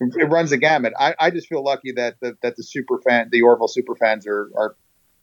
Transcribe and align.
it 0.00 0.30
runs 0.30 0.50
the 0.50 0.56
gamut. 0.56 0.92
I, 0.98 1.14
I 1.18 1.30
just 1.30 1.48
feel 1.48 1.64
lucky 1.64 1.92
that 1.92 2.16
the, 2.20 2.36
that 2.42 2.56
the 2.56 2.62
super 2.62 3.00
fan, 3.00 3.28
the 3.32 3.42
Orville 3.42 3.68
super 3.68 3.96
fans 3.96 4.26
are, 4.26 4.50
are 4.56 4.76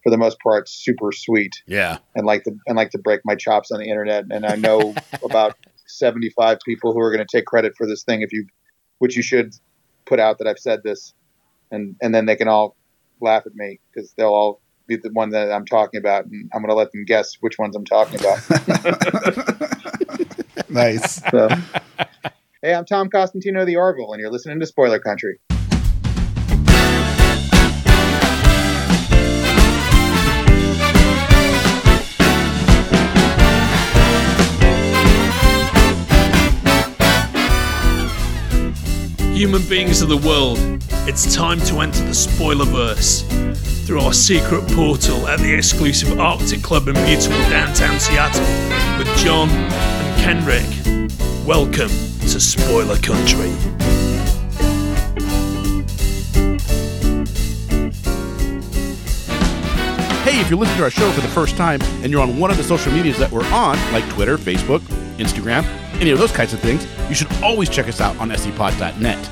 for 0.03 0.09
the 0.09 0.17
most 0.17 0.39
part 0.39 0.69
super 0.69 1.11
sweet 1.11 1.63
Yeah. 1.65 1.97
and 2.13 2.25
like 2.25 2.43
to 2.43 2.55
and 2.67 2.75
like 2.75 2.91
to 2.91 2.99
break 2.99 3.21
my 3.25 3.35
chops 3.35 3.71
on 3.71 3.79
the 3.79 3.89
internet. 3.89 4.25
And 4.29 4.45
I 4.45 4.55
know 4.55 4.93
about 5.23 5.55
seventy 5.87 6.29
five 6.29 6.59
people 6.65 6.93
who 6.93 6.99
are 6.99 7.11
going 7.11 7.25
to 7.25 7.37
take 7.37 7.45
credit 7.45 7.73
for 7.77 7.87
this 7.87 8.03
thing 8.03 8.21
if 8.21 8.31
you, 8.33 8.45
which 8.99 9.15
you 9.15 9.23
should 9.23 9.55
put 10.05 10.19
out 10.19 10.37
that 10.39 10.47
I've 10.47 10.59
said 10.59 10.83
this, 10.83 11.13
and 11.71 11.95
and 12.01 12.13
then 12.13 12.25
they 12.25 12.35
can 12.35 12.47
all 12.47 12.75
laugh 13.21 13.43
at 13.45 13.55
me 13.55 13.79
because 13.93 14.11
they'll 14.13 14.33
all 14.33 14.61
be 14.87 14.97
the 14.97 15.09
one 15.13 15.29
that 15.31 15.51
I'm 15.51 15.65
talking 15.65 15.97
about, 15.97 16.25
and 16.25 16.49
I'm 16.53 16.61
going 16.61 16.69
to 16.69 16.75
let 16.75 16.91
them 16.91 17.05
guess 17.05 17.35
which 17.39 17.57
ones 17.57 17.75
I'm 17.75 17.85
talking 17.85 18.19
about. 18.19 18.39
nice. 20.69 21.21
So, 21.31 21.47
hey, 22.65 22.73
I'm 22.73 22.83
Tom 22.83 23.11
Costantino 23.11 23.63
the 23.63 23.75
Orville, 23.75 24.11
and 24.11 24.19
you're 24.19 24.31
listening 24.31 24.59
to 24.59 24.65
Spoiler 24.65 24.97
Country. 24.97 25.37
Human 39.35 39.61
beings 39.69 40.01
of 40.01 40.09
the 40.09 40.17
world, 40.25 40.57
it's 41.07 41.35
time 41.35 41.59
to 41.59 41.81
enter 41.81 41.99
the 41.99 42.13
Spoilerverse 42.13 43.85
through 43.85 43.99
our 43.99 44.13
secret 44.13 44.67
portal 44.69 45.27
at 45.27 45.39
the 45.39 45.53
exclusive 45.53 46.19
Arctic 46.19 46.63
Club 46.63 46.87
in 46.87 46.95
beautiful 47.05 47.37
downtown 47.51 47.99
Seattle 47.99 48.41
with 48.97 49.15
John 49.17 49.49
and 49.49 50.41
Kenric. 50.43 50.85
Welcome 51.45 51.89
to 51.89 52.39
Spoiler 52.39 52.97
Country. 52.97 53.51
Hey, 60.23 60.41
if 60.41 60.49
you're 60.49 60.57
listening 60.57 60.77
to 60.77 60.83
our 60.85 60.89
show 60.89 61.11
for 61.11 61.21
the 61.21 61.27
first 61.27 61.55
time 61.55 61.83
and 62.01 62.11
you're 62.11 62.23
on 62.23 62.39
one 62.39 62.49
of 62.49 62.57
the 62.57 62.63
social 62.63 62.91
medias 62.91 63.19
that 63.19 63.31
we're 63.31 63.45
on, 63.53 63.77
like 63.93 64.09
Twitter, 64.09 64.39
Facebook, 64.39 64.79
Instagram, 65.19 65.63
any 66.01 66.09
of 66.09 66.17
those 66.17 66.31
kinds 66.31 66.51
of 66.51 66.59
things, 66.61 66.87
you 67.09 67.13
should 67.13 67.31
always 67.43 67.69
check 67.69 67.87
us 67.87 68.01
out 68.01 68.17
on 68.17 68.31
sepod.net. 68.31 69.29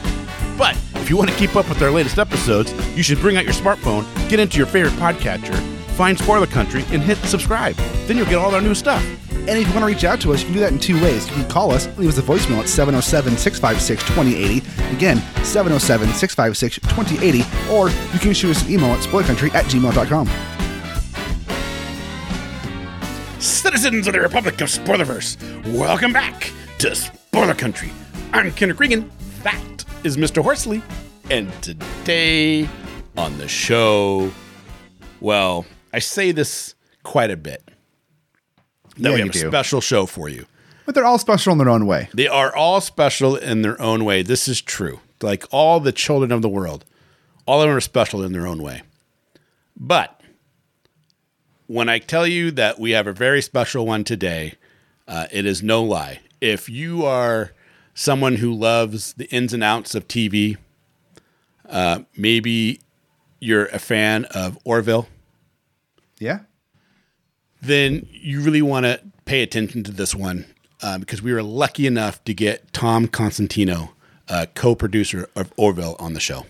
But 0.56 0.78
if 0.98 1.10
you 1.10 1.18
want 1.18 1.32
to 1.32 1.36
keep 1.38 1.56
up 1.56 1.68
with 1.68 1.82
our 1.82 1.90
latest 1.90 2.20
episodes, 2.20 2.72
you 2.96 3.02
should 3.02 3.18
bring 3.22 3.38
out 3.38 3.44
your 3.44 3.54
smartphone, 3.54 4.06
get 4.30 4.40
into 4.40 4.58
your 4.58 4.68
favorite 4.68 4.94
podcatcher, 5.00 5.58
find 5.96 6.16
Spoiler 6.20 6.46
Country, 6.46 6.86
and 6.90 7.02
hit 7.02 7.18
subscribe. 7.18 7.74
Then 8.06 8.18
you'll 8.18 8.28
get 8.28 8.36
all 8.36 8.54
our 8.54 8.62
new 8.62 8.76
stuff. 8.76 9.04
And 9.46 9.60
if 9.60 9.68
you 9.68 9.74
want 9.74 9.82
to 9.82 9.88
reach 9.88 10.06
out 10.06 10.22
to 10.22 10.32
us, 10.32 10.40
you 10.40 10.46
can 10.46 10.54
do 10.54 10.60
that 10.62 10.72
in 10.72 10.80
two 10.80 11.02
ways. 11.04 11.28
You 11.28 11.34
can 11.34 11.50
call 11.50 11.72
us, 11.72 11.88
leave 11.98 12.08
us 12.08 12.18
a 12.18 12.22
voicemail 12.22 12.60
at 12.60 12.70
707 12.70 13.36
656 13.38 14.02
2080. 14.04 14.96
Again, 14.96 15.18
707 15.44 16.08
656 16.14 16.80
2080. 16.80 17.44
Or 17.70 17.90
you 17.90 18.20
can 18.20 18.34
shoot 18.34 18.52
us 18.52 18.66
an 18.66 18.72
email 18.72 18.92
at 18.92 19.00
spoilercountry 19.04 19.54
at 19.54 19.66
gmail.com. 19.66 20.30
Citizens 23.42 24.08
of 24.08 24.14
the 24.14 24.22
Republic 24.22 24.62
of 24.62 24.70
Spoilerverse, 24.70 25.36
welcome 25.78 26.14
back 26.14 26.50
to 26.78 26.96
Spoiler 26.96 27.54
Country. 27.54 27.92
I'm 28.32 28.50
Kenric 28.52 28.80
Regan. 28.80 29.12
That 29.44 29.84
is 30.06 30.16
Mr. 30.16 30.42
Horsley. 30.42 30.82
And 31.30 31.52
today 31.62 32.70
on 33.18 33.38
the 33.38 33.50
show, 33.50 34.32
well, 35.20 35.66
I 35.92 36.00
say 36.00 36.32
this 36.32 36.76
quite 37.04 37.30
a 37.30 37.36
bit. 37.36 37.73
That 38.98 39.10
Yeah, 39.10 39.16
we 39.16 39.20
have 39.22 39.30
a 39.30 39.34
do. 39.34 39.48
special 39.48 39.82
show 39.82 40.06
for 40.06 40.30
you. 40.30 40.46
But 40.86 40.96
they're 40.96 41.06
all 41.06 41.18
special 41.18 41.54
in 41.54 41.58
their 41.60 41.70
own 41.70 41.86
way. 41.86 42.10
They 42.14 42.28
are 42.28 42.54
all 42.56 42.82
special 42.82 43.36
in 43.36 43.62
their 43.62 43.82
own 43.82 44.04
way. 44.06 44.22
This 44.22 44.48
is 44.48 44.62
true. 44.62 45.00
Like 45.22 45.46
all 45.52 45.80
the 45.80 45.92
children 45.94 46.32
of 46.32 46.42
the 46.42 46.50
world, 46.50 46.84
all 47.46 47.62
of 47.62 47.68
them 47.68 47.78
are 47.78 47.82
special 47.82 48.22
in 48.24 48.34
their 48.34 48.46
own 48.46 48.62
way. 48.62 48.82
But 49.78 50.20
when 51.68 51.88
I 51.90 52.00
tell 52.00 52.28
you 52.28 52.52
that 52.52 52.80
we 52.80 52.92
have 52.92 53.08
a 53.08 53.14
very 53.14 53.42
special 53.42 53.86
one 53.86 54.04
today, 54.04 54.56
uh, 55.08 55.28
it 55.32 55.46
is 55.46 55.64
no 55.64 55.82
lie. 55.84 56.20
If 56.42 56.68
you 56.70 57.06
are 57.06 57.54
someone 57.94 58.36
who 58.36 58.54
loves 58.54 59.14
the 59.14 59.26
ins 59.30 59.54
and 59.54 59.64
outs 59.64 59.96
of 59.96 60.08
TV, 60.08 60.58
uh, 61.70 62.00
maybe 62.18 62.82
you're 63.40 63.68
a 63.68 63.80
fan 63.80 64.26
of 64.26 64.58
Orville, 64.66 65.08
Yeah? 66.20 66.40
Then 67.64 68.08
you 68.12 68.42
really 68.42 68.62
want 68.62 68.86
to 68.86 69.00
pay 69.26 69.42
attention 69.42 69.84
to 69.84 69.92
this 69.92 70.14
one 70.14 70.46
uh, 70.82 70.98
because 70.98 71.22
we 71.22 71.34
were 71.34 71.44
lucky 71.44 71.88
enough 71.88 72.24
to 72.26 72.34
get 72.34 72.74
Tom 72.74 73.08
Costantino, 73.08 73.94
uh, 74.28 74.46
co-producer 74.54 75.30
of 75.36 75.54
Orville, 75.58 75.96
on 76.00 76.14
the 76.14 76.20
show. 76.20 76.46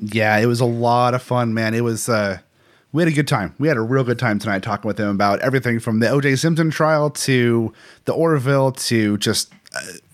Yeah, 0.00 0.36
it 0.36 0.46
was 0.46 0.60
a 0.60 0.66
lot 0.66 1.14
of 1.14 1.22
fun, 1.22 1.54
man. 1.54 1.74
It 1.74 1.82
was, 1.82 2.08
uh, 2.08 2.38
we 2.92 3.02
had 3.02 3.10
a 3.10 3.14
good 3.14 3.28
time. 3.28 3.54
We 3.58 3.68
had 3.68 3.76
a 3.76 3.82
real 3.82 4.04
good 4.04 4.18
time 4.18 4.38
tonight 4.38 4.62
talking 4.62 4.86
with 4.86 5.00
him 5.00 5.08
about 5.08 5.40
everything 5.40 5.80
from 5.80 6.00
the 6.00 6.06
OJ 6.06 6.38
Simpson 6.38 6.70
trial 6.70 7.10
to 7.10 7.72
the 8.04 8.12
Orville 8.12 8.72
to 8.72 9.16
just 9.18 9.52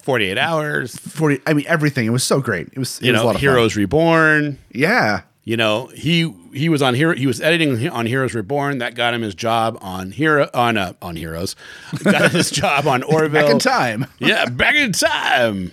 Forty-eight 0.02 0.36
hours, 0.36 0.96
40, 0.98 1.40
I 1.46 1.54
mean, 1.54 1.64
everything. 1.66 2.04
It 2.04 2.10
was 2.10 2.24
so 2.24 2.40
great. 2.40 2.68
It 2.72 2.78
was, 2.78 2.98
it 2.98 3.06
you 3.06 3.12
was 3.12 3.20
a 3.20 3.22
know, 3.22 3.26
lot 3.26 3.34
of 3.36 3.40
Heroes 3.40 3.74
Reborn. 3.74 4.58
Yeah. 4.70 5.22
You 5.44 5.56
know, 5.56 5.86
he 5.94 6.24
he 6.54 6.68
was 6.68 6.82
on 6.82 6.94
hero. 6.94 7.14
He 7.14 7.26
was 7.26 7.40
editing 7.40 7.88
on 7.88 8.06
Heroes 8.06 8.34
Reborn. 8.34 8.78
That 8.78 8.94
got 8.94 9.12
him 9.14 9.22
his 9.22 9.34
job 9.34 9.76
on 9.80 10.12
hero 10.12 10.48
on 10.54 10.76
uh, 10.76 10.94
on 11.02 11.16
Heroes. 11.16 11.56
Got 12.04 12.32
his 12.32 12.50
job 12.50 12.86
on 12.86 13.02
Orville. 13.02 13.42
Back 13.42 13.50
in 13.50 13.58
time. 13.58 14.06
yeah, 14.18 14.46
back 14.46 14.74
in 14.74 14.92
time. 14.92 15.72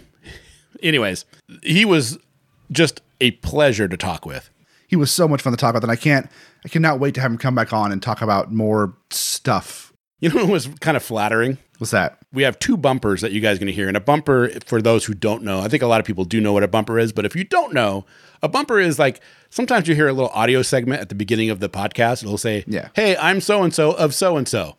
Anyways, 0.81 1.25
he 1.63 1.85
was 1.85 2.17
just 2.71 3.01
a 3.19 3.31
pleasure 3.31 3.87
to 3.87 3.97
talk 3.97 4.25
with. 4.25 4.49
he 4.87 4.95
was 4.95 5.11
so 5.11 5.27
much 5.27 5.41
fun 5.41 5.53
to 5.53 5.57
talk 5.57 5.69
about 5.69 5.81
that 5.81 5.89
I 5.89 5.95
can't 5.95 6.29
I 6.65 6.69
cannot 6.69 6.99
wait 6.99 7.15
to 7.15 7.21
have 7.21 7.31
him 7.31 7.37
come 7.37 7.55
back 7.55 7.71
on 7.73 7.91
and 7.91 8.01
talk 8.01 8.21
about 8.21 8.51
more 8.51 8.93
stuff. 9.09 9.93
You 10.19 10.29
know, 10.29 10.39
it 10.41 10.47
was 10.47 10.67
kind 10.79 10.95
of 10.97 11.03
flattering. 11.03 11.57
What's 11.81 11.91
that? 11.91 12.19
we 12.31 12.43
have 12.43 12.59
two 12.59 12.77
bumpers 12.77 13.21
that 13.21 13.31
you 13.31 13.41
guys 13.41 13.57
are 13.57 13.59
going 13.59 13.67
to 13.67 13.73
hear. 13.73 13.87
And 13.87 13.97
a 13.97 14.01
bumper, 14.01 14.49
for 14.65 14.81
those 14.81 15.05
who 15.05 15.13
don't 15.13 15.43
know, 15.43 15.61
I 15.61 15.67
think 15.67 15.83
a 15.83 15.87
lot 15.87 15.99
of 15.99 16.05
people 16.05 16.25
do 16.25 16.39
know 16.39 16.53
what 16.53 16.63
a 16.63 16.67
bumper 16.67 16.97
is. 16.97 17.11
But 17.11 17.25
if 17.25 17.35
you 17.35 17.43
don't 17.43 17.73
know, 17.73 18.05
a 18.41 18.47
bumper 18.47 18.79
is 18.79 18.99
like 18.99 19.19
sometimes 19.49 19.87
you 19.87 19.95
hear 19.95 20.07
a 20.07 20.13
little 20.13 20.29
audio 20.29 20.61
segment 20.61 21.01
at 21.01 21.09
the 21.09 21.15
beginning 21.15 21.49
of 21.49 21.59
the 21.59 21.69
podcast. 21.69 22.23
It'll 22.23 22.37
say, 22.37 22.63
Yeah. 22.67 22.89
Hey, 22.93 23.17
I'm 23.17 23.41
so 23.41 23.63
and 23.63 23.73
so 23.73 23.93
of 23.93 24.13
so 24.13 24.37
and 24.37 24.47
so. 24.47 24.77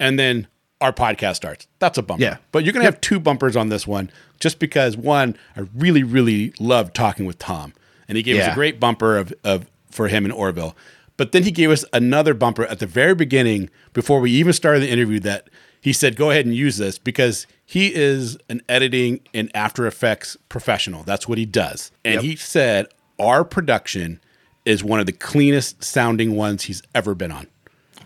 And 0.00 0.18
then 0.18 0.46
our 0.80 0.92
podcast 0.92 1.36
starts. 1.36 1.66
That's 1.78 1.98
a 1.98 2.02
bumper. 2.02 2.22
Yeah. 2.22 2.36
But 2.52 2.64
you're 2.64 2.72
going 2.72 2.84
to 2.84 2.90
have 2.90 3.00
two 3.00 3.20
bumpers 3.20 3.56
on 3.56 3.68
this 3.68 3.86
one 3.86 4.10
just 4.40 4.58
because 4.58 4.96
one, 4.96 5.36
I 5.56 5.62
really, 5.74 6.02
really 6.02 6.54
loved 6.58 6.94
talking 6.94 7.26
with 7.26 7.38
Tom. 7.38 7.74
And 8.08 8.16
he 8.16 8.22
gave 8.22 8.40
us 8.40 8.52
a 8.52 8.54
great 8.54 8.78
bumper 8.78 9.16
of, 9.16 9.32
of 9.44 9.66
for 9.90 10.08
him 10.08 10.24
in 10.24 10.30
Orville. 10.30 10.76
But 11.16 11.32
then 11.32 11.44
he 11.44 11.50
gave 11.50 11.70
us 11.70 11.84
another 11.92 12.34
bumper 12.34 12.64
at 12.64 12.80
the 12.80 12.86
very 12.86 13.14
beginning 13.14 13.70
before 13.92 14.20
we 14.20 14.30
even 14.32 14.52
started 14.52 14.82
the 14.82 14.90
interview 14.90 15.20
that 15.20 15.48
he 15.84 15.92
said, 15.92 16.16
go 16.16 16.30
ahead 16.30 16.46
and 16.46 16.54
use 16.54 16.78
this 16.78 16.98
because 16.98 17.46
he 17.66 17.94
is 17.94 18.38
an 18.48 18.62
editing 18.70 19.20
and 19.34 19.50
After 19.54 19.86
Effects 19.86 20.34
professional. 20.48 21.02
That's 21.02 21.28
what 21.28 21.36
he 21.36 21.44
does. 21.44 21.92
And 22.06 22.22
he 22.22 22.36
said, 22.36 22.86
our 23.20 23.44
production 23.44 24.18
is 24.64 24.82
one 24.82 24.98
of 24.98 25.04
the 25.04 25.12
cleanest 25.12 25.84
sounding 25.84 26.36
ones 26.36 26.62
he's 26.64 26.82
ever 26.94 27.14
been 27.14 27.30
on. 27.30 27.48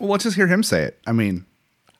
Well, 0.00 0.10
let's 0.10 0.24
just 0.24 0.34
hear 0.34 0.48
him 0.48 0.64
say 0.64 0.82
it. 0.82 0.98
I 1.06 1.12
mean, 1.12 1.46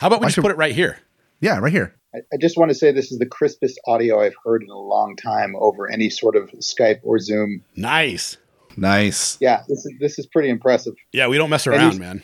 How 0.01 0.09
about 0.09 0.19
we 0.21 0.25
I 0.25 0.29
just 0.29 0.35
should- 0.35 0.43
put 0.43 0.51
it 0.51 0.57
right 0.57 0.75
here? 0.75 0.99
yeah, 1.41 1.59
right 1.59 1.73
here. 1.73 1.95
I, 2.13 2.19
I 2.33 2.37
just 2.41 2.57
want 2.59 2.71
to 2.71 2.75
say 2.75 2.91
this 2.91 3.13
is 3.13 3.19
the 3.21 3.27
crispest 3.27 3.79
audio 3.87 4.21
I've 4.21 4.35
heard 4.45 4.63
in 4.65 4.71
a 4.71 4.79
long 4.79 5.15
time 5.15 5.55
over 5.57 5.89
any 5.89 6.11
sort 6.11 6.35
of 6.35 6.51
Skype 6.53 6.99
or 7.05 7.21
Zoom. 7.21 7.63
Nice. 7.77 8.37
Nice. 8.77 9.37
Yeah, 9.41 9.63
this 9.69 9.85
is 9.85 9.93
this 10.01 10.19
is 10.19 10.27
pretty 10.27 10.49
impressive. 10.49 10.95
Yeah, 11.13 11.29
we 11.29 11.37
don't 11.37 11.51
mess 11.51 11.67
around, 11.67 11.99
man. 11.99 12.23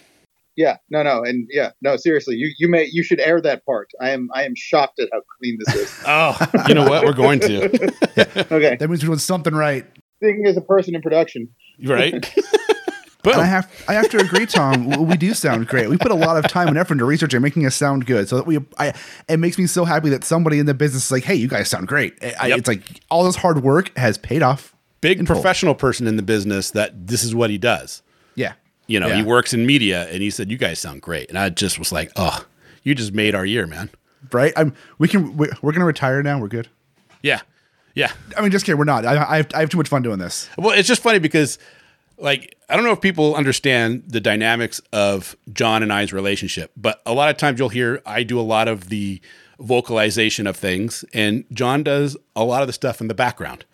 Yeah, 0.57 0.77
no, 0.91 1.03
no, 1.03 1.23
and 1.25 1.49
yeah, 1.51 1.71
no, 1.83 1.97
seriously, 1.97 2.37
you 2.37 2.53
you 2.59 2.69
may 2.69 2.89
you 2.91 3.03
should 3.03 3.21
air 3.21 3.41
that 3.41 3.65
part. 3.67 3.91
I 4.01 4.11
am 4.11 4.29
I 4.35 4.45
am 4.45 4.55
shocked 4.55 5.01
at 5.01 5.09
how 5.13 5.21
clean 5.39 5.59
this 5.65 5.75
is. 5.75 6.01
Oh, 6.07 6.37
you 6.69 6.75
know 6.75 6.89
what? 6.89 7.05
We're 7.05 7.13
going 7.13 7.41
to. 7.41 7.93
Okay, 8.53 8.77
That 8.77 8.89
means 8.89 9.03
we're 9.03 9.09
doing 9.09 9.19
something 9.19 9.55
right. 9.55 9.85
speaking 10.17 10.47
as 10.47 10.57
a 10.57 10.61
person 10.61 10.95
in 10.95 11.03
production, 11.03 11.49
Right? 11.83 12.33
And 13.33 13.41
I 13.41 13.47
have 13.47 13.85
I 13.89 13.95
have 13.95 14.11
to 14.11 14.19
agree, 14.19 14.45
Tom. 14.45 15.07
We 15.09 15.17
do 15.17 15.33
sound 15.33 15.67
great. 15.67 15.89
We 15.89 15.97
put 15.97 16.11
a 16.11 16.15
lot 16.15 16.37
of 16.37 16.47
time 16.51 16.69
and 16.69 16.77
effort 16.77 16.95
into 16.95 17.07
research 17.07 17.33
and 17.33 17.43
making 17.43 17.65
us 17.65 17.75
sound 17.75 18.05
good. 18.05 18.29
So 18.29 18.37
that 18.37 18.47
we, 18.47 18.59
I, 18.79 18.93
it 19.29 19.39
makes 19.39 19.57
me 19.59 19.67
so 19.67 19.87
happy 19.87 20.11
that 20.11 20.25
somebody 20.25 20.59
in 20.59 20.67
the 20.67 20.75
business 20.75 21.07
is 21.07 21.11
like, 21.11 21.25
"Hey, 21.25 21.35
you 21.35 21.49
guys 21.49 21.71
sound 21.71 21.89
great." 21.89 22.15
I, 22.39 22.49
Yep. 22.49 22.59
It's 22.59 22.69
like 22.69 22.83
all 23.11 23.25
this 23.25 23.37
hard 23.37 23.63
work 23.63 23.97
has 23.97 24.19
paid 24.19 24.43
off. 24.43 24.77
Big 25.01 25.19
in 25.19 25.27
full. 25.27 25.37
professional 25.37 25.75
person 25.75 26.07
in 26.07 26.17
the 26.17 26.23
business 26.23 26.71
that 26.73 27.07
this 27.07 27.25
is 27.25 27.35
what 27.35 27.49
he 27.51 27.57
does. 27.57 28.03
You 28.87 29.01
know, 29.01 29.09
Yeah. 29.09 29.17
he 29.17 29.23
works 29.23 29.53
in 29.55 29.65
media 29.67 30.07
and 30.11 30.23
he 30.23 30.31
said, 30.31 30.51
You 30.51 30.59
guys 30.59 30.79
sound 30.79 31.03
great. 31.03 31.29
And 31.29 31.39
I 31.39 31.49
just 31.49 31.79
was 31.79 31.91
like, 31.93 32.13
Oh, 32.17 32.45
you 32.83 32.95
just 32.95 33.13
made 33.15 33.35
our 33.35 33.47
year, 33.47 33.67
man. 33.67 33.91
right. 34.33 34.53
I'm. 34.57 34.75
We 34.99 35.09
can. 35.09 35.37
We're, 35.37 35.53
we're 35.63 35.73
gonna 35.73 35.85
retire 35.87 36.23
now. 36.23 36.39
We're 36.39 36.49
good. 36.49 36.69
Yeah. 37.23 37.41
Yeah. 37.95 38.13
I 38.37 38.43
mean, 38.43 38.51
just 38.51 38.67
kidding. 38.67 38.79
We're 38.79 38.85
not. 38.85 39.07
I, 39.07 39.13
I, 39.25 39.37
have, 39.39 39.49
I 39.55 39.61
have 39.61 39.71
too 39.71 39.79
much 39.79 39.89
fun 39.89 40.03
doing 40.03 40.19
this. 40.19 40.49
Well, 40.59 40.77
it's 40.77 40.89
just 40.89 41.01
funny 41.03 41.19
because, 41.21 41.59
like, 42.19 42.57
I 42.69 42.75
don't 42.77 42.85
know 42.85 42.91
if 42.93 43.01
people 43.01 43.35
understand 43.37 44.03
the 44.09 44.21
dynamics 44.21 44.81
of 44.93 45.37
John 45.53 45.83
and 45.83 45.93
I's 45.93 46.13
relationship, 46.13 46.73
but 46.77 47.01
a 47.07 47.15
lot 47.15 47.31
of 47.31 47.37
times 47.37 47.59
you'll 47.61 47.69
hear 47.69 48.03
I 48.05 48.23
do 48.25 48.39
a 48.39 48.43
lot 48.43 48.67
of 48.69 48.89
the 48.89 49.21
vocalization 49.61 50.47
of 50.47 50.57
things, 50.57 51.05
and 51.15 51.45
John 51.53 51.83
does 51.83 52.17
a 52.37 52.45
lot 52.45 52.63
of 52.63 52.67
the 52.67 52.73
stuff 52.73 53.01
in 53.01 53.09
the 53.09 53.15
background. 53.15 53.65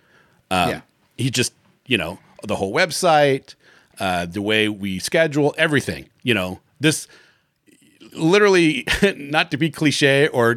Um, 0.50 0.68
Yeah. 0.68 0.80
he 1.16 1.30
just, 1.30 1.52
you 1.86 1.98
know, 1.98 2.18
the 2.44 2.56
whole 2.56 2.72
website, 2.74 3.54
uh, 4.00 4.26
the 4.26 4.43
way 4.43 4.69
we 4.69 4.99
schedule 4.99 5.55
everything. 5.56 6.08
You 6.23 6.35
know, 6.35 6.61
this 6.81 7.06
literally, 8.12 8.87
not 9.17 9.50
to 9.50 9.56
be 9.56 9.70
cliche 9.70 10.29
or 10.29 10.56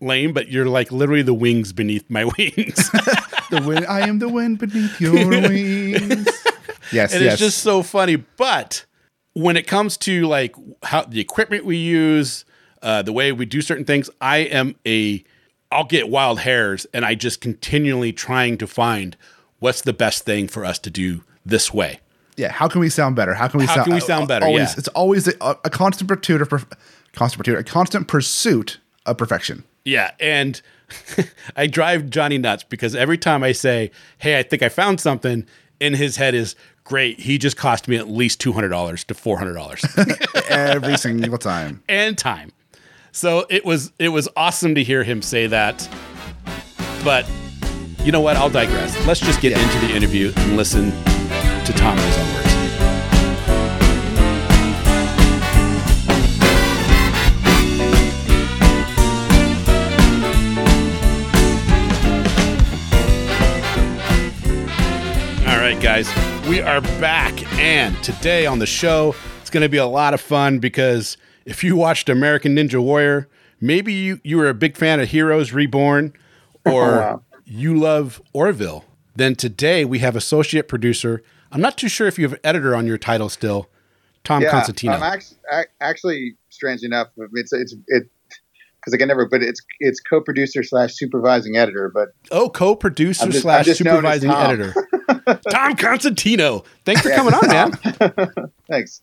lame, 0.00 0.32
but 0.32 0.48
you're 0.48 0.66
like 0.66 0.90
literally 0.92 1.22
the 1.22 1.34
wings 1.34 1.72
beneath 1.72 2.08
my 2.10 2.24
wings. 2.38 2.90
The 3.50 3.60
wind, 3.62 3.84
I 3.86 4.06
am 4.06 4.20
the 4.20 4.28
wind 4.28 4.60
beneath 4.60 5.00
your 5.00 5.12
wings. 5.28 6.28
Yes, 6.92 7.12
and 7.12 7.24
yes. 7.24 7.32
it's 7.32 7.40
just 7.40 7.58
so 7.58 7.82
funny. 7.82 8.14
But 8.14 8.86
when 9.32 9.56
it 9.56 9.66
comes 9.66 9.96
to 9.96 10.28
like 10.28 10.54
how 10.84 11.02
the 11.02 11.18
equipment 11.18 11.64
we 11.64 11.76
use, 11.76 12.44
uh, 12.80 13.02
the 13.02 13.12
way 13.12 13.32
we 13.32 13.46
do 13.46 13.60
certain 13.60 13.84
things, 13.84 14.08
I 14.20 14.38
am 14.38 14.76
a 14.86 15.24
I'll 15.72 15.82
get 15.82 16.08
wild 16.08 16.38
hairs, 16.38 16.86
and 16.94 17.04
I 17.04 17.16
just 17.16 17.40
continually 17.40 18.12
trying 18.12 18.56
to 18.58 18.68
find 18.68 19.16
what's 19.58 19.82
the 19.82 19.92
best 19.92 20.24
thing 20.24 20.46
for 20.46 20.64
us 20.64 20.78
to 20.80 20.90
do 20.90 21.24
this 21.44 21.74
way. 21.74 21.98
Yeah. 22.40 22.50
How 22.52 22.68
can 22.68 22.80
we 22.80 22.88
sound 22.88 23.16
better? 23.16 23.34
How 23.34 23.48
can 23.48 23.60
we 23.60 23.66
How 23.66 23.74
sound? 23.76 23.84
can 23.86 23.94
we 23.94 24.00
sound 24.00 24.28
better? 24.28 24.46
Always, 24.46 24.70
Yeah. 24.72 24.78
it's 24.78 24.88
always 24.88 25.28
a, 25.28 25.34
a 25.64 25.70
constant 25.70 26.08
pursuit 26.08 26.40
of 26.42 26.48
perf- 26.48 26.72
constant 27.12 27.44
pursuit, 27.44 27.58
a 27.58 27.64
constant 27.64 28.08
pursuit 28.08 28.78
of 29.06 29.16
perfection. 29.18 29.64
Yeah, 29.84 30.10
and 30.20 30.60
I 31.56 31.66
drive 31.66 32.10
Johnny 32.10 32.38
nuts 32.38 32.64
because 32.64 32.94
every 32.96 33.18
time 33.18 33.42
I 33.42 33.52
say, 33.52 33.90
"Hey, 34.18 34.38
I 34.38 34.42
think 34.42 34.62
I 34.62 34.68
found 34.68 35.00
something," 35.00 35.46
in 35.80 35.94
his 35.94 36.16
head 36.16 36.34
is 36.34 36.54
great. 36.84 37.20
He 37.20 37.38
just 37.38 37.56
cost 37.56 37.88
me 37.88 37.96
at 37.96 38.08
least 38.08 38.40
two 38.40 38.52
hundred 38.52 38.68
dollars 38.70 39.04
to 39.04 39.14
four 39.14 39.38
hundred 39.38 39.54
dollars. 39.54 39.84
Every 40.48 40.96
single 40.98 41.38
time. 41.38 41.82
and 41.88 42.16
time. 42.18 42.52
So 43.12 43.46
it 43.50 43.64
was 43.64 43.92
it 43.98 44.08
was 44.10 44.28
awesome 44.36 44.74
to 44.74 44.82
hear 44.84 45.02
him 45.04 45.22
say 45.22 45.46
that. 45.46 45.88
But 47.04 47.26
you 48.04 48.12
know 48.12 48.20
what? 48.20 48.36
I'll 48.36 48.50
digress. 48.50 48.94
Let's 49.06 49.20
just 49.20 49.40
get 49.40 49.52
into 49.52 49.86
the 49.86 49.94
interview 49.94 50.32
and 50.36 50.56
listen 50.56 50.92
to 51.70 51.76
Tom 51.78 51.96
and 51.98 52.06
his 52.06 52.18
own 52.18 52.34
words. 52.34 53.60
All 65.46 65.56
right, 65.56 65.78
guys, 65.80 66.08
we 66.48 66.60
are 66.60 66.80
back, 67.00 67.42
and 67.58 67.96
today 68.04 68.46
on 68.46 68.58
the 68.60 68.66
show, 68.66 69.14
it's 69.40 69.50
going 69.50 69.62
to 69.62 69.68
be 69.68 69.78
a 69.78 69.86
lot 69.86 70.14
of 70.14 70.20
fun 70.20 70.58
because 70.60 71.16
if 71.44 71.64
you 71.64 71.74
watched 71.76 72.08
American 72.08 72.54
Ninja 72.54 72.80
Warrior, 72.80 73.28
maybe 73.60 73.92
you, 73.92 74.20
you 74.22 74.36
were 74.36 74.48
a 74.48 74.54
big 74.54 74.76
fan 74.76 75.00
of 75.00 75.08
Heroes 75.08 75.52
Reborn, 75.52 76.12
or 76.66 76.96
Wow. 76.98 77.22
you 77.44 77.76
love 77.76 78.22
Orville, 78.32 78.84
then 79.16 79.34
today 79.34 79.84
we 79.84 79.98
have 80.00 80.14
associate 80.14 80.68
producer. 80.68 81.22
I'm 81.52 81.60
not 81.60 81.76
too 81.76 81.88
sure 81.88 82.06
if 82.06 82.18
you 82.18 82.28
have 82.28 82.38
editor 82.44 82.74
on 82.74 82.86
your 82.86 82.98
title 82.98 83.28
still, 83.28 83.68
Tom 84.24 84.42
yeah, 84.42 84.50
Costantino. 84.50 84.94
I'm 84.94 85.02
actually, 85.02 85.38
actually, 85.80 86.36
strange 86.50 86.82
enough, 86.82 87.08
it's 87.34 87.52
it's 87.52 87.74
it 87.88 88.08
because 88.80 88.94
I 88.94 88.96
can 88.96 89.08
never, 89.08 89.26
but 89.26 89.42
it's 89.42 89.60
it's 89.80 90.00
co-producer 90.00 90.62
slash 90.62 90.94
supervising 90.94 91.56
editor. 91.56 91.90
But 91.92 92.10
oh, 92.30 92.48
co-producer 92.48 93.26
just- 93.26 93.42
slash 93.42 93.60
I'm 93.60 93.64
just 93.64 93.84
known 93.84 94.04
as 94.06 94.20
supervising 94.20 94.30
Tom. 94.30 94.50
editor, 94.50 95.40
Tom 95.50 95.76
Costantino. 95.76 96.64
Thanks 96.84 97.02
for 97.02 97.08
Yeah, 97.10 97.16
coming 97.16 97.34
on, 97.34 97.48
man. 97.48 98.50
Thanks. 98.68 99.02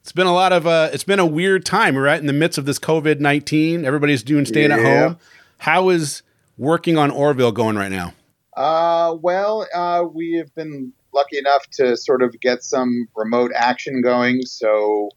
It's 0.00 0.12
been 0.12 0.26
a 0.26 0.32
lot 0.32 0.52
of 0.52 0.66
uh 0.66 0.88
it's 0.92 1.04
been 1.04 1.18
a 1.18 1.26
weird 1.26 1.66
time. 1.66 1.96
Right 1.96 2.18
in 2.18 2.26
the 2.26 2.32
midst 2.32 2.56
of 2.58 2.64
this 2.64 2.78
COVID 2.78 3.20
nineteen. 3.20 3.84
Everybody's 3.84 4.22
doing 4.22 4.46
staying 4.46 4.72
at 4.72 4.80
home. 4.80 5.18
How 5.58 5.90
is 5.90 6.22
working 6.56 6.96
on 6.96 7.10
Orville 7.10 7.52
going 7.52 7.76
right 7.76 7.90
now? 7.92 8.14
Uh, 8.56 9.14
well, 9.20 9.66
uh, 9.74 10.04
we 10.10 10.32
have 10.32 10.54
been 10.54 10.92
lucky 11.14 11.38
enough 11.38 11.66
to 11.72 11.96
sort 11.96 12.22
of 12.22 12.38
get 12.40 12.62
some 12.62 13.08
remote 13.16 13.52
action 13.54 14.02
going. 14.02 14.42
So, 14.42 15.10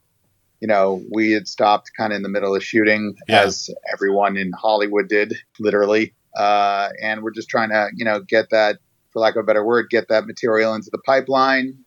you 0.60 0.68
know, 0.68 1.02
we 1.12 1.32
had 1.32 1.48
stopped 1.48 1.92
kind 1.98 2.14
of 2.14 2.18
in 2.18 2.24
the 2.24 2.30
middle 2.30 2.56
of 2.56 2.64
shooting, 2.64 3.16
Yeah. 3.28 3.44
as 3.44 3.70
everyone 3.92 4.38
in 4.38 4.52
Hollywood 4.54 5.08
did, 5.10 5.34
literally. 5.60 6.14
Uh, 6.36 6.90
and 7.02 7.22
we're 7.22 7.32
just 7.32 7.50
trying 7.50 7.70
to, 7.70 7.90
you 7.96 8.06
know, 8.06 8.20
get 8.22 8.50
that, 8.52 8.78
for 9.12 9.20
lack 9.20 9.36
of 9.36 9.42
a 9.42 9.44
better 9.44 9.64
word, 9.64 9.90
get 9.90 10.08
that 10.08 10.26
material 10.26 10.74
into 10.74 10.90
the 10.92 10.98
pipeline, 11.00 11.78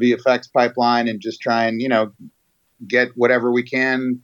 VFX 0.00 0.50
pipeline, 0.52 1.08
and 1.08 1.20
just 1.20 1.40
try 1.40 1.66
and, 1.66 1.82
you 1.82 1.88
know, 1.88 2.12
get 2.86 3.08
whatever 3.16 3.50
we 3.52 3.62
can 3.62 4.20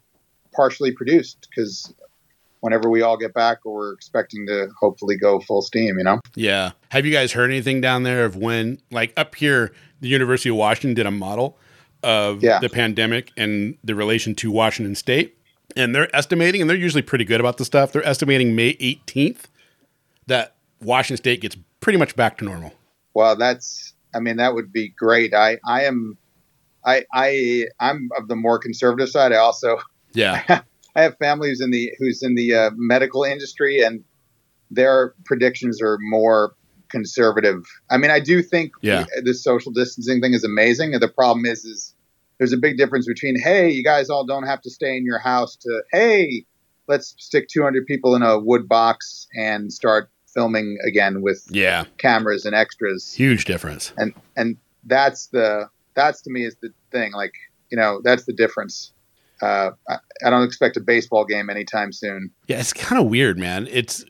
partially 0.55 0.93
produced 0.93 1.49
because 1.51 1.93
whenever 2.61 2.89
we 2.89 3.03
all 3.03 3.17
get 3.17 3.35
back, 3.35 3.59
we're 3.65 3.93
expecting 3.93 4.47
to 4.47 4.69
hopefully 4.79 5.17
go 5.17 5.41
full 5.41 5.63
steam, 5.63 5.99
you 5.99 6.05
know? 6.05 6.21
Yeah. 6.37 6.73
Have 6.93 7.07
you 7.07 7.13
guys 7.13 7.33
heard 7.33 7.51
anything 7.51 7.81
down 7.81 8.03
there 8.03 8.27
of 8.27 8.37
when 8.37 8.79
like 8.91 9.15
up 9.17 9.35
here, 9.35 9.73
the 10.03 10.09
University 10.09 10.51
of 10.51 10.57
Washington 10.57 10.93
did 10.93 11.07
a 11.07 11.11
model 11.11 11.57
of 12.03 12.43
Yeah. 12.43 12.59
the 12.59 12.69
pandemic 12.69 13.31
and 13.35 13.79
the 13.83 13.95
relation 13.95 14.35
to 14.35 14.51
Washington 14.51 14.95
State? 14.95 15.39
And 15.75 15.95
they're 15.95 16.15
estimating, 16.15 16.61
and 16.61 16.69
they're 16.69 16.77
usually 16.77 17.01
pretty 17.01 17.25
good 17.25 17.41
about 17.41 17.57
the 17.57 17.65
stuff. 17.65 17.93
They're 17.93 18.07
estimating 18.07 18.55
May 18.55 18.75
18th 18.75 19.45
that 20.27 20.55
Washington 20.83 21.17
State 21.17 21.41
gets 21.41 21.57
pretty 21.81 21.99
much 21.99 22.15
back 22.15 22.37
to 22.39 22.45
normal. 22.45 22.75
Well, 23.15 23.37
that's. 23.37 23.95
I 24.15 24.21
mean, 24.21 24.37
that 24.37 24.53
would 24.53 24.71
be 24.71 24.89
great. 24.91 25.33
I, 25.33 25.57
I 25.67 25.85
am, 25.85 26.19
I, 26.85 27.07
I, 27.15 27.69
I'm 27.81 28.11
of 28.19 28.29
the 28.29 28.37
more 28.37 28.59
conservative 28.59 29.09
side. 29.09 29.33
I 29.33 29.37
also, 29.37 29.79
Yeah. 30.13 30.61
I 30.95 31.01
have 31.01 31.17
family 31.17 31.49
who's 31.49 31.63
in 31.63 31.71
the 31.71 31.91
who's 31.99 32.23
in 32.23 32.35
the 32.35 32.55
uh, 32.55 32.71
medical 32.77 33.25
industry, 33.25 33.81
and 33.81 34.05
their 34.71 35.15
predictions 35.25 35.81
are 35.81 35.97
more 36.03 36.55
conservative. 36.93 37.65
I 37.91 37.97
mean, 37.97 38.13
I 38.13 38.21
do 38.21 38.43
think 38.43 38.71
Yeah. 38.83 39.07
the 39.25 39.35
social 39.35 39.73
distancing 39.73 40.21
thing 40.21 40.35
is 40.35 40.45
amazing. 40.45 40.95
And 40.95 41.03
the 41.03 41.09
problem 41.09 41.45
is, 41.47 41.65
is 41.65 41.95
there's 42.39 42.53
a 42.53 42.57
big 42.57 42.77
difference 42.77 43.07
between 43.07 43.37
hey, 43.41 43.71
you 43.71 43.83
guys 43.83 44.09
all 44.09 44.25
don't 44.25 44.45
have 44.47 44.61
to 44.63 44.71
stay 44.71 44.97
in 44.97 45.05
your 45.05 45.19
house 45.19 45.57
to 45.57 45.83
hey, 45.91 46.45
let's 46.89 47.15
stick 47.19 47.49
200 47.49 47.87
people 47.87 48.15
in 48.15 48.23
a 48.23 48.39
wood 48.39 48.69
box 48.69 49.27
and 49.37 49.73
start 49.73 50.09
filming 50.33 50.79
again 50.87 51.23
with 51.23 51.45
Yeah. 51.51 51.85
cameras 51.99 52.45
and 52.47 52.55
extras 52.55 53.13
Huge 53.13 53.45
difference. 53.45 53.93
and 53.99 54.15
and 54.37 54.57
that's 54.85 55.27
the 55.29 55.69
that's 55.95 56.23
to 56.23 56.31
me 56.31 56.45
is 56.47 56.57
the 56.63 56.71
thing 56.91 57.13
like 57.13 57.35
you 57.71 57.77
know 57.77 58.01
that's 58.03 58.25
the 58.25 58.33
difference 58.33 58.93
uh, 59.43 59.71
I, 59.89 59.97
I 60.25 60.31
don't 60.31 60.45
expect 60.45 60.77
a 60.77 60.81
baseball 60.81 61.25
game 61.25 61.51
anytime 61.51 61.93
soon 61.93 62.31
Yeah, 62.49 62.61
it's 62.61 62.73
kind 62.73 63.01
of 63.03 63.09
weird, 63.11 63.39
man. 63.39 63.67
It's 63.71 64.05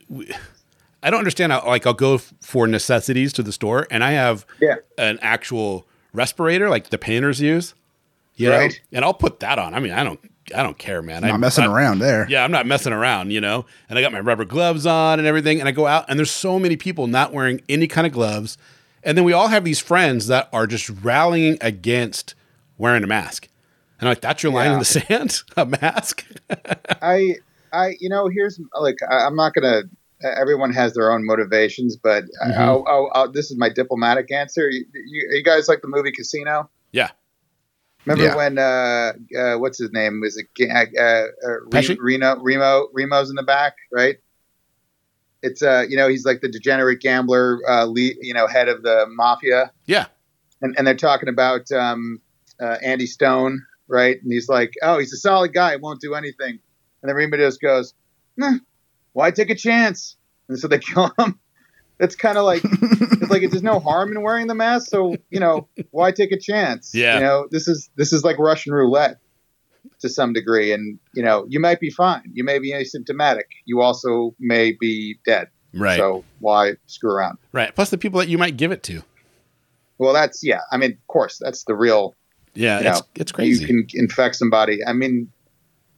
I 1.03 1.09
don't 1.11 1.19
understand 1.19 1.51
how 1.51 1.65
like 1.67 1.85
I'll 1.85 1.93
go 1.93 2.15
f- 2.15 2.33
for 2.41 2.65
necessities 2.67 3.33
to 3.33 3.43
the 3.43 3.51
store 3.51 3.85
and 3.91 4.03
I 4.03 4.11
have 4.13 4.45
Yeah. 4.61 4.75
an 4.97 5.19
actual 5.21 5.85
respirator 6.13 6.69
like 6.69 6.89
the 6.89 6.97
painters 6.97 7.39
use. 7.41 7.75
You 8.35 8.49
know? 8.49 8.57
Right. 8.57 8.81
And 8.91 9.05
I'll 9.05 9.13
put 9.13 9.39
that 9.41 9.59
on. 9.59 9.73
I 9.75 9.79
mean, 9.79 9.91
I 9.93 10.03
don't 10.03 10.19
I 10.55 10.63
don't 10.63 10.77
care, 10.77 11.01
man. 11.01 11.21
Not 11.21 11.31
I'm 11.31 11.39
messing 11.39 11.63
I- 11.65 11.67
around 11.67 11.99
there. 11.99 12.25
Yeah, 12.29 12.43
I'm 12.43 12.51
not 12.51 12.65
messing 12.65 12.93
around, 12.93 13.31
you 13.31 13.39
know. 13.41 13.65
And 13.89 13.99
I 13.99 14.01
got 14.01 14.11
my 14.11 14.19
rubber 14.19 14.45
gloves 14.45 14.85
on 14.85 15.19
and 15.19 15.27
everything 15.27 15.59
and 15.59 15.67
I 15.69 15.71
go 15.71 15.85
out 15.87 16.05
and 16.09 16.17
there's 16.17 16.31
so 16.31 16.57
many 16.57 16.75
people 16.77 17.07
not 17.07 17.31
wearing 17.33 17.61
any 17.69 17.87
kind 17.87 18.07
of 18.07 18.13
gloves. 18.13 18.57
And 19.03 19.17
then 19.17 19.25
we 19.25 19.33
all 19.33 19.49
have 19.49 19.63
these 19.65 19.79
friends 19.79 20.27
that 20.27 20.47
are 20.53 20.65
just 20.65 20.89
rallying 20.89 21.57
against 21.61 22.33
wearing 22.77 23.03
a 23.03 23.07
mask. 23.07 23.49
And 23.99 24.07
I'm 24.07 24.11
like, 24.13 24.21
that's 24.21 24.41
your 24.43 24.51
line 24.51 24.71
in 24.71 24.79
the 24.79 24.85
sand? 24.85 25.43
a 25.57 25.65
mask? 25.65 26.25
i 27.01 27.35
i 27.71 27.95
you 27.99 28.07
know 28.09 28.27
here's 28.27 28.59
like 28.79 28.97
I, 29.09 29.25
i'm 29.25 29.35
not 29.35 29.53
gonna 29.53 29.81
everyone 30.23 30.71
has 30.73 30.93
their 30.93 31.11
own 31.11 31.25
motivations 31.25 31.95
but 31.97 32.23
I- 32.43 32.47
Mhm. 32.49 32.57
I'll, 32.57 32.83
I'll, 32.87 33.11
I'll, 33.13 33.31
this 33.31 33.51
is 33.51 33.57
my 33.57 33.69
diplomatic 33.69 34.31
answer 34.31 34.69
you, 34.69 34.85
you, 34.93 35.29
you 35.37 35.43
guys 35.43 35.67
like 35.67 35.81
the 35.81 35.87
movie 35.87 36.11
casino 36.11 36.69
Yeah. 36.91 37.11
Remember 38.05 38.25
Yeah. 38.25 38.35
when 38.35 38.57
uh, 38.57 39.13
uh, 39.39 39.57
what's 39.59 39.77
his 39.79 39.91
name 39.93 40.19
was 40.21 40.35
it 40.37 40.47
uh, 40.69 41.25
uh, 41.47 41.95
Reno 41.99 42.37
Remo 42.41 42.87
Remo's 42.93 43.29
in 43.29 43.35
the 43.37 43.43
back, 43.43 43.75
right? 43.93 44.17
It's 45.41 45.61
uh 45.61 45.83
you 45.87 45.97
know 45.97 46.07
he's 46.07 46.25
like 46.25 46.41
the 46.41 46.49
degenerate 46.49 46.99
gambler, 47.01 47.59
uh, 47.67 47.85
lead, 47.85 48.15
you 48.21 48.33
know 48.33 48.47
head 48.47 48.67
of 48.69 48.81
the 48.83 49.05
mafia, 49.09 49.71
Yeah. 49.85 50.05
and 50.61 50.73
and 50.77 50.85
they're 50.87 50.95
talking 50.95 51.29
about 51.29 51.69
um, 51.71 52.21
uh, 52.61 52.77
Andy 52.81 53.05
Stone, 53.05 53.61
right? 53.87 54.21
And 54.21 54.31
he's 54.31 54.47
like, 54.49 54.71
oh, 54.81 54.99
he's 54.99 55.11
a 55.13 55.17
solid 55.17 55.53
guy, 55.53 55.75
won't 55.77 55.99
do 56.01 56.13
anything, 56.13 56.59
and 57.01 57.09
then 57.09 57.15
Remo 57.15 57.37
just 57.37 57.61
goes, 57.61 57.93
nah, 58.37 58.53
why 59.13 59.31
take 59.31 59.49
a 59.49 59.55
chance? 59.55 60.15
And 60.49 60.59
so 60.59 60.67
they 60.67 60.79
kill 60.93 61.11
him. 61.17 61.39
It's 61.99 62.15
kind 62.15 62.37
of 62.37 62.43
like 62.43 62.61
it's 62.65 63.29
like 63.29 63.49
there's 63.49 63.63
no 63.63 63.79
harm 63.79 64.11
in 64.11 64.21
wearing 64.21 64.47
the 64.47 64.55
mask, 64.55 64.89
so 64.89 65.15
you 65.29 65.39
know 65.39 65.67
why 65.91 66.11
take 66.11 66.31
a 66.31 66.39
chance? 66.39 66.93
Yeah. 66.93 67.15
you 67.15 67.19
know 67.21 67.47
this 67.51 67.67
is 67.67 67.89
this 67.95 68.11
is 68.11 68.23
like 68.23 68.39
Russian 68.39 68.73
roulette 68.73 69.19
to 70.01 70.09
some 70.09 70.33
degree, 70.33 70.73
and 70.73 70.99
you 71.13 71.23
know 71.23 71.45
you 71.47 71.59
might 71.59 71.79
be 71.79 71.89
fine, 71.91 72.23
you 72.33 72.43
may 72.43 72.59
be 72.59 72.73
asymptomatic, 72.73 73.43
you 73.65 73.81
also 73.81 74.35
may 74.39 74.71
be 74.77 75.17
dead. 75.25 75.47
Right. 75.73 75.97
So 75.97 76.23
why 76.39 76.73
screw 76.87 77.11
around? 77.11 77.37
Right. 77.51 77.73
Plus 77.73 77.89
the 77.89 77.97
people 77.97 78.19
that 78.19 78.27
you 78.27 78.37
might 78.37 78.57
give 78.57 78.71
it 78.71 78.83
to. 78.83 79.03
Well, 79.97 80.13
that's 80.13 80.43
yeah. 80.43 80.61
I 80.71 80.77
mean, 80.77 80.91
of 80.93 81.07
course, 81.07 81.39
that's 81.39 81.63
the 81.63 81.75
real. 81.75 82.15
Yeah, 82.55 82.81
You 82.81 82.89
it's 82.89 82.99
know, 82.99 83.07
it's 83.15 83.31
crazy. 83.31 83.61
You 83.61 83.67
can 83.67 83.87
infect 83.93 84.35
somebody. 84.35 84.79
I 84.85 84.93
mean, 84.93 85.31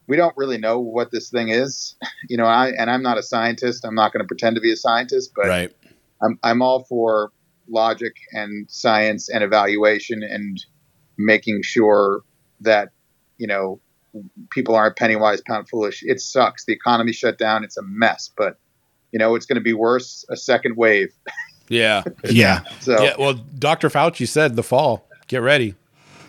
we 0.07 0.17
don't 0.17 0.35
really 0.37 0.57
know 0.57 0.79
what 0.79 1.11
this 1.11 1.29
thing 1.29 1.49
is, 1.49 1.95
you 2.29 2.37
know. 2.37 2.45
I 2.45 2.69
and 2.69 2.89
I'm 2.89 3.01
not 3.01 3.17
a 3.17 3.23
scientist. 3.23 3.85
I'm 3.85 3.95
not 3.95 4.13
going 4.13 4.23
to 4.23 4.27
pretend 4.27 4.55
to 4.55 4.61
be 4.61 4.71
a 4.71 4.77
scientist, 4.77 5.31
but 5.35 5.47
right. 5.47 5.75
I'm 6.21 6.39
I'm 6.43 6.61
all 6.61 6.83
for 6.83 7.31
logic 7.67 8.13
and 8.31 8.69
science 8.69 9.29
and 9.29 9.43
evaluation 9.43 10.21
and 10.23 10.63
making 11.17 11.61
sure 11.63 12.21
that 12.61 12.89
you 13.37 13.47
know 13.47 13.79
people 14.51 14.75
aren't 14.75 14.95
penny 14.95 15.15
wise 15.15 15.41
pound 15.41 15.67
foolish. 15.67 16.03
It 16.03 16.21
sucks. 16.21 16.65
The 16.65 16.73
economy 16.73 17.11
shut 17.11 17.37
down. 17.37 17.63
It's 17.63 17.77
a 17.77 17.83
mess, 17.83 18.31
but 18.35 18.57
you 19.11 19.19
know 19.19 19.35
it's 19.35 19.45
going 19.45 19.57
to 19.57 19.61
be 19.61 19.73
worse. 19.73 20.25
A 20.29 20.37
second 20.37 20.77
wave. 20.77 21.13
Yeah. 21.67 22.03
Yeah. 22.29 22.61
So 22.79 23.01
Yeah. 23.01 23.15
Well, 23.17 23.33
Dr. 23.33 23.89
Fauci 23.89 24.27
said 24.27 24.55
the 24.55 24.61
fall. 24.61 25.09
Get 25.27 25.41
ready. 25.41 25.73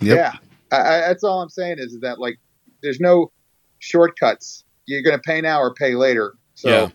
Yep. 0.00 0.16
yeah, 0.16 0.32
I, 0.72 0.76
I, 0.76 1.00
that's 1.08 1.24
all 1.24 1.42
I'm 1.42 1.50
saying 1.50 1.76
is 1.78 1.98
that 2.00 2.18
like 2.18 2.38
there's 2.82 3.00
no 3.00 3.30
shortcuts. 3.78 4.64
You're 4.86 5.02
going 5.02 5.16
to 5.16 5.22
pay 5.22 5.40
now 5.40 5.60
or 5.60 5.74
pay 5.74 5.94
later. 5.94 6.34
So 6.54 6.68
Yeah. 6.68 6.88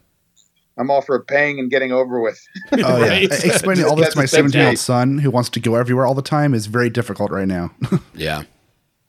I'm 0.77 0.89
all 0.89 1.01
for 1.01 1.21
paying 1.23 1.59
and 1.59 1.69
getting 1.69 1.91
over 1.91 2.21
with. 2.21 2.39
Oh 2.73 3.03
yeah. 3.03 3.13
Explaining 3.13 3.85
all 3.85 3.95
this 3.97 4.13
to 4.13 4.17
my 4.19 4.25
17 4.25 4.59
year 4.59 4.69
old 4.69 4.77
son 4.79 5.17
who 5.17 5.29
wants 5.29 5.49
to 5.49 5.59
go 5.59 5.75
everywhere 5.75 6.05
all 6.05 6.15
the 6.15 6.21
time 6.21 6.53
is 6.53 6.65
very 6.67 6.89
difficult 6.89 7.31
right 7.31 7.47
now. 7.47 7.71
Yeah. 8.15 8.43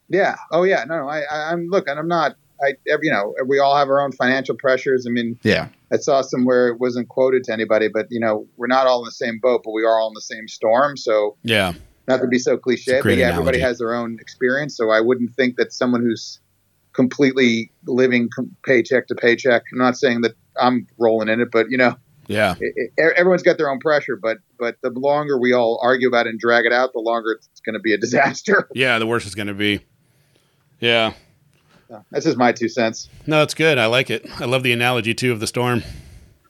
Yeah. 0.09 0.37
Oh 0.51 0.65
yeah. 0.65 0.85
No, 0.85 0.99
no. 0.99 1.09
I, 1.09 1.21
I, 1.21 1.53
I'm 1.53 1.69
look, 1.69 1.89
and 1.89 1.99
I'm 1.99 2.09
not. 2.09 2.37
I, 2.63 2.75
every- 2.89 3.07
you 3.07 3.13
know, 3.13 3.35
we 3.47 3.59
all 3.59 3.77
have 3.77 3.89
our 3.89 4.01
own 4.01 4.13
financial 4.13 4.55
pressures. 4.55 5.07
I 5.07 5.11
mean, 5.11 5.39
yeah. 5.43 5.69
I 5.93 5.97
saw 5.97 6.21
somewhere 6.23 6.69
it 6.69 6.79
wasn't 6.81 7.09
quoted 7.09 7.45
to 7.45 7.53
anybody, 7.53 7.89
but 7.89 8.07
you 8.11 8.21
know, 8.21 8.47
we're 8.57 8.67
not 8.69 8.87
all 8.87 8.99
in 9.01 9.05
the 9.05 9.11
same 9.13 9.39
boat, 9.43 9.63
but 9.65 9.73
we 9.73 9.85
are 9.85 9.99
all 9.99 10.09
in 10.09 10.15
the 10.15 10.21
same 10.21 10.47
storm. 10.49 10.97
So 10.97 11.37
Yeah. 11.43 11.73
not 12.09 12.21
to 12.21 12.27
be 12.29 12.39
so 12.39 12.57
cliche, 12.59 13.01
but 13.03 13.17
yeah, 13.17 13.31
everybody 13.31 13.59
has 13.61 13.79
their 13.79 13.95
own 13.95 14.19
experience. 14.21 14.77
So 14.77 14.91
I 14.91 15.01
wouldn't 15.01 15.35
think 15.35 15.57
that 15.57 15.73
someone 15.73 16.03
who's 16.03 16.39
completely 16.93 17.71
living 17.87 18.29
paycheck 18.65 19.07
to 19.09 19.15
paycheck. 19.15 19.63
I'm 19.73 19.79
not 19.79 19.97
saying 19.97 20.21
that 20.23 20.33
I'm 20.61 20.87
rolling 20.99 21.29
in 21.29 21.41
it, 21.41 21.51
but 21.51 21.71
you 21.71 21.79
know, 21.79 21.97
Yeah. 22.29 22.55
it, 22.61 22.91
it, 22.97 23.15
everyone's 23.17 23.43
got 23.43 23.59
their 23.59 23.71
own 23.71 23.79
pressure. 23.79 24.17
But 24.17 24.39
but 24.59 24.77
the 24.83 24.91
longer 24.91 25.39
we 25.39 25.53
all 25.53 25.81
argue 25.83 26.09
about 26.09 26.27
it 26.27 26.31
and 26.31 26.39
drag 26.39 26.67
it 26.67 26.73
out, 26.73 26.93
the 26.93 27.01
longer 27.01 27.33
it's 27.33 27.61
going 27.61 27.75
to 27.75 27.81
be 27.81 27.93
a 27.95 27.99
disaster. 27.99 28.69
Yeah. 28.75 28.99
The 28.99 29.07
worse 29.07 29.25
it's 29.27 29.35
going 29.35 29.49
to 29.49 29.55
be. 29.55 29.81
Yeah. 30.81 31.15
That's 32.11 32.25
just 32.25 32.39
my 32.39 32.53
two 32.53 32.69
cents. 32.71 33.09
No, 33.27 33.43
it's 33.43 33.53
good. 33.55 33.77
I 33.77 33.85
like 33.87 34.09
it. 34.09 34.27
I 34.41 34.47
love 34.47 34.63
the 34.63 34.73
analogy 34.73 35.13
too 35.15 35.31
of 35.31 35.41
the 35.41 35.47
storm. 35.47 35.83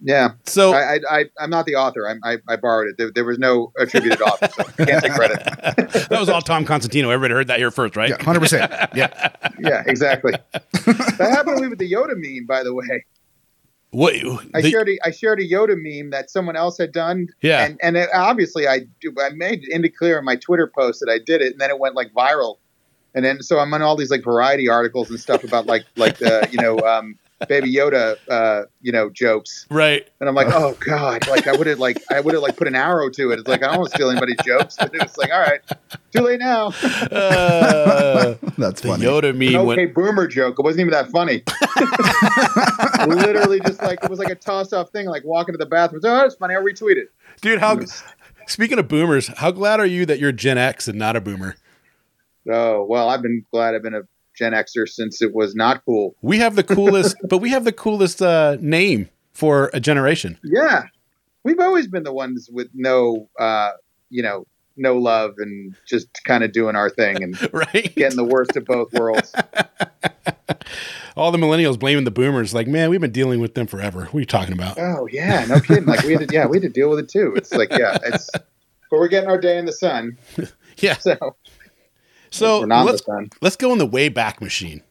Yeah. 0.05 0.31
So 0.47 0.73
I, 0.75 0.95
I, 0.95 0.99
I, 1.11 1.25
I'm 1.39 1.51
not 1.51 1.65
the 1.65 1.77
author. 1.77 2.09
I, 2.09 2.33
I, 2.33 2.39
I 2.49 2.57
borrowed 2.57 2.89
it. 2.89 2.97
There, 2.99 3.11
there 3.15 3.25
was 3.25 3.39
no 3.39 3.73
attributed 3.79 4.21
author, 4.21 4.49
so 4.49 4.65
I 4.79 4.85
can't 4.85 5.03
take 5.03 5.13
credit. 5.13 5.39
that 6.09 6.19
was 6.19 6.29
all 6.29 6.43
Tom 6.43 6.65
Costantino. 6.65 7.11
Everybody 7.11 7.35
heard 7.35 7.47
that 7.47 7.59
here 7.59 7.71
first, 7.71 7.97
right? 7.97 8.11
Yeah. 8.11 8.17
100%. 8.17 8.95
yeah. 8.95 9.31
Yeah, 9.61 9.85
exactly. 9.87 10.33
that 10.53 11.19
happened 11.31 11.59
to 11.59 11.63
me 11.63 11.69
with 11.69 11.79
the 11.79 11.91
Yoda 11.91 12.15
meme, 12.17 12.47
by 12.47 12.65
the 12.65 12.75
way. 12.75 13.05
What? 13.91 14.15
I 14.55 14.61
the- 14.61 14.71
shared 14.71 14.89
a, 14.89 14.99
I 15.05 15.13
shared 15.13 15.39
a 15.39 15.49
Yoda 15.49 15.77
meme 15.77 16.11
that 16.11 16.31
someone 16.31 16.57
else 16.57 16.79
had 16.79 16.91
done. 16.91 17.29
Yeah. 17.43 17.65
And 17.65 17.79
and 17.81 17.97
it, 17.97 18.09
obviously 18.13 18.67
I 18.67 18.81
do- 19.01 19.15
I 19.21 19.29
made 19.31 19.63
it 19.63 19.69
into 19.71 19.89
clear 19.89 20.19
in 20.19 20.25
my 20.25 20.35
Twitter 20.35 20.67
post 20.67 20.99
that 21.01 21.13
I 21.13 21.19
did 21.25 21.43
it, 21.43 21.53
and 21.53 21.61
then 21.61 21.71
it 21.71 21.79
went 21.79 21.95
like 21.95 22.13
viral. 22.13 22.57
And 23.15 23.25
then 23.25 23.43
so 23.43 23.59
I'm 23.59 23.73
on 23.73 23.83
all 23.83 23.95
these 23.95 24.11
like 24.11 24.25
variety 24.25 24.69
articles 24.69 25.11
and 25.11 25.21
stuff 25.21 25.45
about 25.45 25.67
like 25.67 25.85
like 25.97 26.19
the 26.19 26.49
you 26.51 26.61
know 26.61 26.79
um, 26.81 27.17
Baby 27.49 27.73
Yoda 27.75 28.17
uh, 28.29 28.63
you 28.81 28.93
know 28.93 29.11
jokes. 29.11 29.67
right. 29.71 30.09
And 30.21 30.29
I'm 30.29 30.35
like, 30.35 30.49
oh 30.51 30.77
god, 30.87 31.27
like 31.29 31.47
I 31.47 31.53
would 31.57 31.67
have 31.67 31.79
like 31.79 31.99
I 32.11 32.21
would 32.21 32.35
have 32.35 32.43
like 32.43 32.57
put 32.57 32.69
an 32.69 32.75
arrow 32.75 33.09
to 33.11 33.31
it. 33.33 33.39
It's 33.41 33.49
like 33.49 33.63
I 33.63 33.69
don't 33.69 33.79
want 33.79 33.91
to 33.91 33.97
steal 33.97 34.11
anybody's 34.11 34.37
jokes. 34.45 34.77
But 34.79 34.95
it 34.95 35.03
was 35.03 35.17
like, 35.19 35.31
all 35.33 35.41
right, 35.41 35.61
too 36.13 36.21
late 36.23 36.41
now. 36.41 36.69
Uh, 36.69 38.35
That's 38.59 38.81
the 38.81 38.89
funny. 38.89 39.05
Yoda 39.05 39.35
meme 39.35 39.61
An 39.61 39.67
went. 39.67 39.81
okay 39.81 39.87
boomer 39.93 40.27
joke. 40.27 40.57
It 40.59 40.63
wasn't 40.63 40.81
even 40.83 40.93
that 40.93 41.11
funny. 41.11 41.43
Literally, 43.17 43.61
just 43.61 43.83
like 43.83 44.03
it 44.03 44.11
was 44.11 44.19
like 44.19 44.31
a 44.31 44.35
toss 44.35 44.73
off 44.73 44.91
thing, 44.91 45.07
like 45.07 45.25
walking 45.25 45.53
to 45.55 45.59
the 45.59 45.67
bathroom. 45.67 46.03
Oh, 46.05 46.25
it's 46.25 46.35
funny. 46.37 46.55
I 46.55 46.59
retweeted. 46.59 47.07
Dude, 47.41 47.59
how? 47.61 47.81
Speaking 48.47 48.79
of 48.79 48.89
boomers, 48.89 49.29
how 49.29 49.51
glad 49.53 49.79
are 49.81 49.87
you 49.87 50.05
that 50.07 50.19
you're 50.19 50.33
Gen 50.33 50.59
X 50.59 50.89
and 50.89 50.99
not 50.99 51.15
a 51.17 51.21
boomer? 51.21 51.57
Oh 52.51 52.85
well, 52.85 53.09
I've 53.09 53.23
been 53.23 53.45
glad 53.53 53.75
I've 53.75 53.83
been 53.83 53.95
a 53.95 54.03
Gen 54.37 54.53
Xer 54.53 54.89
since 54.89 55.23
it 55.23 55.35
was 55.35 55.55
not 55.55 55.85
cool. 55.85 56.15
We 56.23 56.39
have 56.39 56.57
the 56.57 56.65
coolest, 56.65 57.17
but 57.29 57.39
we 57.39 57.51
have 57.51 57.65
the 57.65 57.73
coolest 57.73 58.23
uh, 58.23 58.57
name 58.61 59.09
for 59.33 59.71
a 59.73 59.81
generation. 59.81 60.39
Yeah, 60.45 60.85
we've 61.45 61.61
always 61.61 61.87
been 61.89 62.03
the 62.03 62.13
ones 62.13 62.49
with 62.51 62.69
no, 62.75 63.29
uh, 63.39 63.73
you 64.11 64.23
know, 64.23 64.47
no 64.77 64.97
love 64.97 65.35
and 65.39 65.75
just 65.87 66.09
kind 66.25 66.43
of 66.45 66.53
doing 66.53 66.77
our 66.77 66.89
thing 66.89 67.23
and 67.23 67.37
right? 67.53 67.95
getting 67.95 68.17
the 68.17 68.25
worst 68.25 68.57
of 68.57 68.65
both 68.65 68.93
worlds. 68.93 69.35
All 71.15 71.31
the 71.31 71.39
millennials 71.39 71.79
blaming 71.79 72.05
the 72.05 72.11
boomers, 72.11 72.55
like, 72.55 72.67
man, 72.67 72.89
we've 72.89 73.01
been 73.01 73.13
dealing 73.13 73.39
with 73.39 73.55
them 73.55 73.67
forever. 73.67 74.05
What 74.05 74.15
are 74.15 74.21
you 74.21 74.27
talking 74.27 74.55
about? 74.55 74.79
Oh 74.79 75.07
yeah, 75.13 75.45
no 75.45 75.61
kidding. 75.61 75.85
Like 75.85 76.05
we 76.05 76.15
had 76.15 76.27
to, 76.29 76.35
yeah, 76.35 76.47
we 76.47 76.57
had 76.57 76.63
to 76.63 76.71
deal 76.71 76.89
with 76.89 77.01
it 77.01 77.09
too. 77.11 77.35
It's 77.37 77.53
like 77.53 77.71
yeah, 77.71 77.99
it's 78.03 78.31
but 78.33 78.99
we're 78.99 79.09
getting 79.09 79.29
our 79.29 79.39
day 79.39 79.59
in 79.59 79.67
the 79.67 79.73
sun. 79.73 80.17
Yeah. 80.79 80.97
So 80.97 81.37
So 82.33 82.61
we're 82.61 82.67
not 82.67 82.81
in 82.81 82.87
the 82.87 82.93
let's 82.93 83.29
let's 83.41 83.57
go 83.57 83.73
in 83.73 83.79
the 83.79 83.87
way 83.87 84.09
back 84.09 84.41
machine. 84.41 84.83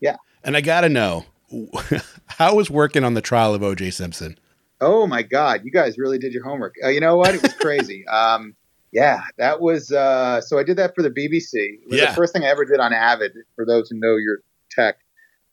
Yeah. 0.00 0.16
And 0.44 0.56
I 0.56 0.60
gotta 0.60 0.88
know 0.88 1.24
how 2.26 2.54
was 2.54 2.70
working 2.70 3.04
on 3.04 3.14
the 3.14 3.20
trial 3.20 3.54
of 3.54 3.62
O.J. 3.62 3.90
Simpson. 3.90 4.38
Oh 4.80 5.06
my 5.06 5.22
God, 5.22 5.60
you 5.64 5.70
guys 5.70 5.98
really 5.98 6.18
did 6.18 6.32
your 6.32 6.42
homework. 6.44 6.74
Uh, 6.84 6.88
you 6.88 7.00
know 7.00 7.16
what? 7.16 7.34
It 7.34 7.42
was 7.42 7.52
crazy. 7.54 8.06
um, 8.12 8.54
yeah, 8.92 9.22
that 9.38 9.60
was. 9.60 9.92
Uh, 9.92 10.40
so 10.40 10.58
I 10.58 10.64
did 10.64 10.76
that 10.78 10.94
for 10.96 11.02
the 11.02 11.10
BBC. 11.10 11.44
It 11.54 11.80
was 11.90 11.98
Yeah. 12.00 12.06
the 12.06 12.14
first 12.14 12.32
thing 12.32 12.42
I 12.44 12.48
ever 12.48 12.64
did 12.64 12.80
on 12.80 12.92
Avid. 12.92 13.32
For 13.54 13.64
those 13.64 13.88
who 13.90 13.98
know 14.00 14.16
your 14.16 14.38
tech, 14.70 14.96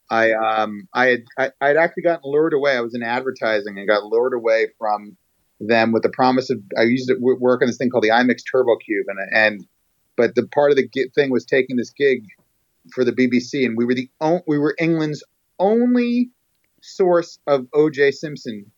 I 0.10 0.32
um, 0.32 0.88
I 0.94 1.06
had 1.08 1.24
I, 1.38 1.52
I 1.62 1.68
had 1.68 1.78
actually 1.78 2.04
gotten 2.04 2.30
lured 2.32 2.54
away. 2.54 2.76
I 2.76 2.82
was 2.82 2.96
in 2.96 3.04
advertising 3.04 3.78
and 3.78 3.88
got 3.88 4.04
lured 4.06 4.34
away 4.34 4.68
from 4.80 5.18
them 5.60 5.92
with 5.92 6.04
the 6.04 6.10
promise 6.10 6.50
of 6.50 6.60
I 6.80 6.84
used 6.84 7.10
to 7.10 7.16
work 7.20 7.62
on 7.62 7.68
this 7.68 7.78
thing 7.78 7.90
called 7.90 8.04
the 8.06 8.10
Immix 8.10 8.42
Turbo 8.50 8.76
Cube, 8.78 9.06
and 9.08 9.20
and 9.34 9.66
but 10.18 10.36
the 10.36 10.46
part 10.48 10.72
of 10.72 10.78
the 10.78 10.90
thing 11.16 11.30
was 11.30 11.46
taking 11.46 11.78
this 11.78 11.92
gig 11.92 12.26
for 12.94 13.06
the 13.06 13.14
BBC, 13.14 13.66
and 13.66 13.78
we 13.78 13.86
were 13.86 13.94
the 13.94 14.10
we 14.48 14.58
were 14.58 14.76
England's 14.80 15.24
only 15.60 16.30
source 16.82 17.40
of 17.48 17.68
O.J. 17.74 18.12
Simpson 18.12 18.70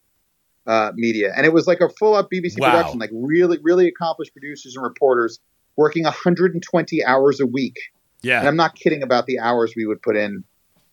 uh, 0.68 0.92
media, 0.96 1.34
and 1.36 1.46
it 1.46 1.54
was 1.54 1.66
like 1.66 1.82
a 1.82 1.90
full 1.90 2.14
up 2.14 2.30
BBC 2.32 2.60
Wow. 2.60 2.72
production, 2.72 3.00
like 3.00 3.10
really, 3.14 3.58
really 3.64 3.88
accomplished 3.88 4.34
producers 4.34 4.76
and 4.76 4.84
reporters 4.84 5.40
working 5.76 6.04
120 6.04 7.04
hours 7.06 7.40
a 7.40 7.46
week. 7.48 7.78
Yeah, 8.22 8.40
And 8.40 8.50
I'm 8.50 8.58
not 8.58 8.76
kidding 8.76 9.02
about 9.02 9.26
the 9.28 9.40
hours 9.40 9.74
we 9.78 9.86
would 9.86 10.02
put 10.02 10.18
in, 10.18 10.44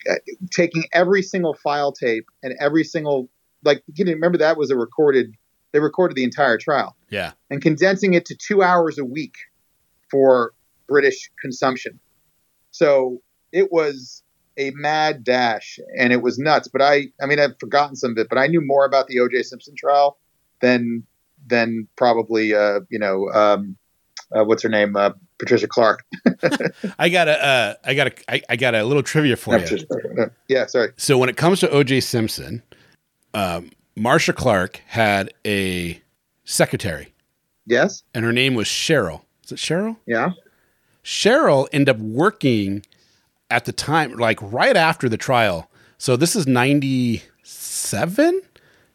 uh, 0.08 0.14
taking 0.52 0.84
every 0.92 1.22
single 1.22 1.54
file 1.54 1.90
tape 1.90 2.26
and 2.42 2.54
every 2.60 2.84
single 2.84 3.28
like. 3.64 3.82
You 3.94 4.04
know, 4.04 4.12
remember 4.12 4.38
that 4.38 4.56
was 4.56 4.70
a 4.70 4.76
recorded. 4.76 5.34
They 5.72 5.80
recorded 5.80 6.14
the 6.16 6.22
entire 6.24 6.56
trial 6.56 6.96
Yeah. 7.10 7.32
and 7.50 7.60
condensing 7.60 8.14
it 8.14 8.24
to 8.26 8.36
two 8.36 8.62
hours 8.62 8.96
a 8.98 9.04
week 9.04 9.34
for 10.10 10.52
British 10.88 11.30
consumption. 11.40 11.98
So 12.70 13.20
it 13.52 13.72
was 13.72 14.22
a 14.58 14.70
mad 14.72 15.24
dash 15.24 15.78
and 15.98 16.12
it 16.12 16.22
was 16.22 16.38
nuts. 16.38 16.68
But 16.68 16.82
I, 16.82 17.06
I 17.20 17.26
mean, 17.26 17.38
I've 17.40 17.58
forgotten 17.58 17.96
some 17.96 18.12
of 18.12 18.18
it, 18.18 18.28
but 18.28 18.38
I 18.38 18.46
knew 18.46 18.60
more 18.64 18.84
about 18.84 19.06
the 19.08 19.20
O.J. 19.20 19.42
Simpson 19.42 19.74
trial 19.76 20.18
than 20.60 21.04
than 21.46 21.86
probably, 21.96 22.54
uh, 22.54 22.80
you 22.88 22.98
know, 22.98 23.28
um, 23.32 23.76
uh, 24.36 24.44
what's 24.44 24.62
her 24.62 24.68
name, 24.68 24.96
uh, 24.96 25.10
Patricia 25.38 25.68
Clark. 25.68 26.04
I 26.98 27.08
got 27.08 27.28
a 27.28 27.44
uh, 27.44 27.74
I 27.84 27.94
got 27.94 28.06
a 28.08 28.32
I, 28.32 28.42
I 28.50 28.56
got 28.56 28.74
a 28.74 28.82
little 28.84 29.02
trivia 29.02 29.36
for 29.36 29.58
you. 29.58 29.78
Uh, 30.18 30.26
yeah, 30.48 30.66
sorry. 30.66 30.92
So 30.96 31.18
when 31.18 31.28
it 31.28 31.36
comes 31.36 31.60
to 31.60 31.70
O.J. 31.70 32.00
Simpson, 32.00 32.62
um, 33.34 33.70
Marcia 33.94 34.32
Clark 34.32 34.80
had 34.86 35.32
a 35.46 36.00
secretary, 36.44 37.12
Yes. 37.66 38.02
and 38.14 38.24
her 38.24 38.32
name 38.32 38.54
was 38.54 38.66
Cheryl. 38.66 39.22
Is 39.46 39.52
it 39.52 39.56
Cheryl? 39.58 39.96
Yeah. 40.06 40.32
Cheryl 41.04 41.68
ended 41.72 41.88
up 41.96 41.98
working 42.02 42.84
at 43.50 43.64
the 43.64 43.72
time, 43.72 44.12
like 44.16 44.38
right 44.42 44.76
after 44.76 45.08
the 45.08 45.16
trial. 45.16 45.70
So 45.98 46.16
this 46.16 46.34
is 46.36 46.46
97, 46.46 48.40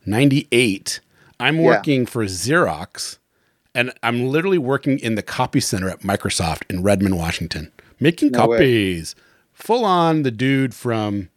98. 0.05 1.00
I'm 1.39 1.55
Yeah. 1.58 1.63
working 1.65 2.05
for 2.05 2.25
Xerox 2.25 3.17
and 3.74 3.93
I'm 4.03 4.27
literally 4.27 4.58
working 4.58 5.00
in 5.00 5.15
the 5.15 5.24
copy 5.24 5.62
center 5.62 5.89
at 5.89 6.01
Microsoft 6.01 6.63
in 6.70 6.84
Redmond, 6.84 7.17
Washington, 7.17 7.72
making 8.00 8.31
No 8.31 8.48
way. 8.48 8.58
copies. 8.58 9.15
Full 9.53 9.86
on 9.86 10.24
the 10.24 10.31
dude 10.31 10.74
from, 10.75 11.29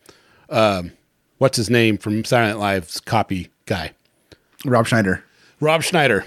um, 0.50 0.90
what's 1.38 1.56
his 1.56 1.71
name 1.71 1.97
from 1.99 2.25
Silent 2.25 2.59
Live's 2.59 2.99
copy 3.00 3.50
guy, 3.66 3.92
Rob 4.64 4.87
Schneider. 4.88 5.23
Rob 5.61 5.82
Schneider. 5.82 6.25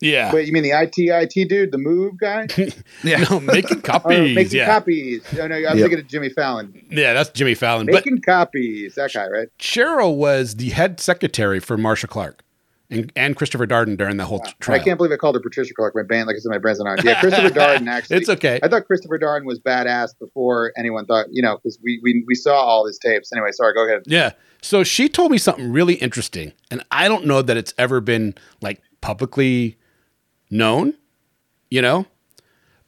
Yeah. 0.00 0.32
Wait, 0.32 0.46
you 0.46 0.52
mean 0.52 0.62
the 0.62 0.70
IT 0.72 0.94
IT 0.98 1.48
dude, 1.48 1.72
the 1.72 1.78
move 1.78 2.18
guy? 2.18 2.46
Yeah. 3.02 3.24
No, 3.30 3.40
making 3.40 3.78
Oh, 3.78 3.80
copies. 3.80 4.34
making 4.34 4.58
yeah. 4.58 4.66
copies. 4.66 5.22
Oh, 5.40 5.46
no, 5.46 5.54
I'm 5.56 5.62
Yep. 5.62 5.74
thinking 5.76 5.98
of 6.00 6.06
Jimmy 6.06 6.28
Fallon. 6.30 6.86
Yeah, 6.90 7.12
that's 7.14 7.30
Jimmy 7.30 7.54
Fallon. 7.54 7.86
But 7.86 7.94
Making 7.94 8.20
copies. 8.22 8.94
That 8.94 9.12
guy, 9.12 9.26
right? 9.28 9.48
Cheryl 9.58 10.16
was 10.16 10.56
the 10.56 10.70
head 10.70 11.00
secretary 11.00 11.60
for 11.60 11.76
Marcia 11.76 12.06
Clark 12.06 12.43
and, 12.94 13.12
and 13.16 13.36
Christopher 13.36 13.66
Darden 13.66 13.96
during 13.96 14.16
the 14.16 14.24
whole 14.24 14.40
I 14.44 14.52
trial. 14.60 14.80
I 14.80 14.84
can't 14.84 14.96
believe 14.96 15.12
I 15.12 15.16
called 15.16 15.34
her 15.34 15.40
Patricia 15.40 15.74
Clark. 15.74 15.94
My 15.94 16.02
band, 16.02 16.26
like 16.26 16.36
I 16.36 16.38
said, 16.38 16.50
my 16.50 16.58
brain's 16.58 16.80
on. 16.80 16.96
Yeah, 17.04 17.20
Christopher 17.20 17.48
Darden. 17.60 17.88
Actually, 17.88 18.16
It's 18.16 18.28
okay. 18.28 18.60
I 18.62 18.68
thought 18.68 18.86
Christopher 18.86 19.18
Darden 19.18 19.44
was 19.44 19.58
badass 19.60 20.18
before 20.18 20.72
anyone 20.76 21.06
thought. 21.06 21.26
You 21.30 21.42
know, 21.42 21.56
because 21.56 21.78
we, 21.82 22.00
we 22.02 22.24
we 22.26 22.34
saw 22.34 22.54
all 22.54 22.86
his 22.86 22.98
tapes. 22.98 23.32
Anyway, 23.32 23.50
sorry. 23.52 23.74
Go 23.74 23.86
ahead. 23.86 24.02
Yeah. 24.06 24.32
So 24.62 24.82
she 24.84 25.08
told 25.08 25.30
me 25.30 25.38
something 25.38 25.72
really 25.72 25.94
interesting, 25.94 26.52
and 26.70 26.84
I 26.90 27.08
don't 27.08 27.26
know 27.26 27.42
that 27.42 27.56
it's 27.56 27.74
ever 27.76 28.00
been 28.00 28.34
like 28.62 28.80
publicly 29.00 29.76
known, 30.50 30.94
you 31.70 31.82
know. 31.82 32.06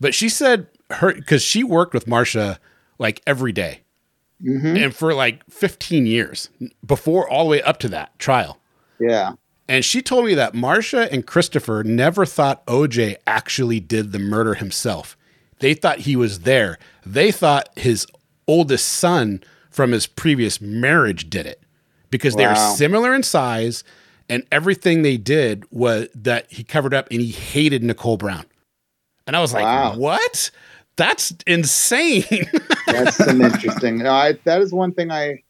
But 0.01 0.15
she 0.15 0.29
said 0.29 0.69
her 0.91 1.13
because 1.13 1.43
she 1.43 1.65
worked 1.65 1.93
with 1.95 2.07
Marcia 2.07 2.59
like 2.99 3.23
every 3.27 3.53
day. 3.53 3.81
Mm-hmm. 4.45 4.77
and 4.77 4.95
for 4.95 5.15
like 5.15 5.43
15 5.49 6.05
years 6.05 6.51
before 6.85 7.27
all 7.27 7.45
the 7.45 7.51
way 7.53 7.63
up 7.63 7.79
to 7.79 7.89
that 7.89 8.19
trial. 8.19 8.59
Yeah. 9.01 9.33
And 9.69 9.85
she 9.85 10.01
told 10.01 10.25
me 10.25 10.35
that 10.35 10.55
Marcia 10.55 11.13
and 11.13 11.27
Christopher 11.27 11.83
never 11.83 12.25
thought 12.25 12.65
OJ 12.67 13.17
actually 13.27 13.81
did 13.81 14.13
the 14.13 14.19
murder 14.19 14.55
himself. 14.55 15.17
They 15.59 15.75
thought 15.75 16.01
he 16.01 16.17
was 16.17 16.41
there. 16.41 16.79
They 17.05 17.33
thought 17.33 17.69
his 17.77 18.07
oldest 18.47 18.87
son 18.89 19.43
from 19.71 19.93
his 19.93 20.07
previous 20.07 20.61
marriage 20.61 21.29
did 21.29 21.47
it 21.47 21.63
because 22.11 22.37
they 22.37 22.45
are 22.45 22.57
similar 22.77 23.15
in 23.15 23.23
size 23.23 23.83
and 24.29 24.45
everything 24.51 25.03
they 25.03 25.17
did 25.17 25.65
was 25.71 26.09
that 26.15 26.51
he 26.51 26.65
covered 26.65 26.95
up 26.95 27.09
and 27.11 27.21
he 27.21 27.31
hated 27.31 27.83
Nicole 27.83 28.17
Brown. 28.17 28.45
And 29.27 29.37
I 29.37 29.41
was 29.41 29.53
like, 29.53 29.65
Wow. 29.65 29.97
"What? 29.97 30.51
That's 30.97 31.33
insane." 31.47 32.25
That's 32.87 33.17
some 33.17 33.41
interesting. 33.41 33.99
No, 33.99 34.13
I, 34.13 34.39
that 34.45 34.61
is 34.61 34.73
one 34.73 34.93
thing 34.93 35.11
I 35.11 35.43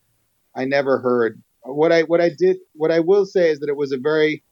I 0.55 0.65
never 0.65 0.99
heard. 0.99 1.43
What 1.67 1.93
I 1.93 2.03
what 2.03 2.21
I 2.21 2.31
did 2.31 2.59
what 2.75 2.91
I 2.91 3.01
will 3.01 3.27
say 3.27 3.51
is 3.51 3.61
that 3.61 3.69
it 3.69 3.77
was 3.77 3.93
a 3.93 3.99
very 3.99 4.43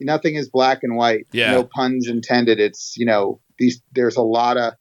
nothing 0.00 0.34
is 0.34 0.48
black 0.48 0.82
and 0.82 0.96
white. 0.96 1.26
Yeah. 1.32 1.52
No 1.52 1.64
puns 1.64 2.08
intended. 2.08 2.60
It's 2.60 2.96
you 2.96 3.06
know 3.06 3.40
these 3.58 3.82
there's 3.92 4.16
a 4.16 4.22
lot 4.22 4.56
of 4.56 4.74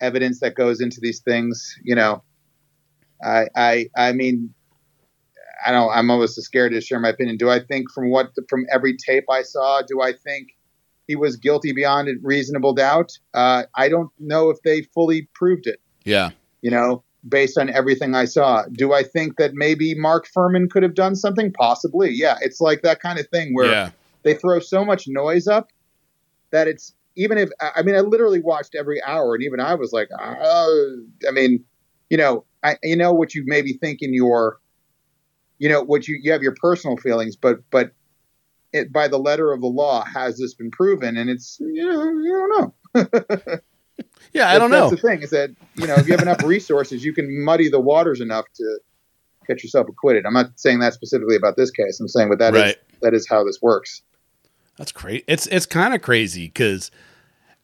evidence 0.00 0.40
that 0.40 0.54
goes 0.54 0.80
into 0.80 0.98
these 1.00 1.20
things. 1.20 1.76
You 1.82 1.94
know, 1.94 2.22
I 3.22 3.46
I 3.54 3.90
I 3.96 4.12
mean. 4.12 4.54
I 5.66 5.72
don't. 5.72 5.90
I'm 5.90 6.08
almost 6.08 6.38
as 6.38 6.44
scared 6.44 6.70
to 6.70 6.80
share 6.80 7.00
my 7.00 7.08
opinion. 7.08 7.36
Do 7.36 7.50
I 7.50 7.58
think 7.58 7.90
from 7.90 8.12
what 8.12 8.30
from 8.48 8.64
every 8.70 8.96
tape 8.96 9.24
I 9.28 9.42
saw, 9.42 9.82
do 9.82 10.00
I 10.00 10.12
think 10.12 10.56
he 11.08 11.16
was 11.16 11.36
guilty 11.36 11.72
beyond 11.72 12.08
reasonable 12.22 12.74
doubt? 12.74 13.10
Uh, 13.34 13.64
I 13.74 13.88
don't 13.88 14.08
know 14.20 14.50
if 14.50 14.58
they 14.62 14.82
fully 14.94 15.28
proved 15.34 15.66
it 15.66 15.80
yeah. 16.08 16.30
you 16.62 16.70
know, 16.70 17.04
based 17.28 17.58
on 17.58 17.68
everything 17.70 18.14
I 18.14 18.24
saw. 18.24 18.64
Do 18.72 18.92
I 18.92 19.02
think 19.02 19.36
that 19.36 19.52
maybe 19.54 19.94
Mark 19.94 20.26
Fuhrman 20.34 20.70
could 20.70 20.82
have 20.82 20.94
done 20.94 21.14
something? 21.14 21.52
Possibly. 21.52 22.10
Yeah. 22.12 22.36
It's 22.40 22.60
like 22.60 22.82
that 22.82 23.00
kind 23.00 23.18
of 23.18 23.28
thing 23.28 23.54
where 23.54 23.70
Yeah. 23.70 23.90
they 24.22 24.34
throw 24.34 24.60
so 24.60 24.84
much 24.84 25.04
noise 25.06 25.46
up 25.46 25.70
that 26.50 26.66
it's 26.68 26.94
even 27.16 27.36
if 27.38 27.50
I 27.60 27.82
mean 27.82 27.94
I 27.94 28.00
literally 28.00 28.40
watched 28.40 28.74
every 28.74 29.02
hour 29.02 29.34
and 29.34 29.42
even 29.42 29.60
I 29.60 29.74
was 29.74 29.92
like, 29.92 30.08
oh, 30.18 30.96
I 31.28 31.32
mean, 31.32 31.64
you 32.10 32.16
know, 32.16 32.44
I 32.62 32.76
you 32.82 32.96
know 32.96 33.12
what 33.12 33.34
you 33.34 33.42
maybe 33.46 33.72
think 33.74 34.02
in 34.02 34.14
your 34.14 34.58
you 35.58 35.68
know 35.68 35.82
what 35.82 36.06
you 36.08 36.18
you 36.22 36.30
have 36.32 36.42
your 36.42 36.54
personal 36.60 36.96
feelings, 36.96 37.36
but 37.36 37.58
but 37.70 37.92
it 38.72 38.92
by 38.92 39.08
the 39.08 39.18
letter 39.18 39.52
of 39.52 39.60
the 39.60 39.66
law 39.66 40.04
has 40.04 40.38
this 40.38 40.54
been 40.54 40.70
proven 40.70 41.16
and 41.16 41.28
it's 41.28 41.58
you 41.60 41.86
know 41.88 42.04
you 42.04 42.48
don't 42.94 43.04
know. 43.04 43.58
Yeah, 44.32 44.50
I 44.50 44.58
don't 44.58 44.70
know. 44.70 44.88
That's 44.90 45.00
the 45.02 45.08
thing 45.08 45.22
is 45.22 45.30
that 45.30 45.50
you 45.76 45.86
know 45.86 45.94
if 45.94 46.06
you 46.06 46.12
have 46.12 46.22
enough 46.22 46.42
resources, 46.42 47.04
you 47.04 47.12
can 47.12 47.44
muddy 47.44 47.68
the 47.68 47.80
waters 47.80 48.20
enough 48.20 48.44
to 48.56 48.78
get 49.46 49.62
yourself 49.62 49.88
acquitted. 49.88 50.26
I'm 50.26 50.34
not 50.34 50.50
saying 50.56 50.80
that 50.80 50.92
specifically 50.92 51.36
about 51.36 51.56
this 51.56 51.70
case. 51.70 51.98
I'm 52.00 52.08
saying, 52.08 52.28
but 52.28 52.38
that 52.38 52.54
is 52.54 52.60
Right. 52.60 52.76
that 53.02 53.14
is 53.14 53.26
how 53.28 53.44
this 53.44 53.60
works. 53.62 54.02
That's 54.76 54.92
crazy. 54.92 55.24
It's 55.26 55.46
it's 55.46 55.66
kind 55.66 55.94
of 55.94 56.02
crazy 56.02 56.46
because 56.46 56.90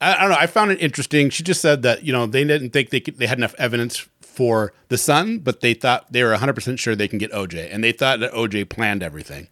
I, 0.01 0.15
I 0.15 0.21
don't 0.21 0.31
know. 0.31 0.37
I 0.39 0.47
found 0.47 0.73
it 0.73 0.81
interesting. 0.81 1.31
She 1.31 1.43
just 1.43 1.61
said 1.61 1.83
that 1.83 2.03
you 2.03 2.13
know 2.13 2.27
they 2.27 2.45
didn't 2.45 2.71
think 2.71 2.91
they 2.91 3.01
could, 3.01 3.19
they 3.19 3.27
had 3.27 3.39
enough 3.39 3.55
evidence 3.59 4.09
for 4.21 4.73
the 4.89 4.99
son, 4.99 5.39
but 5.39 5.61
they 5.61 5.75
thought 5.75 6.13
they 6.13 6.25
were 6.25 6.31
100 6.31 6.55
percent 6.55 6.81
sure 6.81 6.97
they 6.97 7.07
can 7.09 7.19
get 7.19 7.31
OJ, 7.33 7.73
and 7.73 7.85
they 7.85 7.93
thought 7.93 8.21
that 8.21 8.33
OJ 8.33 8.69
planned 8.69 9.03
everything. 9.03 9.49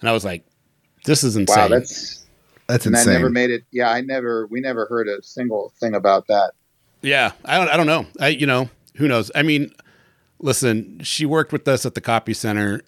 And 0.00 0.08
I 0.08 0.12
was 0.12 0.24
like, 0.24 0.44
"This 1.04 1.24
is 1.24 1.36
insane." 1.36 1.56
Wow, 1.58 1.68
that's 1.68 2.24
That's 2.70 2.86
and 2.86 2.96
I 2.96 3.00
insane. 3.00 3.14
never 3.14 3.30
made 3.30 3.50
it. 3.50 3.64
Yeah, 3.70 3.90
I 3.90 4.00
never. 4.00 4.46
We 4.46 4.60
never 4.60 4.86
heard 4.86 5.08
a 5.08 5.22
single 5.22 5.72
thing 5.80 5.94
about 5.94 6.26
that. 6.28 6.52
yeah, 7.02 7.32
I 7.44 7.58
don't. 7.58 7.68
I 7.68 7.76
don't 7.76 7.86
know. 7.86 8.06
I 8.20 8.28
you 8.28 8.46
know 8.46 8.68
who 8.96 9.08
knows. 9.08 9.30
I 9.34 9.42
mean, 9.42 9.72
listen, 10.38 11.00
she 11.02 11.26
worked 11.26 11.52
with 11.52 11.66
us 11.68 11.84
at 11.86 11.94
the 11.94 12.00
copy 12.00 12.34
center. 12.34 12.82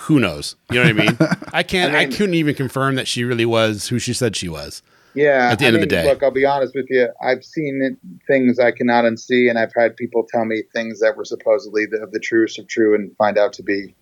Who 0.00 0.18
knows? 0.20 0.56
You 0.70 0.82
know 0.82 0.92
what 0.92 1.02
I 1.02 1.06
mean? 1.06 1.18
I 1.52 1.62
can't. 1.62 1.94
I, 1.94 2.00
I 2.00 2.06
couldn't 2.06 2.34
even 2.34 2.54
confirm 2.54 2.96
that 2.96 3.08
she 3.08 3.24
really 3.24 3.46
was 3.46 3.88
who 3.88 3.98
she 3.98 4.12
said 4.12 4.36
she 4.36 4.48
was. 4.48 4.82
Yeah. 5.14 5.48
At 5.50 5.58
the 5.58 5.64
I 5.64 5.68
end 5.68 5.76
of 5.76 5.80
the 5.80 5.86
day. 5.86 6.04
look, 6.04 6.22
I'll 6.22 6.30
be 6.30 6.44
honest 6.44 6.74
with 6.74 6.86
you. 6.90 7.08
I've 7.22 7.42
seen 7.42 7.96
things 8.26 8.58
I 8.58 8.70
cannot 8.70 9.04
unsee, 9.04 9.48
and 9.48 9.58
I've 9.58 9.72
had 9.74 9.96
people 9.96 10.26
tell 10.30 10.44
me 10.44 10.62
things 10.74 11.00
that 11.00 11.16
were 11.16 11.24
supposedly 11.24 11.86
the, 11.86 12.06
the 12.12 12.20
truest 12.20 12.58
of 12.58 12.68
true, 12.68 12.94
and 12.94 13.16
find 13.16 13.38
out 13.38 13.52
to 13.54 13.62
be 13.62 13.94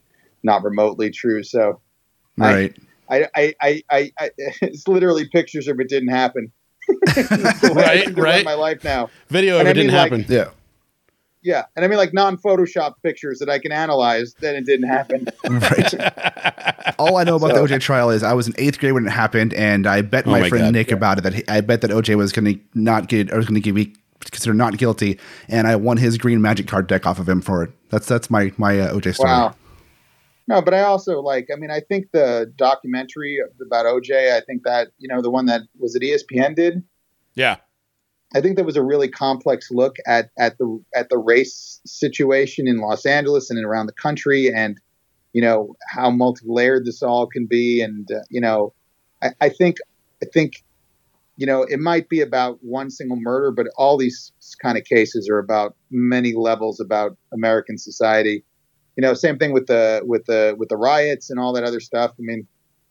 not 0.43 0.65
remotely 0.65 1.11
true. 1.11 1.43
So 1.45 1.81
I- 2.41 2.53
right. 2.55 2.77
I, 2.79 2.86
I, 3.11 3.29
I, 3.35 3.55
I, 3.91 4.13
I 4.19 4.31
it's 4.63 4.87
literally 4.89 5.29
pictures 5.29 5.69
of 5.69 5.79
it 5.81 5.89
didn't 5.89 6.09
happen. 6.11 6.53
The 6.89 7.73
way 7.75 7.83
I 7.85 7.87
Right, 7.89 8.05
seem 8.07 8.15
to 8.17 8.23
run 8.23 8.35
right. 8.35 8.45
My 8.45 8.55
life 8.55 8.85
now. 8.85 9.11
Video 9.29 9.57
of 9.57 9.63
it 9.67 9.71
I 9.71 9.73
mean, 9.73 9.87
didn't 9.87 9.93
like- 9.95 10.13
happen. 10.13 10.27
yeah. 10.29 10.51
Yeah, 11.43 11.63
and 11.77 11.85
I 11.85 11.89
mean 11.89 11.99
like 11.99 12.13
non-Photoshop 12.13 12.95
pictures 13.05 13.39
that 13.39 13.49
I 13.49 13.61
can 13.61 13.71
analyze. 13.71 14.35
Then 14.41 14.57
it 14.57 14.67
didn't 14.67 14.89
happen. 14.89 15.29
Right. 15.49 16.95
All 16.99 17.17
I 17.19 17.25
know 17.25 17.37
about 17.37 17.51
So- 17.53 17.67
the 17.67 17.75
OJ 17.77 17.81
trial 17.81 18.11
is 18.11 18.23
I 18.25 18.33
was 18.33 18.49
in 18.49 18.55
eighth 18.59 18.81
grade 18.81 18.93
when 18.95 19.07
it 19.07 19.11
happened, 19.11 19.55
and 19.55 19.87
I 19.87 20.03
bet 20.03 20.27
Oh 20.27 20.31
my, 20.31 20.41
my 20.41 20.49
friend 20.49 20.65
God. 20.67 20.73
Nick 20.73 20.91
about 20.91 21.19
it 21.19 21.21
that 21.23 21.35
he, 21.35 21.45
I 21.49 21.61
bet 21.61 21.83
that 21.83 21.91
OJ 21.93 22.17
was 22.17 22.33
going 22.33 22.53
to 22.55 22.61
not 22.75 23.07
get 23.09 23.33
or 23.33 23.37
was 23.37 23.47
going 23.47 23.63
to 23.63 23.73
be 23.73 23.95
considered 24.33 24.55
not 24.57 24.77
guilty, 24.77 25.21
and 25.49 25.69
I 25.69 25.77
won 25.77 25.99
his 25.99 26.19
green 26.19 26.43
magic 26.43 26.67
card 26.67 26.89
deck 26.89 27.07
off 27.07 27.21
of 27.21 27.29
him 27.29 27.41
for 27.41 27.63
it. 27.63 27.71
That's 27.91 28.07
that's 28.09 28.29
my 28.29 28.53
my 28.57 28.81
uh, 28.81 28.93
OJ 28.95 29.15
story. 29.15 29.29
Wow. 29.31 29.55
No, 30.49 30.63
but 30.63 30.75
I 30.75 30.83
also 30.83 31.21
like. 31.21 31.49
I 31.53 31.57
mean, 31.57 31.71
I 31.71 31.81
think 31.81 32.13
the 32.13 32.53
documentary 32.57 33.39
about 33.61 33.87
OJ. 33.87 34.33
I 34.33 34.41
think 34.41 34.63
that 34.65 34.89
you 34.99 35.09
know 35.09 35.21
the 35.21 35.31
one 35.31 35.47
that 35.47 35.63
was 35.79 35.97
it 35.97 36.03
E 36.03 36.17
ESPN 36.17 36.55
did. 36.55 36.85
Yeah. 37.35 37.57
I 38.35 38.41
think 38.41 38.57
that 38.57 38.65
was 38.65 38.77
a 38.77 38.83
really 38.83 39.09
complex 39.09 39.71
look 39.71 39.97
at 40.07 40.31
at 40.39 40.59
the 40.59 40.83
at 40.95 41.09
the 41.09 41.19
race 41.19 41.81
situation 41.87 42.67
in 42.67 42.79
Los 42.79 43.07
Angeles 43.07 43.51
and 43.51 43.65
around 43.65 43.87
the 43.87 43.93
country, 43.93 44.53
and 44.53 44.79
you 45.33 45.43
know 45.43 45.77
how 45.89 46.11
multi-layered 46.11 46.85
this 46.85 47.03
all 47.03 47.27
can 47.27 47.47
be. 47.47 47.81
And 47.81 48.11
uh, 48.11 48.21
you 48.31 48.41
know, 48.41 48.73
I, 49.23 49.31
I 49.41 49.49
think 49.49 49.77
I 50.23 50.27
think 50.27 50.65
you 51.37 51.47
know 51.47 51.63
it 51.63 51.79
might 51.79 52.09
be 52.09 52.21
about 52.21 52.59
one 52.63 52.91
single 52.91 53.19
murder, 53.19 53.53
but 53.53 53.67
all 53.77 53.97
these 53.97 54.33
kind 54.61 54.77
of 54.77 54.85
cases 54.85 55.29
are 55.29 55.39
about 55.39 55.77
many 55.91 56.35
levels 56.35 56.81
about 56.81 57.17
American 57.33 57.79
society. 57.79 58.45
You 58.97 59.03
know, 59.03 59.15
same 59.15 59.39
thing 59.39 59.53
with 59.53 59.67
the 59.67 60.03
with 60.05 60.25
the 60.27 60.57
with 60.59 60.69
the 60.69 60.77
riots 60.77 61.31
and 61.31 61.39
all 61.39 61.53
that 61.53 61.65
other 61.65 61.81
stuff. 61.81 62.13
I 62.19 62.23
mean, 62.23 62.47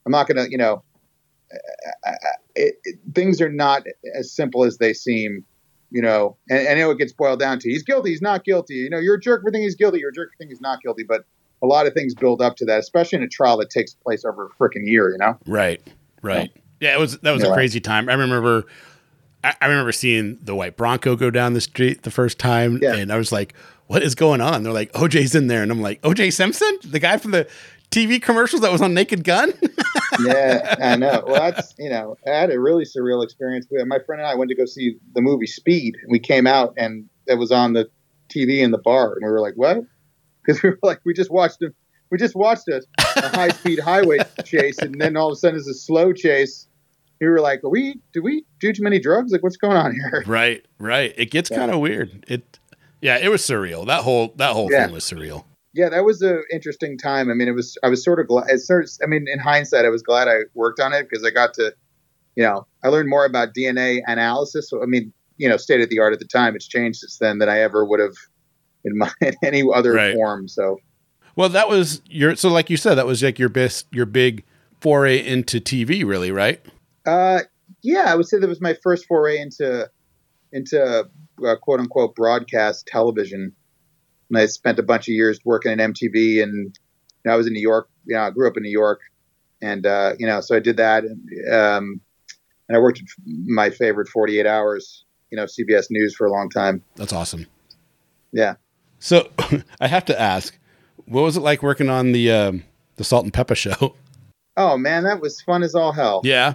I'm 0.05 0.11
not 0.11 0.27
gonna 0.27 0.45
you 0.49 0.57
know 0.57 0.83
it, 2.55 2.79
it, 2.83 2.99
things 3.13 3.41
are 3.41 3.49
not 3.49 3.83
as 4.17 4.31
simple 4.31 4.63
as 4.63 4.77
they 4.77 4.93
seem, 4.93 5.43
you 5.91 6.01
know. 6.01 6.37
And, 6.49 6.59
and 6.59 6.69
I 6.69 6.81
know 6.81 6.91
it 6.91 6.97
gets 6.97 7.13
boiled 7.13 7.39
down 7.39 7.59
to 7.59 7.69
he's 7.69 7.83
guilty, 7.83 8.11
he's 8.11 8.21
not 8.21 8.45
guilty. 8.45 8.75
You 8.75 8.89
know, 8.89 8.99
you're 8.99 9.15
a 9.15 9.19
jerk 9.19 9.41
for 9.41 9.51
thinking 9.51 9.63
he's 9.63 9.75
guilty, 9.75 9.99
you're 9.99 10.09
a 10.09 10.13
jerk 10.13 10.31
for 10.31 10.37
thinking 10.37 10.55
he's 10.55 10.61
not 10.61 10.81
guilty. 10.81 11.03
But 11.03 11.25
a 11.61 11.67
lot 11.67 11.87
of 11.87 11.93
things 11.93 12.13
build 12.13 12.41
up 12.41 12.55
to 12.57 12.65
that, 12.65 12.79
especially 12.79 13.17
in 13.17 13.23
a 13.23 13.27
trial 13.27 13.57
that 13.57 13.69
takes 13.69 13.93
place 13.93 14.25
over 14.25 14.45
a 14.47 14.49
freaking 14.61 14.85
year. 14.85 15.11
You 15.11 15.17
know, 15.17 15.37
Right. 15.45 15.81
Right. 16.21 16.51
Yeah, 16.79 16.93
it 16.95 16.99
was 16.99 17.19
that 17.19 17.31
was 17.31 17.43
a 17.43 17.53
crazy 17.53 17.79
time. 17.79 18.09
I 18.09 18.13
remember 18.13 18.65
I, 19.43 19.55
I 19.61 19.67
remember 19.67 19.91
seeing 19.91 20.37
the 20.41 20.55
white 20.55 20.75
Bronco 20.75 21.15
go 21.15 21.29
down 21.29 21.53
the 21.53 21.61
street 21.61 22.03
the 22.03 22.11
first 22.11 22.39
time 22.39 22.79
Yeah. 22.81 22.95
and 22.95 23.11
I 23.11 23.17
was 23.17 23.31
like, 23.31 23.53
what 23.87 24.03
is 24.03 24.15
going 24.15 24.41
on? 24.41 24.63
They're 24.63 24.73
like, 24.73 24.91
OJ's 24.93 25.35
in 25.35 25.47
there. 25.47 25.61
And 25.63 25.71
I'm 25.71 25.81
like, 25.81 26.01
OJ 26.01 26.33
Simpson? 26.33 26.77
The 26.83 26.99
guy 26.99 27.17
from 27.17 27.31
the 27.31 27.47
TV 27.91 28.21
commercials 28.21 28.61
that 28.61 28.71
was 28.71 28.81
on 28.81 28.93
Naked 28.93 29.23
Gun? 29.23 29.53
yeah, 30.25 30.75
I 30.81 30.95
know. 30.95 31.23
Well, 31.25 31.35
that's 31.51 31.73
you 31.77 31.89
know, 31.89 32.17
I 32.27 32.31
had 32.31 32.51
a 32.51 32.59
really 32.59 32.83
surreal 32.83 33.23
experience. 33.23 33.67
My 33.71 33.99
friend 33.99 34.21
and 34.21 34.27
I 34.29 34.35
went 34.35 34.49
to 34.49 34.55
go 34.55 34.65
see 34.65 34.97
the 35.13 35.21
movie 35.21 35.47
Speed. 35.47 35.95
We 36.09 36.19
came 36.19 36.47
out 36.47 36.73
and 36.77 37.07
it 37.27 37.35
was 37.35 37.51
on 37.51 37.73
the 37.73 37.87
TV 38.29 38.59
in 38.59 38.71
the 38.71 38.77
bar, 38.79 39.13
and 39.13 39.23
we 39.23 39.29
were 39.31 39.39
like, 39.41 39.53
"What?" 39.55 39.77
Because 40.45 40.61
we 40.61 40.69
were 40.69 40.79
like, 40.83 40.99
we 41.05 41.13
just 41.13 41.31
watched 41.31 41.61
a, 41.63 41.73
we 42.11 42.17
just 42.19 42.35
watched 42.35 42.67
a, 42.67 42.83
a 43.17 43.29
high 43.29 43.49
speed 43.49 43.79
highway 43.79 44.19
chase, 44.45 44.77
and 44.79 44.99
then 45.01 45.15
all 45.17 45.29
of 45.29 45.33
a 45.33 45.35
sudden 45.37 45.57
it's 45.57 45.67
a 45.67 45.73
slow 45.73 46.11
chase. 46.13 46.67
We 47.21 47.27
were 47.27 47.39
like, 47.39 47.63
"Are 47.63 47.69
we? 47.69 47.99
Do 48.13 48.21
we 48.21 48.43
do 48.59 48.73
too 48.73 48.83
many 48.83 48.99
drugs? 48.99 49.31
Like, 49.31 49.41
what's 49.41 49.57
going 49.57 49.77
on 49.77 49.93
here?" 49.93 50.23
right, 50.27 50.65
right. 50.79 51.13
It 51.17 51.31
gets 51.31 51.49
Yeah. 51.49 51.57
kind 51.57 51.71
of 51.71 51.79
weird. 51.79 52.25
It 52.27 52.59
yeah, 53.05 53.17
it 53.17 53.29
was 53.29 53.41
surreal. 53.41 53.85
That 53.87 54.01
whole 54.03 54.33
that 54.37 54.53
whole 54.53 54.69
Yeah. 54.71 54.85
thing 54.85 54.93
was 54.93 55.03
surreal. 55.03 55.45
yeah, 55.73 55.89
that 55.89 56.03
was 56.05 56.21
an 56.21 56.41
interesting 56.51 56.97
time. 56.97 57.29
I 57.29 57.33
mean, 57.33 57.47
it 57.47 57.55
was. 57.55 57.77
I 57.83 57.89
was 57.89 58.03
sort 58.03 58.19
of 58.19 58.27
glad. 58.27 58.47
Sort 58.59 58.85
of, 58.85 58.89
I 59.03 59.07
mean, 59.07 59.25
in 59.31 59.39
hindsight, 59.39 59.83
I 59.85 59.89
was 59.89 60.01
glad 60.01 60.27
I 60.27 60.37
worked 60.53 60.79
on 60.79 60.93
it 60.93 61.07
because 61.09 61.23
I 61.25 61.31
got 61.31 61.53
to, 61.55 61.73
you 62.35 62.43
know, 62.43 62.65
I 62.83 62.87
learned 62.87 63.09
more 63.09 63.25
about 63.25 63.49
DNA 63.53 64.01
analysis. 64.07 64.71
I 64.73 64.85
mean, 64.85 65.11
you 65.37 65.49
know, 65.49 65.57
state 65.57 65.81
of 65.81 65.89
the 65.89 65.99
art 65.99 66.13
at 66.13 66.19
the 66.19 66.25
time. 66.39 66.55
It's 66.55 66.67
changed 66.67 66.99
since 66.99 67.17
then 67.19 67.39
than 67.39 67.49
I 67.49 67.59
ever 67.59 67.83
would 67.85 67.99
have 67.99 68.15
in 68.85 68.97
my 68.97 69.11
in 69.21 69.33
any 69.43 69.63
other 69.73 69.91
Right. 69.93 70.15
form. 70.15 70.47
So, 70.47 70.77
Well, 71.35 71.49
that 71.49 71.67
was 71.69 72.01
your 72.09 72.35
so 72.37 72.49
like 72.49 72.69
you 72.69 72.77
said, 72.77 72.95
that 72.95 73.05
was 73.05 73.21
like 73.21 73.37
your 73.37 73.49
best 73.49 73.85
your 73.91 74.05
big 74.05 74.43
foray 74.79 75.17
into 75.25 75.59
TV, 75.59 76.05
really, 76.05 76.31
right? 76.31 76.61
uh, 77.05 77.41
yeah, 77.83 78.05
I 78.11 78.15
would 78.15 78.27
say 78.27 78.39
that 78.39 78.47
was 78.47 78.61
my 78.61 78.75
first 78.81 79.05
foray 79.07 79.37
into 79.39 79.89
into 80.53 81.05
uh, 81.45 81.55
quote 81.61 81.79
unquote 81.79 82.15
broadcast 82.15 82.87
television. 82.87 83.55
And 84.29 84.37
I 84.37 84.45
spent 84.47 84.79
a 84.79 84.83
bunch 84.83 85.07
of 85.07 85.13
years 85.13 85.39
working 85.43 85.71
at 85.71 85.77
MTV, 85.77 86.41
and 86.41 86.75
you 86.75 87.25
know, 87.25 87.33
I 87.33 87.35
was 87.35 87.47
in 87.47 87.53
New 87.53 87.61
York. 87.61 87.89
You 88.05 88.15
know, 88.15 88.21
I 88.21 88.29
grew 88.31 88.47
up 88.47 88.57
in 88.57 88.63
New 88.63 88.71
York, 88.71 89.01
and 89.61 89.85
uh, 89.85 90.13
you 90.17 90.25
know, 90.25 90.41
so 90.41 90.55
I 90.55 90.59
did 90.59 90.77
that. 90.77 91.03
And, 91.03 91.53
um, 91.53 92.01
and 92.67 92.75
I 92.75 92.79
worked 92.79 92.99
at 92.99 93.05
my 93.25 93.69
favorite 93.69 94.07
48 94.07 94.45
Hours, 94.45 95.05
you 95.29 95.35
know, 95.35 95.45
CBS 95.45 95.87
News 95.89 96.15
for 96.15 96.25
a 96.25 96.31
long 96.31 96.49
time. 96.49 96.83
That's 96.95 97.13
awesome. 97.13 97.45
Yeah. 98.31 98.55
So 98.99 99.29
I 99.79 99.87
have 99.87 100.05
to 100.05 100.19
ask, 100.19 100.57
what 101.05 101.21
was 101.21 101.37
it 101.37 101.41
like 101.41 101.61
working 101.61 101.89
on 101.89 102.11
the 102.11 102.31
um, 102.31 102.63
the 102.95 103.03
Salt 103.03 103.23
and 103.23 103.33
Pepper 103.33 103.55
show? 103.55 103.95
Oh 104.57 104.77
man, 104.77 105.03
that 105.03 105.21
was 105.21 105.41
fun 105.41 105.63
as 105.63 105.75
all 105.75 105.91
hell. 105.91 106.21
Yeah. 106.23 106.53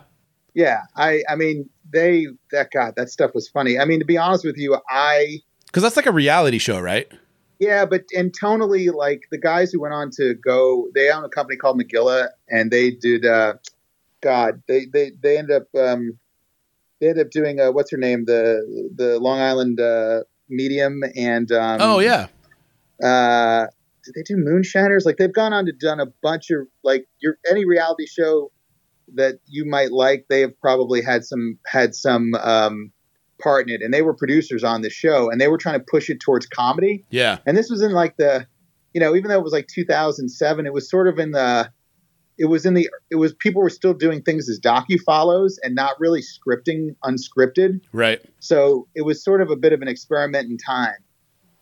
Yeah. 0.55 0.83
I 0.97 1.23
I 1.29 1.37
mean, 1.37 1.69
they 1.93 2.27
that 2.53 2.71
God, 2.73 2.95
that 2.97 3.11
stuff 3.11 3.33
was 3.35 3.49
funny. 3.49 3.79
I 3.79 3.85
mean, 3.85 4.01
to 4.01 4.07
be 4.07 4.19
honest 4.19 4.45
with 4.45 4.57
you, 4.57 4.79
I 4.89 5.41
Because 5.67 5.83
that's 5.83 5.97
like 5.97 6.07
a 6.07 6.13
reality 6.13 6.59
show, 6.59 6.81
right? 6.81 7.11
Yeah, 7.59 7.85
but 7.85 8.05
and 8.17 8.33
tonally, 8.33 8.93
like 8.93 9.25
the 9.31 9.39
guys 9.39 9.71
who 9.71 9.81
went 9.81 9.93
on 9.93 10.11
to 10.17 10.35
go, 10.35 10.89
they 10.95 11.11
own 11.11 11.25
a 11.25 11.29
company 11.29 11.57
called 11.57 11.81
Magilla, 11.81 12.29
and 12.49 12.71
they 12.71 12.91
did. 12.91 13.27
uh 13.27 13.55
God, 14.23 14.63
they 14.69 14.87
they 14.87 15.13
they 15.23 15.39
ended 15.39 15.63
up 15.63 15.69
um, 15.79 16.19
they 17.01 17.09
ended 17.09 17.27
up 17.27 17.31
doing 17.31 17.61
uh, 17.61 17.73
what's 17.73 17.91
her 17.91 17.97
name, 17.97 18.25
the 18.27 18.91
the 18.95 19.19
Long 19.19 19.41
Island 19.41 19.81
uh, 19.81 20.21
Medium, 20.49 21.03
and 21.17 21.51
um, 21.53 21.79
oh 21.81 21.99
yeah. 22.01 22.27
uh, 23.03 23.67
did 24.05 24.15
they 24.15 24.23
do 24.23 24.37
Moonshiners? 24.37 25.07
Like 25.07 25.17
they've 25.17 25.33
gone 25.33 25.53
on 25.53 25.67
to 25.67 25.73
done 25.73 26.01
a 26.01 26.07
bunch 26.23 26.51
of 26.51 26.67
like 26.83 27.07
your 27.21 27.39
any 27.49 27.65
reality 27.65 28.07
show 28.07 28.51
that 29.15 29.41
you 29.47 29.65
might 29.65 29.93
like. 29.93 30.27
They 30.29 30.41
have 30.41 30.59
probably 30.61 31.03
had 31.03 31.25
some 31.25 31.59
had 31.67 31.95
some 31.95 32.35
um, 32.35 32.93
part 33.41 33.69
in 33.69 33.75
it, 33.75 33.83
and 33.83 33.93
they 33.93 34.03
were 34.03 34.15
producers 34.15 34.63
on 34.63 34.83
the 34.83 34.91
show, 34.91 35.31
and 35.31 35.41
they 35.41 35.49
were 35.49 35.59
trying 35.59 35.79
to 35.79 35.85
push 35.91 36.09
it 36.11 36.21
towards 36.21 36.47
comedy. 36.47 37.05
Yeah. 37.11 37.39
And 37.47 37.57
this 37.57 37.71
was 37.71 37.83
in 37.83 37.93
like 37.93 38.17
the, 38.17 38.47
you 38.95 39.01
know, 39.01 39.15
even 39.17 39.31
though 39.31 39.39
it 39.39 39.43
was 39.43 39.53
like 39.53 39.67
2007, 39.67 40.67
it 40.67 40.73
was 40.73 40.89
sort 40.89 41.09
of 41.09 41.19
in 41.19 41.33
the, 41.33 41.71
it 42.39 42.47
was 42.47 42.65
in 42.65 42.75
the, 42.75 42.89
it 43.11 43.17
was 43.17 43.35
people 43.35 43.63
were 43.63 43.71
still 43.71 43.95
doing 43.95 44.23
things 44.23 44.49
as 44.49 44.61
docu 44.61 45.01
follows 45.01 45.59
and 45.63 45.75
not 45.75 45.99
really 45.99 46.23
scripting 46.23 46.95
unscripted. 47.05 47.81
Right. 47.93 48.21
So 48.39 48.87
it 48.95 49.03
was 49.03 49.23
sort 49.23 49.43
of 49.43 49.51
a 49.51 49.57
bit 49.57 49.73
of 49.73 49.83
an 49.83 49.89
experiment 49.89 50.49
in 50.49 50.57
time. 50.57 50.95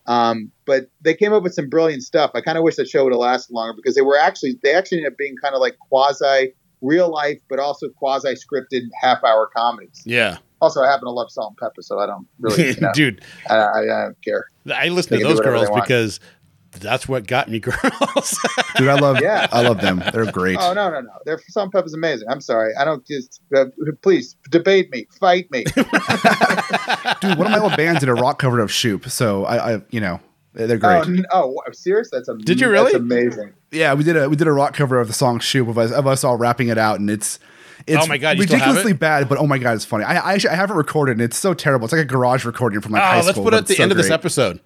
Um, 0.07 0.53
but 0.65 0.89
they 1.03 1.15
came 1.15 1.35
up 1.35 1.43
with 1.43 1.53
some 1.53 1.69
brilliant 1.69 2.03
stuff. 2.03 2.31
I 2.35 2.41
kind 2.41 2.57
of 2.57 2.65
wish 2.65 2.77
that 2.77 2.89
show 2.89 3.05
would 3.05 3.13
have 3.13 3.21
lasted 3.21 3.53
longer 3.53 3.75
because 3.75 3.95
they 3.95 4.01
were 4.01 4.17
actually, 4.19 4.59
they 4.63 4.73
actually 4.73 4.99
ended 4.99 5.13
up 5.13 5.19
being 5.19 5.35
kind 5.43 5.55
of 5.55 5.61
like 5.61 5.79
quasi 5.79 6.55
real 6.81 7.11
life, 7.11 7.39
but 7.49 7.59
also 7.59 7.89
quasi 7.89 8.35
scripted 8.35 8.83
half 9.01 9.23
hour 9.25 9.51
comedies. 9.55 10.03
Yeah. 10.05 10.39
Also, 10.61 10.83
I 10.83 10.89
happen 10.91 11.05
to 11.05 11.11
love 11.11 11.31
salt 11.31 11.51
and 11.51 11.57
pepper, 11.57 11.83
so 11.83 12.01
I 12.01 12.07
don't 12.07 12.27
really, 12.41 12.71
you 12.71 12.77
know, 12.81 12.91
Dude, 12.93 13.25
I, 13.49 13.57
I, 13.57 13.81
I 13.81 14.03
don't 14.05 14.25
care. 14.25 14.47
I 14.73 14.89
listen 14.89 15.17
They 15.17 15.23
to 15.23 15.29
those 15.29 15.41
girls 15.41 15.69
because 15.71 16.19
that's 16.73 17.09
what 17.09 17.27
got 17.27 17.49
me 17.49 17.61
girls. 17.61 18.39
Dude, 18.77 18.89
I 18.89 18.99
love 18.99 19.21
Yeah. 19.21 19.47
I 19.53 19.63
love 19.63 19.81
them. 19.81 20.03
They're 20.13 20.31
great. 20.31 20.59
Oh 20.61 20.75
no 20.75 20.91
no 20.91 21.01
no! 21.01 21.11
Their 21.25 21.41
salt 21.49 21.65
and 21.65 21.73
pepper 21.73 21.87
is 21.87 21.95
amazing. 21.95 22.29
I'm 22.29 22.41
sorry. 22.41 22.75
I 22.79 22.85
don't 22.85 23.07
just 23.07 23.41
uh, 23.57 23.67
please 24.03 24.37
debate 24.51 24.91
me, 24.91 25.07
fight 25.19 25.51
me. 25.51 25.65
Dude, 27.21 27.39
one 27.39 27.47
of 27.47 27.53
my 27.53 27.59
old 27.61 27.77
bands 27.77 28.01
did 28.01 28.09
a 28.09 28.15
rock 28.15 28.39
cover 28.39 28.61
of 28.61 28.71
Shoop, 28.73 29.09
so 29.09 29.45
I, 29.45 29.75
I 29.75 29.83
you 29.91 30.01
know, 30.01 30.21
they're 30.67 30.77
oh, 30.77 31.05
great. 31.05 31.27
oh, 31.33 31.49
n- 31.53 31.63
oh, 31.67 31.73
serious? 31.73 32.11
That's 32.11 32.29
amazing. 32.29 32.45
Did 32.45 32.61
you 32.61 32.69
really? 32.69 32.93
That's 32.93 33.03
amazing. 33.03 33.53
yeah, 33.71 33.95
we 33.95 34.05
did 34.05 34.17
a 34.17 34.29
we 34.29 34.37
did 34.37 34.47
a 34.47 34.53
rock 34.53 34.75
cover 34.75 34.99
of 35.01 35.07
the 35.07 35.15
song 35.15 35.39
Shoop 35.41 35.69
of 35.69 35.79
us 35.79 35.93
of 35.93 36.07
us 36.07 36.25
all 36.25 36.37
rapping 36.37 36.69
it 36.69 36.79
out, 36.79 36.99
and 37.01 37.09
it's 37.11 37.39
it's 37.87 38.05
Oh 38.05 38.07
my 38.09 38.19
God, 38.19 38.37
you 38.39 38.43
still 38.43 38.59
have 38.59 38.67
ridiculously 38.69 38.93
it? 38.93 38.99
bad, 38.99 39.29
but 39.29 39.39
oh 39.39 39.47
my 39.47 39.59
god, 39.59 39.75
it's 39.77 39.85
funny. 39.85 40.05
I 40.05 40.17
I, 40.17 40.35
actually, 40.35 40.51
I 40.51 40.57
have 40.57 40.71
it 40.71 40.75
recorded, 40.75 41.13
and 41.13 41.21
it's 41.23 41.37
so 41.39 41.55
terrible. 41.55 41.85
It's 41.87 41.93
like 41.93 42.03
a 42.03 42.05
garage 42.05 42.45
recording 42.45 42.81
from 42.81 42.93
like 42.93 43.03
oh, 43.03 43.07
high 43.07 43.19
oh, 43.19 43.23
school. 43.23 43.45
let's 43.45 43.51
put 43.51 43.55
it 43.55 43.57
at 43.59 43.67
the 43.69 43.75
so 43.77 43.83
end 43.85 43.93
of 43.93 43.97
this 43.99 44.07
great. 44.09 44.15
episode. 44.15 44.61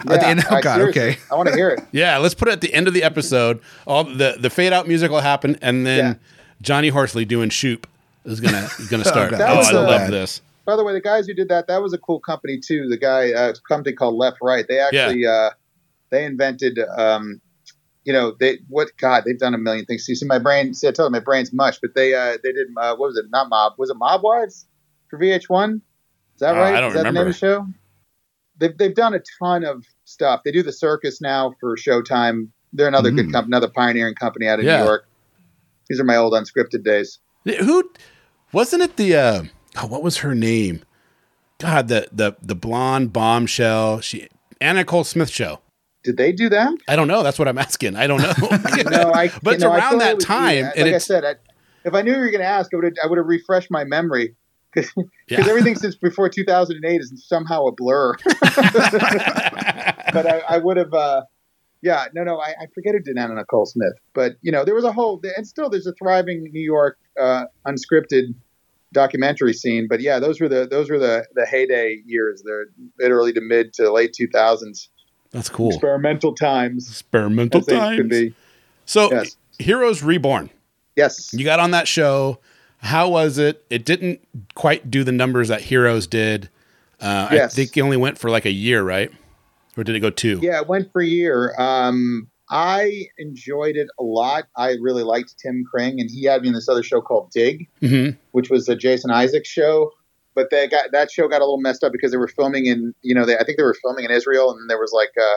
At 0.00 0.06
the 0.20 0.26
end- 0.28 0.44
oh, 0.48 0.54
I- 0.56 0.60
God, 0.60 0.76
seriously, 0.76 1.02
okay. 1.02 1.18
I 1.30 1.34
want 1.34 1.48
to 1.48 1.54
hear 1.56 1.70
it. 1.70 1.80
Yeah, 1.92 2.18
let's 2.18 2.34
put 2.34 2.46
it 2.48 2.52
at 2.52 2.60
the 2.60 2.72
end 2.72 2.86
of 2.88 2.94
the 2.94 3.02
episode. 3.02 3.60
All 3.86 4.04
the 4.04 4.36
the 4.38 4.50
fade 4.50 4.72
out 4.72 4.86
music 4.88 5.10
will 5.10 5.20
happen, 5.20 5.56
and 5.62 5.86
then 5.86 5.98
Yeah. 5.98 6.14
Johnny 6.62 6.88
Horsley 6.88 7.24
doing 7.24 7.50
shoop 7.50 7.86
is 8.24 8.40
gonna 8.40 8.68
is 8.78 8.88
gonna 8.88 9.04
start. 9.06 9.30
God, 9.32 9.40
oh, 9.40 9.44
that 9.44 9.56
I 9.58 9.62
so 9.70 9.82
love 9.82 9.88
bad. 9.88 10.12
this. 10.12 10.40
By 10.68 10.76
the 10.76 10.84
way, 10.84 10.92
the 10.92 11.00
guys 11.00 11.26
who 11.26 11.32
did 11.32 11.48
that, 11.48 11.66
that 11.68 11.80
was 11.80 11.94
a 11.94 11.98
cool 11.98 12.20
company 12.20 12.58
too. 12.60 12.88
The 12.90 12.98
guy, 12.98 13.32
uh, 13.32 13.54
company 13.66 13.94
called 13.96 14.16
Left 14.16 14.36
Right. 14.42 14.66
They 14.68 14.78
actually, 14.78 15.24
uh, 15.26 15.48
they 16.10 16.26
invented, 16.26 16.78
um, 16.98 17.40
you 18.04 18.12
know, 18.12 18.34
they 18.38 18.58
what 18.68 18.90
God, 18.98 19.22
they've 19.24 19.38
done 19.38 19.54
a 19.54 19.58
million 19.58 19.86
things. 19.86 20.04
See, 20.04 20.14
see 20.14 20.26
my 20.26 20.38
brain. 20.38 20.74
See, 20.74 20.86
I 20.86 20.90
told 20.92 21.08
you 21.08 21.12
my 21.12 21.20
brain's 21.24 21.54
mush, 21.54 21.78
but 21.80 21.94
they, 21.94 22.12
uh, 22.12 22.36
they 22.44 22.52
did. 22.52 22.66
Uh, 22.76 22.94
what 22.96 23.08
was 23.08 23.16
it? 23.16 23.24
Not 23.30 23.48
Mob. 23.48 23.72
Was 23.78 23.88
it 23.88 23.96
Mob 23.96 24.22
Wives 24.22 24.66
for 25.08 25.18
VH1? 25.18 25.76
Is 25.76 25.80
that 26.40 26.54
Oh, 26.54 26.58
right? 26.60 26.74
I 26.74 26.80
don't 26.80 26.88
Is 26.90 26.94
that 26.96 26.98
the 26.98 27.04
name 27.04 27.14
remember. 27.14 27.30
of 27.30 27.34
the 27.34 27.38
show? 27.38 27.66
They've 28.58 28.76
they've 28.76 28.94
done 28.94 29.14
a 29.14 29.20
ton 29.38 29.64
of 29.64 29.86
stuff. 30.04 30.42
They 30.44 30.52
do 30.52 30.62
the 30.62 30.72
circus 30.72 31.22
now 31.22 31.54
for 31.60 31.76
Showtime. 31.78 32.48
They're 32.74 32.88
another 32.88 33.10
good 33.10 33.28
Mm. 33.28 33.32
company, 33.32 33.56
another 33.56 33.72
pioneering 33.74 34.16
company 34.16 34.48
out 34.48 34.58
of 34.58 34.66
Yeah. 34.66 34.80
New 34.80 34.84
York. 34.84 35.08
These 35.88 35.98
are 35.98 36.04
my 36.04 36.16
old 36.16 36.34
unscripted 36.34 36.84
days. 36.84 37.20
Who 37.46 37.90
wasn't 38.52 38.82
it? 38.82 38.96
The 38.98 39.16
uh, 39.16 39.42
oh, 39.76 39.86
what 39.86 40.02
was 40.02 40.18
her 40.18 40.34
name? 40.34 40.82
God, 41.58 41.88
the 41.88 42.08
the 42.12 42.36
the 42.40 42.54
blonde 42.54 43.12
bombshell. 43.12 44.00
She 44.00 44.28
Anna 44.60 44.80
Nicole 44.80 45.04
Smith 45.04 45.30
show. 45.30 45.60
Did 46.04 46.16
they 46.16 46.32
do 46.32 46.48
that? 46.48 46.72
I 46.86 46.96
don't 46.96 47.08
know. 47.08 47.22
That's 47.22 47.38
what 47.38 47.48
I'm 47.48 47.58
asking. 47.58 47.96
I 47.96 48.06
don't 48.06 48.22
know. 48.22 48.32
no, 48.90 49.12
I. 49.14 49.30
But 49.42 49.54
it's 49.54 49.62
no, 49.64 49.70
I 49.72 49.78
around 49.78 49.98
that 49.98 50.20
time, 50.20 50.58
yeah, 50.58 50.72
and 50.76 50.86
like 50.86 50.94
I 50.94 50.98
said, 50.98 51.24
I, 51.24 51.34
if 51.84 51.94
I 51.94 52.02
knew 52.02 52.12
you 52.12 52.18
were 52.18 52.30
going 52.30 52.40
to 52.40 52.46
ask, 52.46 52.72
I 52.72 52.76
would 52.76 52.84
have. 52.84 52.94
I 53.02 53.06
would 53.08 53.18
have 53.18 53.26
refreshed 53.26 53.70
my 53.70 53.84
memory 53.84 54.36
because 54.74 54.90
Yeah. 55.28 55.40
everything 55.40 55.74
since 55.74 55.96
before 55.96 56.28
2008 56.28 57.00
is 57.00 57.26
somehow 57.26 57.64
a 57.66 57.72
blur. 57.72 58.14
but 60.12 60.26
I, 60.26 60.42
I 60.48 60.58
would 60.58 60.76
have. 60.76 60.92
Uh, 60.94 61.22
yeah, 61.82 62.06
no, 62.12 62.24
no, 62.24 62.38
I, 62.38 62.48
I 62.60 62.66
forget 62.74 62.94
who 62.94 63.00
did 63.00 63.16
Anna 63.18 63.34
Nicole 63.34 63.64
Smith, 63.66 63.94
but 64.12 64.32
you 64.42 64.50
know, 64.50 64.64
there 64.64 64.74
was 64.74 64.84
a 64.84 64.92
whole, 64.92 65.20
and 65.36 65.46
still 65.46 65.70
there's 65.70 65.86
a 65.86 65.92
thriving 65.92 66.42
New 66.52 66.60
York 66.62 66.98
uh, 67.20 67.44
unscripted 67.66 68.34
documentary 68.92 69.52
scene. 69.52 69.86
But 69.88 70.00
yeah, 70.00 70.18
those 70.18 70.40
were 70.40 70.48
the 70.48 70.66
those 70.66 70.90
were 70.90 70.98
the 70.98 71.26
the 71.34 71.46
heyday 71.46 72.02
years. 72.06 72.42
The 72.42 72.66
literally 72.98 73.32
to 73.34 73.40
mid 73.40 73.72
to 73.74 73.92
late 73.92 74.14
2000s 74.18 74.88
That's 75.30 75.48
cool. 75.48 75.68
experimental 75.70 76.34
times. 76.34 76.88
Experimental 76.88 77.62
times. 77.62 78.08
be. 78.08 78.34
So, 78.86 79.10
Yes. 79.12 79.36
Heroes 79.58 80.02
Reborn. 80.02 80.50
Yes. 80.96 81.32
You 81.34 81.44
got 81.44 81.60
on 81.60 81.72
that 81.72 81.86
show. 81.86 82.38
How 82.78 83.08
was 83.08 83.38
it? 83.38 83.64
It 83.70 83.84
didn't 83.84 84.20
quite 84.54 84.90
do 84.90 85.04
the 85.04 85.12
numbers 85.12 85.48
that 85.48 85.60
Heroes 85.62 86.06
did. 86.06 86.48
Uh, 87.00 87.28
I 87.30 87.46
think 87.48 87.76
it 87.76 87.80
only 87.82 87.96
went 87.96 88.18
for 88.18 88.30
like 88.30 88.46
a 88.46 88.50
year, 88.50 88.82
right? 88.82 89.10
Or 89.76 89.84
did 89.84 89.94
it 89.94 90.00
go 90.00 90.10
two? 90.10 90.40
Yeah, 90.42 90.60
it 90.60 90.68
went 90.68 90.92
for 90.92 91.00
a 91.02 91.06
year. 91.06 91.54
Um, 91.58 92.28
I 92.50 93.06
enjoyed 93.18 93.76
it 93.76 93.88
a 93.98 94.02
lot. 94.02 94.44
I 94.56 94.76
really 94.80 95.02
liked 95.02 95.34
Tim 95.42 95.64
Kring, 95.70 96.00
and 96.00 96.08
he 96.10 96.24
had 96.24 96.42
me 96.42 96.48
in 96.48 96.54
this 96.54 96.68
other 96.68 96.82
show 96.82 97.00
called 97.00 97.30
Dig, 97.32 97.68
hmm 97.80 98.10
which 98.32 98.50
was 98.50 98.68
a 98.68 98.76
Jason 98.76 99.10
Isaacs 99.10 99.48
show. 99.48 99.90
But 100.34 100.50
they 100.50 100.68
got 100.68 100.92
that 100.92 101.10
show 101.10 101.26
got 101.28 101.40
a 101.40 101.44
little 101.44 101.60
messed 101.60 101.82
up 101.82 101.92
because 101.92 102.10
they 102.12 102.16
were 102.16 102.28
filming 102.28 102.66
in, 102.66 102.94
you 103.02 103.14
know, 103.14 103.24
they, 103.24 103.36
I 103.36 103.42
think 103.44 103.58
they 103.58 103.64
were 103.64 103.74
filming 103.82 104.04
in 104.04 104.10
Israel, 104.10 104.50
and 104.50 104.60
then 104.60 104.66
there 104.68 104.78
was 104.78 104.92
like, 104.92 105.10
uh, 105.20 105.36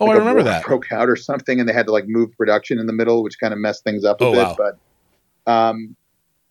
Oh, 0.00 0.06
like 0.06 0.14
I 0.14 0.16
a 0.16 0.20
remember 0.20 0.42
that. 0.44 0.64
broke 0.64 0.90
out 0.92 1.08
or 1.08 1.16
something, 1.16 1.60
and 1.60 1.68
they 1.68 1.72
had 1.72 1.86
to 1.86 1.92
like 1.92 2.04
move 2.08 2.30
production 2.36 2.78
in 2.78 2.86
the 2.86 2.92
middle, 2.92 3.22
which 3.22 3.38
kind 3.38 3.52
of 3.52 3.58
messed 3.60 3.84
things 3.84 4.04
up 4.04 4.20
a 4.20 4.24
Oh, 4.24 4.32
bit. 4.32 4.38
wow. 4.46 4.56
But 5.46 5.52
um, 5.52 5.94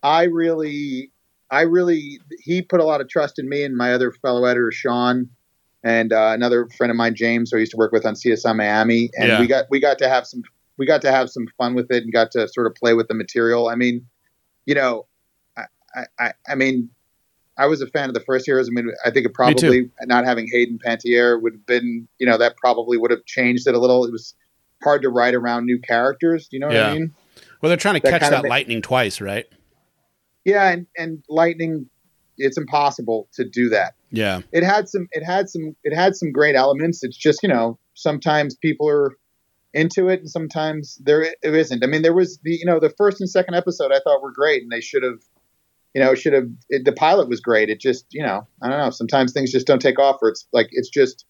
I 0.03 0.23
really, 0.23 1.11
I 1.51 1.61
really, 1.61 2.19
he 2.39 2.61
put 2.61 2.79
a 2.79 2.83
lot 2.85 3.01
of 3.01 3.09
trust 3.09 3.39
in 3.39 3.49
me 3.49 3.63
and 3.63 3.75
my 3.75 3.93
other 3.93 4.11
fellow 4.11 4.45
editor 4.45 4.71
Sean, 4.71 5.29
and 5.83 6.11
uh, 6.13 6.31
another 6.33 6.67
friend 6.77 6.91
of 6.91 6.97
mine 6.97 7.15
James, 7.15 7.51
who 7.51 7.57
I 7.57 7.61
used 7.61 7.71
to 7.71 7.77
work 7.77 7.91
with 7.91 8.05
on 8.05 8.13
CSI 8.15 8.55
Miami, 8.55 9.09
and 9.15 9.27
Yeah. 9.29 9.39
we 9.39 9.47
got 9.47 9.65
we 9.69 9.79
got 9.79 9.97
to 9.99 10.09
have 10.09 10.25
some 10.27 10.43
we 10.77 10.85
got 10.85 11.01
to 11.03 11.11
have 11.11 11.29
some 11.29 11.45
fun 11.57 11.73
with 11.75 11.91
it 11.91 12.03
and 12.03 12.13
got 12.13 12.31
to 12.31 12.47
sort 12.47 12.67
of 12.67 12.75
play 12.75 12.93
with 12.93 13.07
the 13.07 13.13
material. 13.13 13.67
I 13.69 13.75
mean, 13.75 14.05
you 14.65 14.75
know, 14.75 15.05
I, 15.57 16.05
I- 16.19 16.33
I, 16.47 16.55
mean. 16.55 16.89
I 17.57 17.65
was 17.65 17.81
a 17.81 17.87
fan 17.87 18.07
of 18.07 18.13
the 18.13 18.21
first 18.21 18.45
Heroes. 18.45 18.69
I 18.69 18.71
mean, 18.71 18.89
I 19.05 19.11
think 19.11 19.25
it 19.25 19.33
probably 19.33 19.89
not 20.03 20.23
having 20.23 20.47
Hayden 20.49 20.79
Panettiere 20.79 21.41
would 21.41 21.51
have 21.55 21.65
been, 21.65 22.07
you 22.17 22.25
know, 22.25 22.37
that 22.37 22.55
probably 22.55 22.97
would 22.97 23.11
have 23.11 23.25
changed 23.25 23.67
it 23.67 23.75
a 23.75 23.77
little. 23.77 24.05
It 24.05 24.13
was 24.13 24.33
hard 24.81 25.01
to 25.01 25.09
write 25.09 25.35
around 25.35 25.65
new 25.65 25.77
characters. 25.77 26.47
Do 26.47 26.55
you 26.55 26.61
know 26.61 26.67
what 26.67 26.75
Yeah. 26.77 26.87
I 26.87 26.93
mean? 26.93 27.13
Well, 27.61 27.67
they're 27.67 27.75
trying 27.75 27.95
to 27.95 27.99
That 28.01 28.21
catch 28.21 28.29
that 28.29 28.43
ma- 28.43 28.47
lightning 28.49 28.81
twice, 28.81 29.19
right? 29.19 29.45
Yeah, 30.45 30.69
and, 30.69 30.87
and 30.97 31.21
Lightning, 31.27 31.89
it's 32.39 32.57
impossible 32.57 33.27
to 33.33 33.43
do 33.47 33.69
that. 33.69 33.93
Yeah. 34.11 34.41
It 34.51 34.63
had 34.63 34.89
some, 34.89 35.07
it 35.11 35.23
had 35.23 35.49
some, 35.49 35.75
it 35.83 35.93
had 35.93 36.15
some 36.15 36.31
great 36.31 36.55
elements. 36.55 37.03
It's 37.03 37.17
just, 37.17 37.43
you 37.43 37.49
know, 37.49 37.77
sometimes 37.93 38.55
people 38.55 38.89
are 38.89 39.17
into 39.73 40.09
it 40.09 40.21
and 40.21 40.29
sometimes 40.29 40.97
there 41.03 41.21
it 41.21 41.37
isn't. 41.43 41.83
I 41.83 41.87
mean, 41.87 42.01
there 42.01 42.13
was 42.13 42.39
the, 42.43 42.51
you 42.51 42.65
know, 42.65 42.79
the 42.79 42.89
first 42.89 43.21
and 43.21 43.29
second 43.29 43.53
episode 43.53 43.91
I 43.91 43.99
thought 44.03 44.21
were 44.21 44.31
great 44.31 44.63
and 44.63 44.71
they 44.71 44.81
should 44.81 45.03
have, 45.03 45.19
you 45.93 46.01
know, 46.01 46.15
should 46.15 46.33
have, 46.33 46.47
the 46.69 46.93
pilot 46.93 47.29
was 47.29 47.39
great. 47.39 47.69
It 47.69 47.79
just, 47.79 48.05
you 48.09 48.23
know, 48.23 48.47
I 48.63 48.69
don't 48.69 48.79
know. 48.79 48.89
Sometimes 48.89 49.31
things 49.31 49.51
just 49.51 49.67
don't 49.67 49.81
take 49.81 49.99
off 49.99 50.17
or 50.21 50.29
it's 50.29 50.47
like, 50.53 50.69
it's 50.71 50.89
just, 50.89 51.25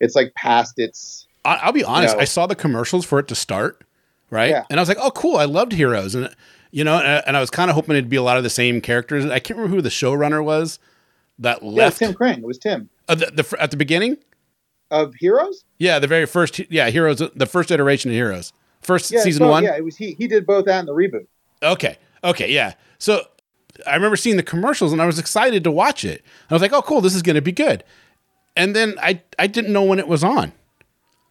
it's 0.00 0.16
like 0.16 0.34
past 0.34 0.74
its, 0.78 1.26
I, 1.44 1.56
I'll 1.56 1.72
be 1.72 1.84
honest. 1.84 2.16
No. 2.16 2.20
I 2.20 2.24
saw 2.24 2.46
the 2.46 2.54
commercials 2.54 3.04
for 3.04 3.18
it 3.18 3.28
to 3.28 3.34
start, 3.34 3.82
right? 4.30 4.50
Yeah. 4.50 4.64
And 4.70 4.78
I 4.78 4.82
was 4.82 4.88
like, 4.88 4.98
"Oh, 5.00 5.10
cool! 5.10 5.36
I 5.36 5.44
loved 5.44 5.72
Heroes," 5.72 6.14
and 6.14 6.32
you 6.72 6.82
know, 6.82 6.96
and, 6.98 7.22
and 7.28 7.36
I 7.36 7.40
was 7.40 7.50
kind 7.50 7.70
of 7.70 7.76
hoping 7.76 7.94
it'd 7.94 8.08
be 8.08 8.16
a 8.16 8.22
lot 8.22 8.36
of 8.38 8.42
the 8.42 8.50
same 8.50 8.80
characters. 8.80 9.24
I 9.26 9.38
can't 9.38 9.56
remember 9.58 9.76
who 9.76 9.82
the 9.82 9.88
showrunner 9.90 10.42
was 10.44 10.78
that 11.38 11.58
yeah, 11.62 11.64
it 11.64 11.66
was 11.66 11.74
left 11.76 11.98
Tim 11.98 12.14
Kring. 12.14 12.38
It 12.38 12.46
was 12.46 12.58
Tim 12.58 12.90
uh, 13.08 13.14
the, 13.14 13.26
the, 13.26 13.56
at 13.62 13.70
the 13.70 13.76
beginning. 13.76 14.16
of 14.90 15.14
Heroes. 15.14 15.64
Yeah, 15.78 15.98
the 16.00 16.06
very 16.08 16.26
first. 16.26 16.58
Yeah, 16.70 16.90
Heroes. 16.90 17.22
The 17.34 17.46
first 17.46 17.70
iteration 17.70 18.10
of 18.10 18.14
Heroes. 18.14 18.52
First 18.80 19.12
Yeah, 19.12 19.22
season 19.22 19.44
both- 19.44 19.50
one. 19.50 19.64
Yeah, 19.64 19.76
it 19.76 19.84
was 19.84 19.96
he. 19.96 20.12
He 20.14 20.26
did 20.26 20.44
both 20.46 20.64
that 20.64 20.80
and 20.80 20.88
the 20.88 20.92
reboot. 20.94 21.26
Okay. 21.62 21.98
Okay. 22.24 22.50
Yeah. 22.52 22.74
So 22.98 23.22
I 23.86 23.94
remember 23.94 24.16
seeing 24.16 24.36
the 24.36 24.42
commercials 24.42 24.92
and 24.92 25.00
I 25.00 25.06
was 25.06 25.18
excited 25.18 25.62
to 25.64 25.70
watch 25.70 26.04
it. 26.04 26.22
I 26.50 26.54
was 26.54 26.62
like, 26.62 26.72
oh, 26.72 26.82
cool, 26.82 27.00
this 27.00 27.14
is 27.14 27.22
going 27.22 27.36
to 27.36 27.42
be 27.42 27.52
good. 27.52 27.84
And 28.56 28.76
then 28.76 28.96
I, 29.00 29.22
I 29.38 29.46
didn't 29.46 29.72
know 29.72 29.82
when 29.84 29.98
it 29.98 30.06
was 30.08 30.22
on. 30.22 30.52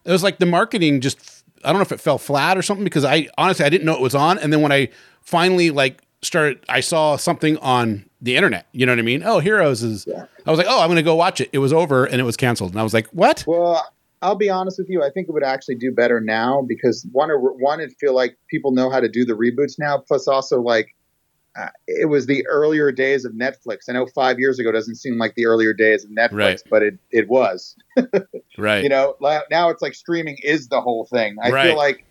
It 0.05 0.11
was 0.11 0.23
like 0.23 0.39
the 0.39 0.45
marketing 0.47 1.01
just, 1.01 1.40
I 1.63 1.69
don't 1.69 1.77
know 1.77 1.83
if 1.83 1.91
it 1.91 1.99
fell 1.99 2.17
flat 2.17 2.57
or 2.57 2.61
something 2.61 2.83
because 2.83 3.05
I 3.05 3.27
honestly, 3.37 3.65
I 3.65 3.69
didn't 3.69 3.85
know 3.85 3.93
it 3.93 4.01
was 4.01 4.15
on. 4.15 4.37
And 4.39 4.51
then 4.51 4.61
when 4.61 4.71
I 4.71 4.89
finally 5.21 5.69
like 5.69 6.01
started, 6.21 6.63
I 6.69 6.79
saw 6.79 7.15
something 7.15 7.57
on 7.57 8.05
the 8.21 8.35
internet, 8.35 8.67
you 8.71 8.85
know 8.85 8.91
what 8.91 8.99
I 8.99 9.03
mean? 9.03 9.23
Oh, 9.25 9.39
Heroes 9.39 9.81
is, 9.81 10.05
Yeah. 10.07 10.25
I 10.45 10.51
was 10.51 10.57
like, 10.57 10.67
oh, 10.69 10.81
I'm 10.81 10.87
going 10.87 10.97
to 10.97 11.03
go 11.03 11.15
watch 11.15 11.41
it. 11.41 11.49
It 11.51 11.57
was 11.57 11.73
over 11.73 12.05
and 12.05 12.19
it 12.21 12.23
was 12.23 12.37
canceled. 12.37 12.71
And 12.71 12.79
I 12.79 12.83
was 12.83 12.93
like, 12.93 13.07
what? 13.07 13.43
Well, 13.47 13.83
I'll 14.21 14.35
be 14.35 14.49
honest 14.49 14.77
with 14.77 14.89
you. 14.89 15.03
I 15.03 15.09
think 15.09 15.27
it 15.27 15.31
would 15.31 15.43
actually 15.43 15.75
do 15.75 15.91
better 15.91 16.21
now 16.21 16.61
because 16.67 17.07
one, 17.11 17.29
one, 17.31 17.79
it 17.79 17.91
feel 17.99 18.13
like 18.13 18.37
people 18.49 18.71
know 18.71 18.89
how 18.91 18.99
to 18.99 19.09
do 19.09 19.25
the 19.25 19.33
reboots 19.33 19.79
now. 19.79 19.97
Plus, 19.97 20.27
also 20.27 20.61
like 20.61 20.95
uh, 21.59 21.67
it 21.87 22.07
was 22.09 22.25
the 22.27 22.45
earlier 22.47 22.91
days 22.91 23.25
of 23.25 23.33
Netflix. 23.33 23.79
I 23.89 23.93
know 23.93 24.05
five 24.07 24.39
years 24.39 24.57
ago 24.59 24.71
doesn't 24.71 24.95
seem 24.95 25.17
like 25.17 25.35
the 25.35 25.45
earlier 25.45 25.73
days 25.73 26.03
of 26.05 26.09
Netflix, 26.11 26.31
Right. 26.33 26.61
but 26.69 26.83
it 26.83 26.97
it 27.11 27.29
was. 27.29 27.75
Right. 28.57 28.83
You 28.83 28.89
know, 28.89 29.15
now 29.49 29.69
it's 29.69 29.81
like 29.81 29.93
streaming 29.93 30.37
is 30.43 30.67
the 30.67 30.81
whole 30.81 31.05
thing. 31.05 31.37
I 31.41 31.49
Right. 31.51 31.67
feel 31.67 31.77
like 31.77 32.05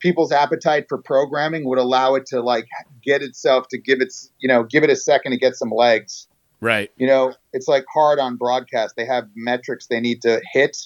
people's 0.00 0.30
appetite 0.32 0.86
for 0.88 0.98
programming 0.98 1.64
would 1.68 1.78
allow 1.78 2.14
it 2.14 2.26
to 2.26 2.40
like 2.40 2.66
get 3.02 3.22
itself 3.22 3.66
to 3.68 3.78
give 3.78 4.00
its 4.00 4.30
you 4.38 4.48
know 4.48 4.62
give 4.62 4.84
it 4.84 4.90
a 4.90 4.96
second 4.96 5.32
to 5.32 5.38
get 5.38 5.56
some 5.56 5.70
legs 5.70 6.28
right. 6.60 6.90
you 6.96 7.06
know 7.06 7.32
it's 7.54 7.66
like 7.68 7.84
hard 7.92 8.18
on 8.18 8.36
broadcast 8.36 8.94
they 8.96 9.06
have 9.06 9.26
metrics 9.34 9.86
they 9.86 9.98
need 9.98 10.20
to 10.20 10.40
hit 10.52 10.76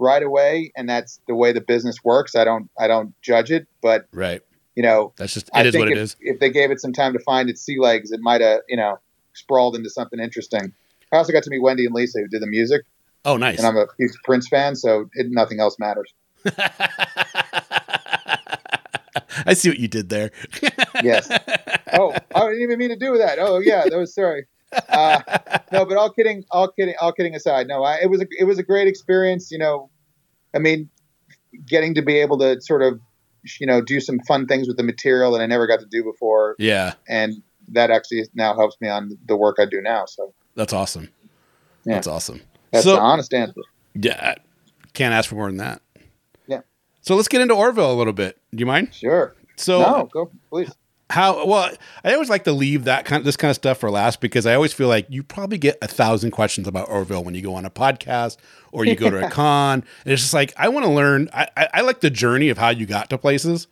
right 0.00 0.24
away 0.24 0.72
and 0.76 0.88
that's 0.88 1.20
the 1.28 1.34
way 1.36 1.52
the 1.52 1.60
business 1.60 1.98
works 2.02 2.34
i 2.34 2.42
don't 2.44 2.68
i 2.80 2.88
don't 2.88 3.14
judge 3.22 3.52
it 3.52 3.66
but 3.80 4.06
Right. 4.12 4.42
You 4.76 4.82
know 4.82 5.12
That's 5.16 5.34
just, 5.34 5.50
I 5.54 5.60
it 5.60 5.66
is 5.66 5.72
think 5.72 5.82
what 5.82 5.92
if, 5.92 5.98
it 5.98 6.00
is. 6.00 6.16
if 6.20 6.38
they 6.40 6.50
gave 6.50 6.70
it 6.70 6.80
some 6.80 6.92
time 6.92 7.12
to 7.12 7.18
find 7.20 7.48
its 7.50 7.60
sea 7.62 7.78
legs 7.78 8.10
it 8.12 8.20
might 8.20 8.40
have 8.40 8.60
you 8.68 8.76
know 8.76 8.98
sprawled 9.34 9.76
into 9.76 9.90
something 9.90 10.18
interesting 10.20 10.72
i 11.12 11.16
also 11.16 11.32
got 11.32 11.42
to 11.44 11.50
meet 11.50 11.62
wendy 11.62 11.84
and 11.86 11.94
lisa 11.94 12.18
who 12.20 12.28
did 12.28 12.42
the 12.42 12.46
music 12.46 12.82
Oh, 13.24 13.36
nice. 13.36 13.58
and 13.58 13.66
i'm 13.66 13.76
a 13.76 13.86
huge 13.98 14.12
prince 14.24 14.48
fan 14.48 14.74
so 14.76 15.08
it, 15.14 15.26
nothing 15.30 15.60
else 15.60 15.76
matters 15.78 16.12
I 19.44 19.54
see 19.54 19.68
what 19.70 19.78
you 19.78 19.88
did 19.88 20.08
there. 20.08 20.30
yes 21.02 21.28
oh 21.94 22.14
i 22.34 22.40
didn't 22.46 22.62
even 22.62 22.78
mean 22.78 22.90
to 22.90 22.96
do 22.96 23.18
that 23.18 23.38
oh 23.38 23.58
yeah 23.58 23.84
that 23.88 23.96
was 23.96 24.14
sorry 24.14 24.46
uh, 24.88 25.20
no, 25.70 25.84
but 25.84 25.98
all 25.98 26.08
kidding, 26.10 26.44
all 26.50 26.66
kidding, 26.68 26.94
all 26.98 27.12
kidding 27.12 27.34
aside, 27.34 27.66
no, 27.66 27.82
I, 27.84 27.98
it 28.00 28.08
was 28.08 28.22
a 28.22 28.26
it 28.38 28.44
was 28.44 28.58
a 28.58 28.62
great 28.62 28.88
experience. 28.88 29.50
You 29.50 29.58
know, 29.58 29.90
I 30.54 30.60
mean, 30.60 30.88
getting 31.66 31.94
to 31.96 32.00
be 32.00 32.16
able 32.16 32.38
to 32.38 32.58
sort 32.62 32.80
of, 32.82 32.98
you 33.60 33.66
know, 33.66 33.80
do 33.80 34.00
some 34.00 34.18
fun 34.20 34.46
things 34.46 34.68
with 34.68 34.76
the 34.76 34.82
material 34.82 35.32
that 35.32 35.40
I 35.40 35.46
never 35.46 35.66
got 35.66 35.80
to 35.80 35.86
do 35.86 36.02
before, 36.02 36.56
yeah. 36.58 36.94
and 37.08 37.42
that 37.68 37.90
actually 37.90 38.24
now 38.34 38.54
helps 38.54 38.76
me 38.80 38.88
on 38.88 39.16
the 39.26 39.36
work 39.36 39.56
I 39.58 39.64
do 39.64 39.80
now. 39.80 40.04
So 40.06 40.34
That's 40.54 40.72
awesome. 40.72 41.08
Yeah. 41.84 41.94
That's 41.94 42.06
awesome. 42.06 42.40
that's 42.70 42.84
so, 42.84 42.94
the 42.94 43.00
honest 43.00 43.34
answer. 43.34 43.60
yeah, 43.94 44.34
can't 44.92 45.12
ask 45.12 45.28
for 45.28 45.34
more 45.34 45.48
than 45.48 45.56
that. 45.56 45.82
Yeah. 46.46 46.60
So 47.00 47.16
let's 47.16 47.28
get 47.28 47.40
into 47.40 47.54
Orville 47.54 47.92
a 47.92 47.96
little 47.96 48.12
bit. 48.12 48.38
Do 48.52 48.60
you 48.60 48.66
mind? 48.66 48.94
Sure. 48.94 49.34
So 49.56 49.80
no, 49.80 50.08
go 50.12 50.30
please. 50.48 50.72
How 51.10 51.46
well 51.46 51.70
I 52.04 52.14
always 52.14 52.30
like 52.30 52.44
to 52.44 52.52
leave 52.52 52.84
that 52.84 53.04
kind 53.04 53.24
this 53.24 53.36
kind 53.36 53.50
of 53.50 53.56
stuff 53.56 53.78
for 53.78 53.90
last 53.90 54.20
because 54.20 54.46
I 54.46 54.54
always 54.54 54.72
feel 54.72 54.88
like 54.88 55.06
you 55.10 55.22
probably 55.22 55.58
get 55.58 55.76
a 55.82 55.86
thousand 55.88 56.30
questions 56.30 56.66
about 56.66 56.88
Orville 56.88 57.22
when 57.22 57.34
you 57.34 57.42
go 57.42 57.54
on 57.54 57.64
a 57.66 57.70
podcast 57.70 58.38
or 58.70 58.84
you 58.86 58.94
go 58.94 59.10
to 59.10 59.26
a 59.26 59.30
con. 59.30 59.84
And 60.04 60.12
it's 60.12 60.22
just 60.22 60.32
like 60.34 60.54
I 60.56 60.68
want 60.68 60.86
to 60.86 60.90
learn. 60.90 61.28
I, 61.34 61.48
I, 61.56 61.68
I 61.74 61.80
like 61.82 62.00
the 62.00 62.10
journey 62.10 62.48
of 62.48 62.56
how 62.56 62.70
you 62.70 62.86
got 62.86 63.10
to 63.10 63.18
places. 63.18 63.66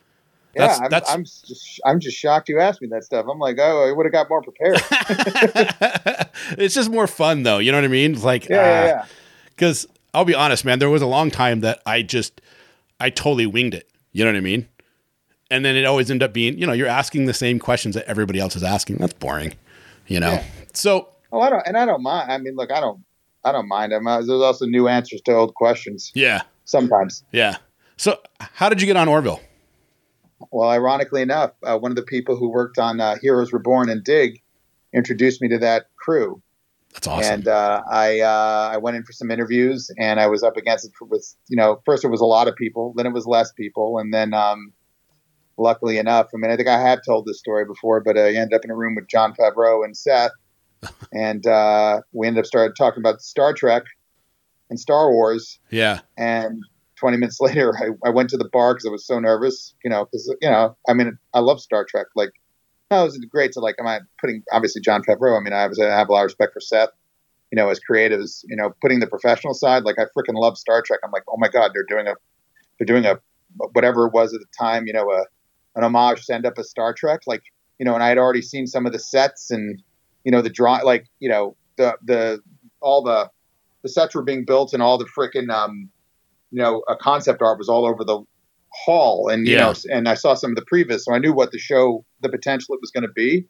Yeah, 0.55 0.67
That's- 0.67 0.81
I'm, 0.81 0.91
that's- 0.91 1.15
I'm 1.15 1.25
just 1.25 1.81
I'm 1.87 2.01
just 2.01 2.17
shocked 2.19 2.49
you 2.49 2.59
asked 2.61 2.83
me 2.83 2.89
that 2.89 3.05
stuff. 3.05 3.25
I'm 3.31 3.39
like, 3.39 3.57
oh, 3.59 3.89
I 3.89 3.93
would 3.93 4.05
have 4.05 4.13
got 4.13 4.29
more 4.29 4.43
prepared. 4.43 4.81
it's 6.59 6.75
just 6.75 6.91
more 6.91 7.07
fun 7.07 7.43
though. 7.43 7.59
You 7.59 7.73
know 7.73 7.79
what 7.79 7.85
I 7.85 7.89
mean? 7.89 8.15
It's 8.15 8.25
like 8.25 8.49
Yeah, 8.49 8.57
yeah, 8.57 8.81
ah, 8.83 8.87
yeah. 8.87 9.05
Because 9.47 9.87
I'll 10.13 10.25
be 10.25 10.35
honest, 10.35 10.65
man, 10.65 10.79
there 10.79 10.91
was 10.91 11.03
a 11.03 11.07
long 11.07 11.31
time 11.31 11.61
that 11.61 11.81
I 11.87 12.03
just, 12.03 12.41
I 12.99 13.11
totally 13.11 13.47
winged 13.47 13.75
it. 13.75 13.89
You 14.13 14.25
know 14.25 14.33
what 14.33 14.39
I 14.39 14.41
mean? 14.41 14.67
And 15.51 15.65
then 15.65 15.77
it 15.77 15.85
always 15.85 16.11
ended 16.11 16.29
up 16.29 16.33
being, 16.33 16.57
you 16.59 16.67
know, 16.67 16.73
you're 16.73 16.87
asking 16.89 17.27
the 17.27 17.35
same 17.35 17.59
questions 17.59 17.95
that 17.97 18.05
everybody 18.07 18.39
else 18.39 18.55
is 18.55 18.63
asking. 18.63 18.97
That's 18.97 19.13
boring, 19.15 19.55
you 20.07 20.21
know? 20.21 20.33
Yeah. 20.33 20.45
So, 20.73 21.09
Oh, 21.33 21.41
I 21.41 21.51
don't, 21.51 21.65
and 21.67 21.77
I 21.77 21.87
don't 21.87 22.03
mind. 22.03 22.31
I 22.31 22.39
mean, 22.39 22.57
look, 22.57 22.73
I 22.73 22.81
don't, 22.81 23.05
I 23.45 23.53
don't 23.53 23.69
mind. 23.69 23.93
I'm, 23.93 24.07
uh, 24.07 24.17
there's 24.19 24.29
also 24.31 24.67
new 24.67 24.89
answers 24.89 25.21
to 25.23 25.33
old 25.33 25.55
questions 25.55 26.11
yeah, 26.15 26.43
sometimes. 26.65 27.23
yeah. 27.33 27.57
So, 27.97 28.19
how 28.41 28.69
did 28.69 28.81
you 28.81 28.87
get 28.87 28.97
on 28.97 29.07
Orville? 29.09 29.41
Well, 30.51 30.69
ironically 30.71 31.23
enough, 31.23 31.53
uh, 31.63 31.79
one 31.79 31.93
of 31.93 31.97
the 31.97 32.03
people 32.03 32.35
who 32.37 32.49
worked 32.51 32.79
on 32.79 33.01
uh, 33.01 33.17
Heroes 33.21 33.53
Reborn 33.53 33.89
and 33.91 34.03
Dig 34.03 34.41
introduced 34.93 35.41
me 35.43 35.49
to 35.49 35.59
that 35.59 35.87
crew, 35.97 36.43
That's 36.95 37.07
awesome. 37.07 37.35
and 37.35 37.49
uh, 37.49 37.83
I 37.91 38.21
uh, 38.21 38.71
I 38.73 38.79
went 38.79 38.97
in 38.97 39.05
for 39.05 39.13
some 39.13 39.31
interviews, 39.31 39.91
and 39.99 40.19
I 40.19 40.27
was 40.27 40.43
up 40.43 40.57
against 40.57 40.87
it 40.87 40.93
with 41.01 41.35
you 41.49 41.57
know 41.57 41.81
first 41.85 42.05
it 42.05 42.09
was 42.09 42.21
a 42.23 42.25
lot 42.27 42.49
of 42.49 42.57
people, 42.57 42.95
then 42.97 43.07
it 43.07 43.13
was 43.13 43.27
less 43.27 43.53
people, 43.53 43.99
and 43.99 44.13
then 44.15 44.33
um, 44.35 44.73
luckily 45.61 45.99
enough, 45.99 46.29
I 46.35 46.39
mean 46.39 46.51
I 46.51 46.57
think 46.57 46.69
I 46.69 46.81
have 46.81 47.01
told 47.07 47.27
this 47.27 47.39
story 47.39 47.65
before, 47.65 48.01
but 48.01 48.17
I 48.19 48.35
ended 48.35 48.55
up 48.55 48.65
in 48.65 48.71
a 48.71 48.77
room 48.77 48.95
with 48.95 49.09
Jon 49.09 49.35
Favreau 49.35 49.85
and 49.85 49.97
Seth, 49.97 50.33
and 51.13 51.47
uh, 51.47 52.01
we 52.13 52.27
ended 52.27 52.41
up 52.41 52.47
started 52.47 52.75
talking 52.77 53.01
about 53.01 53.21
Star 53.21 53.53
Trek 53.53 53.85
and 54.71 54.79
Star 54.79 55.11
Wars, 55.11 55.59
yeah, 55.71 56.01
and 56.17 56.63
20 56.97 57.17
minutes 57.17 57.41
later 57.41 57.73
I, 57.79 58.09
I 58.09 58.11
went 58.11 58.31
to 58.31 58.37
the 58.37 58.49
bar 58.53 58.75
because 58.75 58.87
I 58.87 58.91
was 58.91 59.07
so 59.07 59.19
nervous, 59.19 59.75
you 59.85 59.91
know, 59.91 60.05
because 60.05 60.35
you 60.41 60.51
know 60.51 60.77
I 60.89 60.95
mean 60.95 61.19
I 61.35 61.41
love 61.41 61.61
Star 61.61 61.85
Trek, 61.89 62.07
like. 62.17 62.31
No, 62.93 63.03
it 63.03 63.05
was 63.05 63.19
great 63.31 63.53
to 63.53 63.61
like. 63.61 63.77
Am 63.79 63.87
I 63.87 64.01
putting 64.21 64.43
obviously 64.53 64.83
Jon 64.83 65.05
Favreau? 65.05 65.39
I 65.39 65.45
mean, 65.45 65.53
I 65.53 65.63
obviously 65.63 65.87
have 65.87 66.09
a 66.09 66.13
lot 66.13 66.23
of 66.23 66.25
respect 66.25 66.53
for 66.53 66.59
Seth 66.59 66.89
you 67.51 67.57
know, 67.57 67.69
as 67.69 67.81
creatives, 67.81 68.45
you 68.49 68.57
know, 68.57 68.75
putting 68.81 69.01
the 69.01 69.07
professional 69.07 69.55
side, 69.55 69.83
like 69.83 69.97
I 69.99 70.05
freaking 70.17 70.35
love 70.35 70.57
Star 70.57 70.83
Trek. 70.83 71.01
I'm 71.05 71.11
like, 71.11 71.25
oh 71.29 71.37
my 71.37 71.49
god, 71.49 71.73
they're 71.75 71.85
doing 71.85 72.07
a, 72.07 72.15
they're 72.79 72.87
doing 72.87 73.05
a, 73.05 73.19
whatever 73.73 74.07
it 74.07 74.13
was 74.13 74.33
at 74.33 74.41
the 74.41 74.47
time, 74.59 74.87
you 74.87 74.93
know, 74.93 75.11
a, 75.11 75.25
an 75.77 75.85
homage 75.85 76.23
send 76.23 76.47
up 76.47 76.59
a 76.59 76.65
Star 76.65 76.95
Trek, 76.95 77.21
like, 77.27 77.43
you 77.79 77.85
know, 77.85 77.95
and 77.95 78.03
I 78.03 78.09
had 78.09 78.19
already 78.19 78.43
seen 78.43 78.67
some 78.67 78.87
of 78.87 78.93
the 78.93 78.99
sets 78.99 79.51
and, 79.51 79.83
you 80.25 80.33
know, 80.33 80.43
the 80.43 80.51
draw, 80.51 80.81
like, 80.85 81.07
you 81.19 81.29
know, 81.29 81.57
the 81.77 81.97
the 82.05 82.41
all 82.81 83.03
the 83.03 83.31
the 83.83 83.89
sets 83.89 84.15
were 84.15 84.23
being 84.23 84.45
built 84.45 84.73
and 84.75 84.83
all 84.83 84.99
the 84.99 85.09
freaking, 85.17 85.51
um, 85.51 85.91
you 86.51 86.63
know, 86.63 86.83
a 86.89 86.97
concept 86.97 87.41
art 87.43 87.59
was 87.59 87.69
all 87.69 87.87
over 87.87 88.05
the 88.05 88.23
hall, 88.73 89.29
and 89.29 89.47
you 89.47 89.55
Yeah. 89.55 89.67
know, 89.67 89.75
and 89.91 90.09
I 90.09 90.15
saw 90.15 90.35
some 90.35 90.51
of 90.53 90.57
the 90.57 90.65
previs, 90.71 91.01
so 91.01 91.15
I 91.15 91.19
knew 91.19 91.33
what 91.33 91.53
the 91.53 91.59
show, 91.59 92.05
the 92.21 92.29
potential 92.29 92.75
it 92.75 92.81
was 92.81 92.91
going 92.91 93.03
to 93.03 93.13
be. 93.15 93.47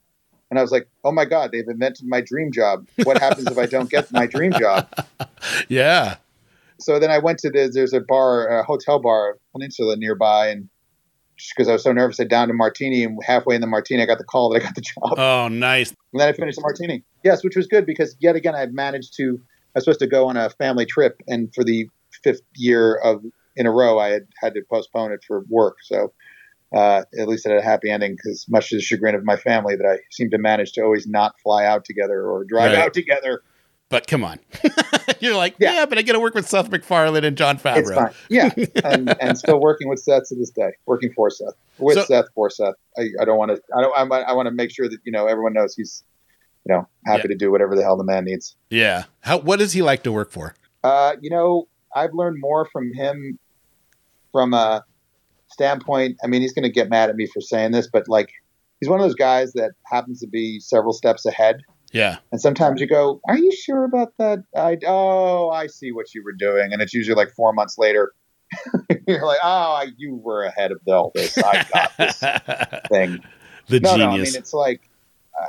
And 0.51 0.59
I 0.59 0.63
was 0.63 0.71
like, 0.73 0.89
"Oh 1.05 1.13
my 1.13 1.25
God, 1.25 1.51
they've 1.53 1.69
invented 1.69 2.07
my 2.09 2.21
dream 2.21 2.51
job. 2.53 2.85
What 3.03 3.19
happens 3.19 3.51
if 3.51 3.59
I 3.59 3.67
don't 3.67 3.91
get 3.91 4.07
my 4.11 4.27
dream 4.27 4.55
job?" 4.55 4.87
yeah, 5.69 6.17
So 6.81 6.99
then 6.99 7.11
I 7.11 7.19
went 7.19 7.39
to 7.41 7.51
the, 7.51 7.71
there's 7.73 7.93
a 7.93 8.01
bar, 8.01 8.49
a 8.49 8.65
hotel 8.65 8.99
bar, 9.01 9.37
Peninsula 9.53 9.97
nearby, 9.97 10.49
and 10.49 10.69
because 11.55 11.69
I 11.69 11.73
was 11.73 11.83
so 11.83 11.93
nervous, 11.93 12.21
I 12.21 12.25
downed 12.25 12.51
a 12.51 12.55
martini, 12.55 13.05
and 13.05 13.19
halfway 13.25 13.55
in 13.55 13.61
the 13.61 13.67
martini, 13.67 14.03
I 14.03 14.07
got 14.07 14.19
the 14.19 14.25
call 14.25 14.51
that 14.51 14.61
I 14.61 14.65
got 14.65 14.75
the 14.75 14.81
job. 14.83 15.15
Oh, 15.19 15.49
nice. 15.49 15.91
And 16.13 16.21
then 16.21 16.29
I 16.29 16.33
finished 16.33 16.57
the 16.57 16.63
martini. 16.63 17.05
Yes, 17.25 17.45
which 17.45 17.57
was 17.57 17.67
good 17.67 17.87
because 17.87 18.17
yet 18.21 18.37
again 18.37 18.55
I 18.55 18.67
managed 18.67 19.15
to. 19.17 19.39
I 19.75 19.79
was 19.79 19.85
supposed 19.85 20.01
to 20.01 20.07
go 20.09 20.29
on 20.29 20.37
a 20.37 20.51
family 20.51 20.87
trip, 20.87 21.21
and 21.29 21.53
for 21.55 21.63
the 21.65 21.89
fifth 22.25 22.43
year 22.57 22.97
of 22.97 23.23
in 23.57 23.67
a 23.67 23.71
row, 23.71 23.99
I 23.99 24.09
had 24.09 24.23
had 24.41 24.55
to 24.55 24.63
postpone 24.69 25.13
it 25.13 25.21
for 25.27 25.45
work. 25.49 25.77
So 25.83 26.13
uh, 26.75 27.03
at 27.19 27.29
least 27.29 27.47
it 27.47 27.51
had 27.51 27.59
a 27.59 27.63
happy 27.65 27.91
ending 27.91 28.17
because, 28.17 28.47
much 28.49 28.71
to 28.71 28.77
the 28.77 28.83
chagrin 28.83 29.15
of 29.15 29.25
my 29.25 29.37
family, 29.37 29.77
that 29.77 29.87
I 29.87 29.99
seemed 30.11 30.31
to 30.33 30.39
manage 30.39 30.73
to 30.73 30.83
always 30.83 31.07
not 31.07 31.35
fly 31.43 31.65
out 31.65 31.85
together 31.85 32.23
or 32.23 32.45
drive 32.45 32.73
Right. 32.73 32.79
out 32.79 32.95
together. 32.95 33.43
But 33.91 34.07
come 34.07 34.25
on. 34.25 34.39
You're 35.21 35.37
like, 35.37 35.57
yeah. 35.59 35.75
Yeah. 35.75 35.87
but 35.87 35.99
I 35.99 36.03
get 36.03 36.13
to 36.15 36.21
work 36.21 36.35
with 36.35 36.49
Seth 36.49 36.71
MacFarlane 36.71 37.25
and 37.25 37.37
Jon 37.37 37.57
It's 37.57 37.65
Favreau. 37.65 37.95
fine. 37.95 38.13
Yeah, 38.31 38.51
and, 38.85 39.15
and 39.21 39.37
still 39.37 39.61
working 39.61 39.89
with 39.89 39.99
Seth 39.99 40.29
to 40.29 40.37
this 40.37 40.51
day. 40.51 40.71
Working 40.87 41.13
for 41.13 41.29
Seth, 41.29 41.55
with 41.79 41.97
So- 41.99 42.05
Seth 42.05 42.27
for 42.35 42.49
Seth. 42.49 42.75
I, 42.97 43.09
I 43.21 43.25
don't 43.27 43.37
want 43.37 43.51
to. 43.51 43.61
I 43.77 43.83
don't. 43.83 43.99
I, 43.99 44.05
want- 44.05 44.29
I 44.29 44.33
want 44.33 44.47
to 44.47 44.53
make 44.53 44.71
sure 44.71 44.89
that 44.89 44.99
you 45.05 45.13
know 45.13 45.27
everyone 45.27 45.53
knows 45.53 45.75
he's, 45.75 46.03
you 46.65 46.73
know, 46.75 46.89
happy 47.05 47.23
Yeah. 47.25 47.29
to 47.29 47.35
do 47.35 47.51
whatever 47.51 47.75
the 47.77 47.83
hell 47.83 47.97
the 47.97 48.05
man 48.05 48.25
needs. 48.25 48.55
Yeah. 48.71 49.05
How? 49.21 49.39
What 49.39 49.59
does 49.59 49.73
he 49.73 49.83
like 49.83 50.05
to 50.05 50.13
work 50.13 50.31
for? 50.31 50.55
Uh, 50.85 51.17
you 51.21 51.29
know, 51.29 51.67
I've 51.95 52.15
learned 52.15 52.37
more 52.41 52.67
from 52.73 52.95
him 52.95 53.39
from 54.33 54.55
a 54.55 54.85
standpoint. 55.49 56.17
I 56.23 56.29
mean, 56.29 56.43
he's 56.43 56.53
going 56.53 56.63
to 56.63 56.71
get 56.71 56.89
mad 56.89 57.11
at 57.11 57.17
me 57.17 57.27
for 57.27 57.41
saying 57.41 57.73
this, 57.73 57.89
but 57.93 58.09
like, 58.09 58.31
he's 58.81 58.89
one 58.89 59.01
of 59.01 59.05
those 59.05 59.17
guys 59.17 59.53
that 59.55 59.73
happens 59.87 60.21
to 60.21 60.29
be 60.29 60.61
several 60.61 60.93
steps 60.93 61.27
ahead. 61.27 61.63
Yeah. 61.93 62.19
And 62.31 62.41
sometimes 62.41 62.81
you 62.81 62.87
go, 62.87 63.21
"Are 63.29 63.37
you 63.39 63.53
sure 63.53 63.85
about 63.85 64.13
that?" 64.19 64.45
I 64.57 64.79
oh, 64.87 65.51
I 65.51 65.67
see 65.67 65.93
what 65.93 66.15
you 66.15 66.23
were 66.25 66.33
doing, 66.33 66.73
and 66.73 66.81
it's 66.81 66.95
usually 66.95 67.17
like 67.17 67.33
four 67.35 67.53
months 67.53 67.79
later. 67.79 68.13
You're 69.07 69.27
like, 69.27 69.39
"Oh, 69.43 69.49
I- 69.83 69.93
you 69.97 70.15
were 70.17 70.45
ahead 70.45 70.73
of 70.73 70.81
all 70.87 71.13
this. 71.15 71.37
I 71.39 71.67
got 71.73 71.97
this 71.99 72.19
thing." 72.91 73.21
the 73.69 73.81
no, 73.81 73.91
genius. 73.97 73.99
no. 73.99 74.07
I 74.09 74.17
mean, 74.17 74.35
it's 74.37 74.53
like 74.53 74.89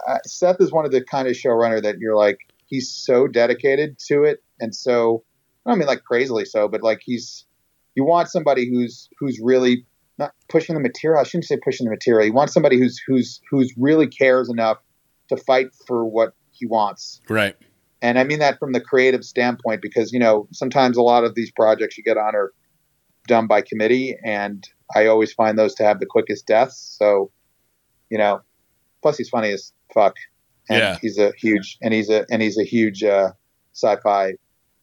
uh, 0.08 0.18
Seth 0.26 0.62
is 0.62 0.72
one 0.72 0.86
of 0.86 0.92
the 0.92 1.04
kind 1.04 1.28
of 1.28 1.34
showrunner 1.36 1.82
that 1.82 1.98
you're 2.00 2.16
like, 2.16 2.40
he's 2.66 2.90
so 2.90 3.28
dedicated 3.28 3.98
to 4.08 4.24
it, 4.24 4.44
and 4.60 4.74
so 4.76 5.24
I 5.66 5.72
don't 5.72 5.80
mean 5.80 5.88
like 5.88 6.04
crazily 6.04 6.46
so, 6.46 6.68
but 6.68 6.82
like 6.82 7.02
he's 7.04 7.46
you 7.96 8.04
want 8.06 8.30
somebody 8.30 8.70
who's 8.70 9.10
who's 9.20 9.40
really 9.42 9.86
not 10.18 10.34
pushing 10.50 10.76
the 10.76 10.82
material. 10.82 11.20
I 11.20 11.24
shouldn't 11.24 11.46
say 11.46 11.58
pushing 11.64 11.86
the 11.86 11.92
material. 11.92 12.26
You 12.26 12.34
want 12.34 12.50
somebody 12.52 12.78
who's 12.80 13.00
who's 13.06 13.42
who's 13.50 13.74
really 13.78 14.08
cares 14.08 14.50
enough 14.50 14.78
to 15.36 15.38
fight 15.44 15.68
for 15.88 16.06
what 16.06 16.34
he 16.52 16.66
wants. 16.66 17.22
Right. 17.30 17.56
And 18.02 18.18
I 18.20 18.24
mean 18.24 18.40
that 18.40 18.60
from 18.60 18.74
the 18.74 18.82
creative 18.82 19.24
standpoint 19.24 19.82
because, 19.82 20.12
you 20.12 20.20
know, 20.20 20.48
sometimes 20.52 20.98
a 20.98 21.02
lot 21.02 21.24
of 21.24 21.36
these 21.36 21.52
projects 21.52 21.98
you 21.98 22.04
get 22.04 22.18
on 22.18 22.36
are 22.36 22.52
done 23.28 23.48
by 23.48 23.62
committee 23.62 24.18
and 24.26 24.68
I 24.96 25.06
always 25.08 25.32
find 25.34 25.58
those 25.58 25.76
to 25.76 25.84
have 25.84 26.00
the 26.00 26.06
quickest 26.06 26.48
deaths. 26.48 26.96
So, 27.00 27.32
you 28.10 28.18
know, 28.18 28.42
plus 29.02 29.18
he's 29.18 29.30
funny 29.30 29.52
as 29.52 29.72
fuck. 29.94 30.16
And 30.70 30.80
Yeah. 30.80 30.98
he's 31.02 31.18
a 31.18 31.32
huge 31.38 31.78
and 31.82 31.94
he's 31.94 32.10
a 32.10 32.26
and 32.32 32.42
he's 32.42 32.58
a 32.58 32.64
huge 32.64 33.04
uh 33.04 33.32
sci-fi, 33.74 34.34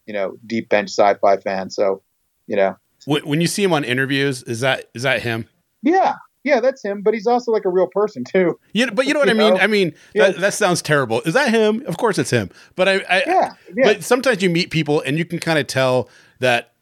you 0.06 0.14
know, 0.14 0.36
deep 0.46 0.68
bench 0.68 0.90
sci-fi 0.90 1.36
fan. 1.38 1.70
So, 1.70 2.02
you 2.46 2.56
know, 2.56 2.76
When, 3.04 3.26
when 3.28 3.40
you 3.40 3.46
see 3.46 3.62
him 3.64 3.72
on 3.72 3.84
interviews, 3.84 4.42
is 4.44 4.60
that 4.60 4.86
is 4.94 5.02
that 5.02 5.22
him? 5.22 5.48
yeah. 5.82 6.14
Yeah, 6.48 6.60
that's 6.60 6.82
him, 6.84 7.02
but 7.02 7.14
he's 7.14 7.26
also 7.26 7.52
like 7.52 7.64
a 7.64 7.68
real 7.68 7.86
person 7.86 8.24
too. 8.24 8.58
Yeah, 8.72 8.90
but 8.92 9.06
you 9.06 9.14
know 9.14 9.20
what 9.20 9.28
You 9.28 9.34
I 9.34 9.38
mean. 9.38 9.54
know? 9.54 9.60
I 9.60 9.66
mean, 9.66 9.94
Yeah. 10.14 10.30
that, 10.30 10.40
that 10.40 10.54
sounds 10.54 10.82
terrible. 10.82 11.20
Is 11.22 11.34
that 11.34 11.50
him? 11.50 11.82
Of 11.86 11.96
course, 11.98 12.18
it's 12.18 12.30
him. 12.30 12.50
But 12.76 12.88
I, 12.88 12.92
I 13.08 13.22
Yeah. 13.26 13.52
Yeah. 13.74 13.84
but 13.84 14.02
sometimes 14.04 14.42
you 14.42 14.50
meet 14.50 14.70
people 14.70 15.00
and 15.02 15.18
you 15.18 15.24
can 15.24 15.38
kind 15.38 15.58
of 15.58 15.66
tell 15.66 16.08
that, 16.40 16.72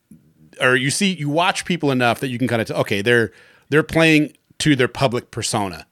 or 0.61 0.77
you 0.77 0.91
see, 0.91 1.13
you 1.15 1.29
watch 1.29 1.65
people 1.65 1.91
enough 1.91 2.21
that 2.21 2.29
you 2.29 2.39
can 2.39 2.49
kind 2.49 2.63
of 2.63 2.69
tell. 2.69 2.79
Okay, 2.79 3.03
they're 3.03 3.33
they're 3.69 3.83
playing 3.83 4.33
to 4.61 4.75
their 4.77 4.89
public 4.89 5.31
persona. 5.31 5.87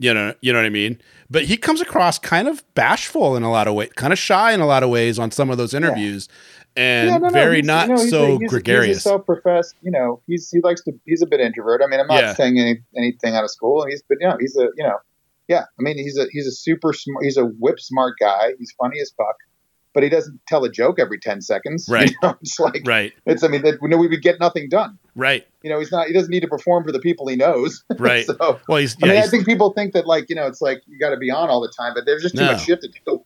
You 0.00 0.14
know, 0.14 0.32
you 0.42 0.52
know 0.52 0.60
what 0.60 0.66
I 0.66 0.70
mean. 0.70 1.00
But 1.28 1.44
he 1.44 1.56
comes 1.56 1.80
across 1.80 2.18
kind 2.20 2.46
of 2.46 2.62
bashful 2.74 3.36
in 3.36 3.42
a 3.42 3.50
lot 3.50 3.66
of 3.66 3.74
ways, 3.74 3.90
kind 3.96 4.12
of 4.12 4.18
shy 4.18 4.52
in 4.52 4.60
a 4.60 4.66
lot 4.66 4.84
of 4.84 4.90
ways 4.90 5.18
on 5.18 5.32
some 5.32 5.50
of 5.50 5.58
those 5.58 5.74
interviews, 5.74 6.28
and 6.78 7.08
Yeah, 7.10 7.18
no, 7.18 7.26
no, 7.26 7.32
very 7.32 7.56
he's- 7.56 7.66
not 7.66 7.88
you 7.88 7.94
know, 7.96 8.06
so 8.06 8.24
a- 8.36 8.38
he's 8.38 8.50
gregarious. 8.50 8.96
He's 8.98 9.02
self-professed, 9.04 9.74
you 9.82 9.90
know, 9.90 10.20
he's 10.26 10.48
he 10.50 10.60
likes 10.62 10.82
to. 10.84 10.92
He's 11.04 11.20
a 11.22 11.26
bit 11.26 11.40
introvert. 11.40 11.82
I 11.84 11.88
mean, 11.88 12.00
I'm 12.00 12.06
not 12.06 12.20
Yeah. 12.22 12.34
saying 12.34 12.58
any, 12.58 12.78
anything 12.96 13.34
out 13.34 13.44
of 13.44 13.50
school. 13.50 13.84
He's, 13.88 14.02
but 14.08 14.18
you 14.20 14.28
know, 14.28 14.36
he's 14.40 14.56
a, 14.56 14.68
you 14.76 14.84
know, 14.84 14.96
yeah. 15.48 15.62
I 15.78 15.82
mean, 15.82 15.98
he's 15.98 16.16
a 16.18 16.26
he's 16.30 16.46
a 16.46 16.52
super 16.52 16.92
smart. 16.92 17.24
He's 17.24 17.36
a 17.36 17.44
whip 17.44 17.80
smart 17.80 18.14
guy. 18.20 18.52
He's 18.58 18.72
funny 18.78 19.00
as 19.00 19.10
fuck, 19.16 19.36
but 19.94 20.02
he 20.02 20.08
doesn't 20.08 20.38
tell 20.46 20.64
a 20.64 20.70
joke 20.70 20.98
every 21.00 21.18
ten 21.18 21.40
seconds. 21.40 21.88
Right. 21.90 22.10
You 22.10 22.16
know, 22.22 22.36
it's 22.40 22.58
like 22.60 22.82
right, 22.86 23.12
it's. 23.26 23.42
I 23.42 23.48
mean, 23.48 23.62
that, 23.62 23.80
we 23.82 23.88
know 23.88 23.96
we 23.96 24.08
would 24.08 24.22
get 24.22 24.38
nothing 24.38 24.68
done. 24.68 24.98
right, 25.16 25.46
You 25.62 25.70
know, 25.70 25.78
he's 25.80 25.90
not. 25.90 26.06
He 26.06 26.12
doesn't 26.12 26.30
need 26.30 26.40
to 26.40 26.48
perform 26.48 26.84
for 26.84 26.92
the 26.92 27.00
people 27.00 27.26
he 27.28 27.34
knows. 27.36 27.82
right. 27.98 28.24
so. 28.26 28.60
well, 28.68 28.78
he's 28.78 28.94
I 29.02 29.06
yeah, 29.06 29.12
mean, 29.14 29.22
I 29.22 29.26
think 29.26 29.46
people 29.46 29.72
think 29.72 29.94
that 29.94 30.06
like 30.06 30.26
you 30.28 30.36
know 30.36 30.46
it's 30.46 30.60
like 30.60 30.82
you 30.86 30.98
got 30.98 31.10
to 31.10 31.16
be 31.16 31.30
on 31.30 31.48
all 31.50 31.60
the 31.60 31.72
time, 31.76 31.92
but 31.94 32.04
there's 32.06 32.22
just 32.22 32.36
too 32.36 32.42
No. 32.44 32.52
much 32.52 32.64
shit 32.64 32.80
to 32.82 32.88
do. 33.06 33.24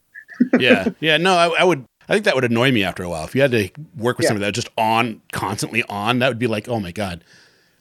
yeah, 0.59 0.88
yeah. 1.01 1.19
No, 1.19 1.35
I, 1.35 1.49
I 1.61 1.65
would. 1.65 1.85
I 2.12 2.16
think 2.16 2.27
that 2.27 2.35
would 2.35 2.44
annoy 2.44 2.70
me 2.72 2.85
after 2.85 3.03
a 3.03 3.09
while. 3.09 3.25
If 3.25 3.35
you 3.35 3.40
had 3.40 3.53
to 3.53 3.70
work 3.96 4.18
with 4.18 4.25
Yeah. 4.25 4.29
somebody 4.29 4.42
that 4.44 4.55
was 4.57 4.64
just 4.64 4.68
on, 4.77 5.22
constantly 5.33 5.83
on, 5.85 6.18
that 6.18 6.29
would 6.29 6.38
be 6.38 6.46
like, 6.46 6.68
oh 6.68 6.79
my 6.79 6.92
god. 6.92 7.25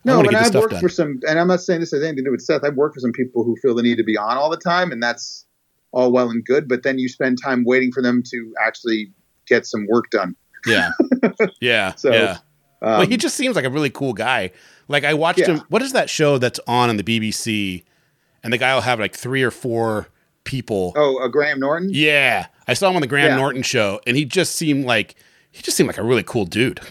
No, 0.06 0.24
but 0.24 0.34
I've 0.34 0.56
worked 0.56 0.72
done. 0.72 0.82
for 0.82 0.88
some, 0.90 1.20
and 1.28 1.38
I'm 1.38 1.48
not 1.48 1.60
saying 1.62 1.82
this 1.82 1.92
has 1.92 2.02
anything 2.02 2.18
to 2.18 2.24
do 2.24 2.32
with 2.32 2.42
Seth. 2.42 2.64
I've 2.64 2.76
worked 2.76 2.96
for 2.96 3.02
some 3.02 3.12
people 3.12 3.44
who 3.44 3.56
feel 3.62 3.76
the 3.76 3.84
need 3.84 3.98
to 3.98 4.04
be 4.04 4.18
on 4.18 4.38
all 4.38 4.50
the 4.50 4.58
time, 4.58 4.92
and 4.92 5.04
that's 5.04 5.46
all 5.92 6.12
well 6.14 6.30
and 6.30 6.44
good. 6.46 6.68
But 6.70 6.84
then 6.84 6.98
you 6.98 7.10
spend 7.10 7.40
time 7.44 7.66
waiting 7.66 7.92
for 7.92 8.02
them 8.02 8.24
to 8.32 8.54
actually 8.66 9.12
get 9.48 9.66
some 9.66 9.86
work 9.92 10.06
done. 10.12 10.36
Yeah, 10.66 10.92
yeah, 11.60 11.94
So, 11.96 12.12
yeah. 12.14 12.38
Um, 12.84 13.00
well, 13.00 13.02
he 13.08 13.18
just 13.18 13.36
seems 13.36 13.56
like 13.56 13.66
a 13.66 13.70
really 13.70 13.90
cool 13.92 14.14
guy. 14.14 14.52
Like 14.88 15.04
I 15.04 15.14
watched 15.14 15.40
Yeah. 15.40 15.48
him. 15.58 15.62
What 15.70 15.82
is 15.84 15.92
that 15.94 16.10
show 16.10 16.38
that's 16.40 16.60
on 16.68 16.90
on 16.90 16.98
the 16.98 17.04
BBC? 17.04 17.84
And 18.44 18.52
the 18.54 18.58
guy 18.58 18.74
will 18.74 18.82
have 18.82 19.00
like 19.00 19.16
three 19.16 19.44
or 19.44 19.52
four 19.52 20.08
people. 20.44 20.94
oh, 20.96 21.18
uh, 21.24 21.28
Graham 21.28 21.60
Norton. 21.60 21.90
Yeah, 21.92 22.48
I 22.68 22.74
saw 22.74 22.90
him 22.90 22.96
on 22.96 23.02
the 23.02 23.08
Graham 23.08 23.30
Yeah. 23.32 23.36
Norton 23.38 23.62
show, 23.64 24.00
and 24.08 24.16
he 24.18 24.26
just 24.26 24.56
seemed 24.56 24.86
like 24.86 25.16
he 25.52 25.62
just 25.62 25.76
seemed 25.78 25.88
like 25.88 25.98
a 25.98 26.04
really 26.04 26.24
cool 26.24 26.46
dude. 26.46 26.80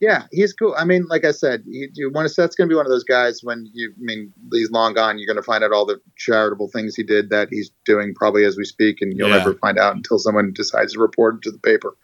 Yeah, 0.00 0.24
he's 0.32 0.52
cool. 0.52 0.74
I 0.76 0.84
mean, 0.84 1.06
like 1.06 1.24
I 1.24 1.30
said, 1.30 1.62
you, 1.64 1.88
you 1.94 2.10
want 2.10 2.26
to. 2.26 2.34
Seth's 2.34 2.56
going 2.56 2.68
to 2.68 2.72
be 2.72 2.76
one 2.76 2.84
of 2.84 2.90
those 2.90 3.04
guys 3.04 3.44
when 3.44 3.70
you. 3.72 3.92
I 3.96 4.00
mean, 4.00 4.32
he's 4.50 4.68
long 4.72 4.94
gone. 4.94 5.16
You're 5.16 5.28
going 5.28 5.36
to 5.36 5.44
find 5.44 5.62
out 5.62 5.70
all 5.70 5.86
the 5.86 6.00
charitable 6.16 6.66
things 6.70 6.96
he 6.96 7.04
did 7.04 7.30
that 7.30 7.46
he's 7.52 7.70
doing 7.84 8.12
probably 8.12 8.44
as 8.44 8.56
we 8.56 8.64
speak, 8.64 9.00
and 9.00 9.16
you'll 9.16 9.28
Yeah. 9.28 9.36
never 9.36 9.54
find 9.54 9.78
out 9.78 9.94
until 9.94 10.18
someone 10.18 10.52
decides 10.52 10.94
to 10.94 10.98
report 10.98 11.36
it 11.36 11.42
to 11.42 11.52
the 11.52 11.58
paper. 11.60 11.94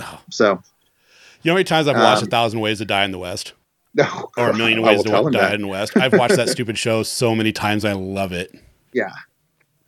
Oh. 0.00 0.20
So, 0.30 0.50
you 0.50 1.48
know 1.48 1.52
how 1.52 1.54
many 1.54 1.64
times 1.64 1.88
I've 1.88 1.96
watched 1.96 2.20
Um, 2.24 2.28
A 2.28 2.30
Thousand 2.30 2.60
Ways 2.60 2.76
to 2.80 2.84
Die 2.84 3.04
in 3.06 3.12
the 3.12 3.18
West, 3.18 3.54
no, 3.94 4.28
or 4.36 4.50
A 4.50 4.54
Million 4.54 4.82
Ways 4.82 5.02
to 5.04 5.08
Die 5.08 5.30
that. 5.30 5.54
in 5.54 5.62
the 5.62 5.68
West? 5.68 5.96
I've 5.96 6.12
watched 6.12 6.36
that 6.36 6.48
stupid 6.50 6.76
show 6.76 7.02
so 7.04 7.34
many 7.34 7.52
times. 7.52 7.86
I 7.86 7.92
love 7.94 8.32
it. 8.32 8.54
yeah 8.92 9.12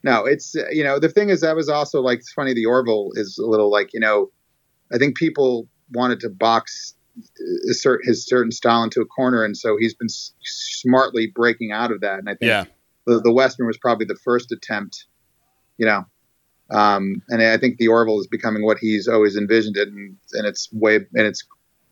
no 0.03 0.25
it's 0.25 0.55
uh, 0.55 0.63
you 0.71 0.83
know 0.83 0.99
the 0.99 1.09
thing 1.09 1.29
is 1.29 1.41
that 1.41 1.55
was 1.55 1.69
also 1.69 2.01
like 2.01 2.19
it's 2.19 2.31
funny 2.33 2.53
the 2.53 2.65
orville 2.65 3.09
is 3.15 3.37
a 3.37 3.45
little 3.45 3.69
like 3.71 3.89
you 3.93 3.99
know 3.99 4.29
i 4.93 4.97
think 4.97 5.17
people 5.17 5.67
wanted 5.91 6.19
to 6.19 6.29
box 6.29 6.95
uh, 7.17 7.71
assert 7.71 8.01
his 8.03 8.25
certain 8.25 8.51
style 8.51 8.83
into 8.83 9.01
a 9.01 9.05
corner 9.05 9.43
and 9.43 9.57
so 9.57 9.75
he's 9.79 9.93
been 9.93 10.07
s- 10.07 10.33
smartly 10.43 11.27
breaking 11.33 11.71
out 11.71 11.91
of 11.91 12.01
that 12.01 12.19
and 12.19 12.29
i 12.29 12.33
think 12.33 12.49
Yeah, 12.49 12.65
the, 13.07 13.19
the 13.19 13.31
western 13.31 13.67
was 13.67 13.77
probably 13.77 14.05
the 14.05 14.17
first 14.23 14.51
attempt 14.51 15.05
you 15.77 15.85
know 15.85 16.05
um, 16.71 17.21
and 17.29 17.41
i 17.41 17.57
think 17.57 17.77
the 17.77 17.87
orville 17.87 18.19
is 18.19 18.27
becoming 18.27 18.63
what 18.63 18.77
he's 18.79 19.07
always 19.07 19.35
envisioned 19.35 19.75
it 19.77 19.87
and, 19.87 20.15
and 20.33 20.45
it's 20.47 20.69
way 20.71 20.95
and 20.95 21.25
it's 21.27 21.43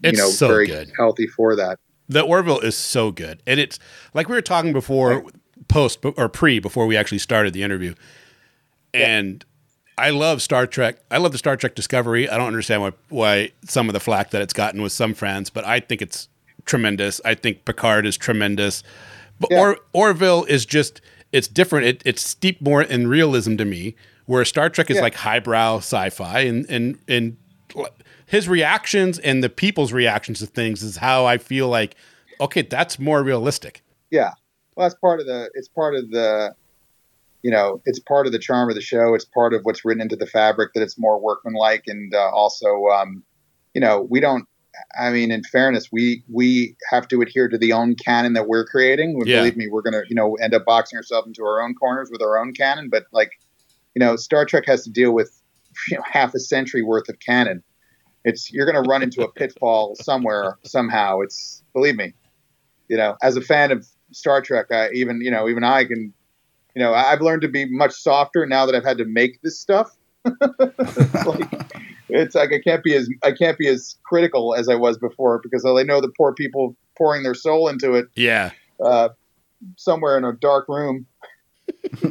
you 0.04 0.12
It's 0.12 0.20
know 0.22 0.30
so 0.30 0.48
very 0.48 0.68
good. 0.68 0.92
healthy 0.96 1.26
for 1.26 1.56
that. 1.56 1.80
The 2.08 2.22
Orville 2.22 2.60
is 2.60 2.78
so 2.78 3.12
good, 3.12 3.42
and 3.48 3.60
it's 3.60 3.80
like 4.14 4.30
we 4.30 4.36
were 4.36 4.42
talking 4.44 4.72
before, 4.74 5.26
post 5.68 6.00
or 6.04 6.30
pre 6.30 6.60
before 6.60 6.86
we 6.86 6.96
actually 6.98 7.20
started 7.20 7.54
the 7.54 7.64
interview, 7.64 7.94
and 8.94 9.44
I 9.98 10.12
love 10.12 10.42
Star 10.42 10.68
Trek. 10.68 10.98
I 11.10 11.18
love 11.18 11.32
the 11.32 11.38
Star 11.38 11.58
Trek 11.58 11.76
Discovery. 11.76 12.30
I 12.30 12.38
don't 12.38 12.48
understand 12.48 12.82
why 12.82 12.92
why 13.10 13.52
some 13.66 13.90
of 13.90 13.94
the 13.94 14.00
flack 14.00 14.32
that 14.32 14.42
it's 14.42 14.54
gotten 14.54 14.82
with 14.82 14.92
some 14.92 15.14
fans, 15.14 15.50
but 15.50 15.66
I 15.66 15.80
think 15.80 16.02
it's 16.02 16.28
tremendous. 16.66 17.20
I 17.26 17.34
think 17.36 17.66
Picard 17.66 18.06
is 18.06 18.18
tremendous, 18.18 18.84
but 19.40 19.50
Yeah. 19.52 19.60
or, 19.60 19.78
Orville 19.94 20.44
is 20.46 20.66
just 20.66 21.02
it's 21.32 21.48
different. 21.48 21.86
It, 21.86 22.02
it's 22.06 22.26
steeped 22.26 22.62
more 22.62 22.82
in 22.82 23.08
realism 23.08 23.58
to 23.58 23.66
me, 23.66 23.96
where 24.26 24.46
Star 24.46 24.70
Trek 24.70 24.90
is 24.90 24.98
Yeah. 24.98 25.04
like 25.04 25.16
highbrow 25.16 25.78
sci-fi, 25.78 26.40
and 26.42 26.66
and 26.70 27.00
and 27.08 27.38
his 28.26 28.48
reactions 28.50 29.20
and 29.20 29.44
the 29.44 29.50
people's 29.50 29.94
reactions 29.94 30.40
to 30.40 30.46
things 30.46 30.84
is 30.84 30.98
how 30.98 31.26
I 31.26 31.38
feel 31.38 31.68
like 31.70 31.96
okay, 32.40 32.62
that's 32.62 33.00
more 33.00 33.24
realistic. 33.24 33.82
Yeah. 34.12 34.34
Well, 34.78 34.88
that's 34.88 35.00
part 35.00 35.20
of 35.20 35.26
the. 35.26 35.50
It's 35.56 35.68
part 35.68 35.96
of 35.96 36.12
the. 36.12 36.54
You 37.42 37.52
know, 37.52 37.82
it's 37.86 38.00
part 38.00 38.28
of 38.28 38.32
the 38.32 38.40
charm 38.40 38.70
of 38.70 38.76
the 38.76 38.82
show. 38.82 39.16
It's 39.16 39.26
part 39.26 39.54
of 39.54 39.62
what's 39.64 39.84
written 39.84 40.02
into 40.02 40.16
the 40.16 40.26
fabric 40.28 40.74
that 40.74 40.82
it's 40.82 41.00
more 41.00 41.20
workmanlike, 41.20 41.84
and 41.88 42.14
uh, 42.14 42.30
also, 42.30 42.86
um, 42.88 43.24
you 43.74 43.82
know, 43.82 44.02
we 44.02 44.20
don't. 44.20 44.46
I 45.00 45.10
mean, 45.10 45.32
in 45.32 45.44
fairness, 45.44 45.92
we 45.92 46.24
we 46.32 46.76
have 46.92 47.08
to 47.08 47.22
adhere 47.22 47.48
to 47.48 47.58
the 47.58 47.74
own 47.74 47.96
canon 47.96 48.34
that 48.34 48.48
we're 48.48 48.66
creating. 48.66 49.20
Yeah. 49.26 49.40
Believe 49.40 49.58
me, 49.58 49.68
we're 49.68 49.82
gonna 49.82 50.04
you 50.08 50.16
know 50.16 50.36
end 50.36 50.54
up 50.54 50.64
boxing 50.66 50.98
ourselves 50.98 51.28
into 51.28 51.44
our 51.44 51.64
own 51.64 51.74
corners 51.74 52.10
with 52.12 52.22
our 52.22 52.38
own 52.38 52.54
canon. 52.54 52.90
But 52.90 53.06
like, 53.12 53.32
you 53.96 54.00
know, 54.00 54.16
Star 54.16 54.46
Trek 54.46 54.66
has 54.68 54.84
to 54.84 54.92
deal 54.92 55.12
with 55.12 55.42
you 55.90 55.98
know, 55.98 56.04
half 56.06 56.36
a 56.36 56.40
century 56.40 56.84
worth 56.84 57.10
of 57.10 57.20
canon. 57.20 57.64
It's 58.26 58.52
you're 58.54 58.68
gonna 58.72 58.88
run 58.88 59.02
into 59.02 59.24
a 59.24 59.32
pitfall 59.32 59.96
somewhere 59.96 60.60
somehow. 60.64 61.22
It's 61.22 61.64
believe 61.74 61.96
me 61.96 62.14
you 62.90 62.98
know, 62.98 63.18
as 63.22 63.36
a 63.36 63.42
fan 63.42 63.72
of 63.72 63.88
Star 64.12 64.42
Trek, 64.42 64.68
I 64.72 64.90
even 64.92 65.22
you 65.22 65.32
know 65.32 65.48
even 65.50 65.64
I 65.64 65.86
can, 65.86 66.14
you 66.76 66.82
know, 66.82 66.94
I've 66.94 67.22
learned 67.22 67.42
to 67.44 67.48
be 67.48 67.66
much 67.66 67.94
softer 67.94 68.46
now 68.46 68.66
that 68.66 68.76
I've 68.76 68.84
had 68.86 68.98
to 69.00 69.06
make 69.06 69.42
this 69.42 69.60
stuff. 69.60 69.96
it's 70.26 71.26
like 71.26 71.72
it's 72.10 72.36
like 72.36 72.52
I 72.54 72.60
can't 72.60 72.84
be 72.84 72.96
as 72.96 73.10
I 73.24 73.32
can't 73.32 73.58
be 73.58 73.68
as 73.68 73.98
critical 74.06 74.56
as 74.56 74.70
I 74.70 74.76
was 74.76 74.98
before 74.98 75.40
because 75.42 75.66
I 75.66 75.84
know 75.84 76.02
the 76.02 76.12
poor 76.18 76.34
people 76.34 76.76
pouring 76.98 77.24
their 77.24 77.36
soul 77.36 77.68
into 77.68 77.94
it 77.94 78.08
Yeah. 78.16 78.52
uh, 78.84 79.10
somewhere 79.76 80.18
in 80.18 80.24
a 80.24 80.34
dark 80.34 80.68
room. 80.68 81.06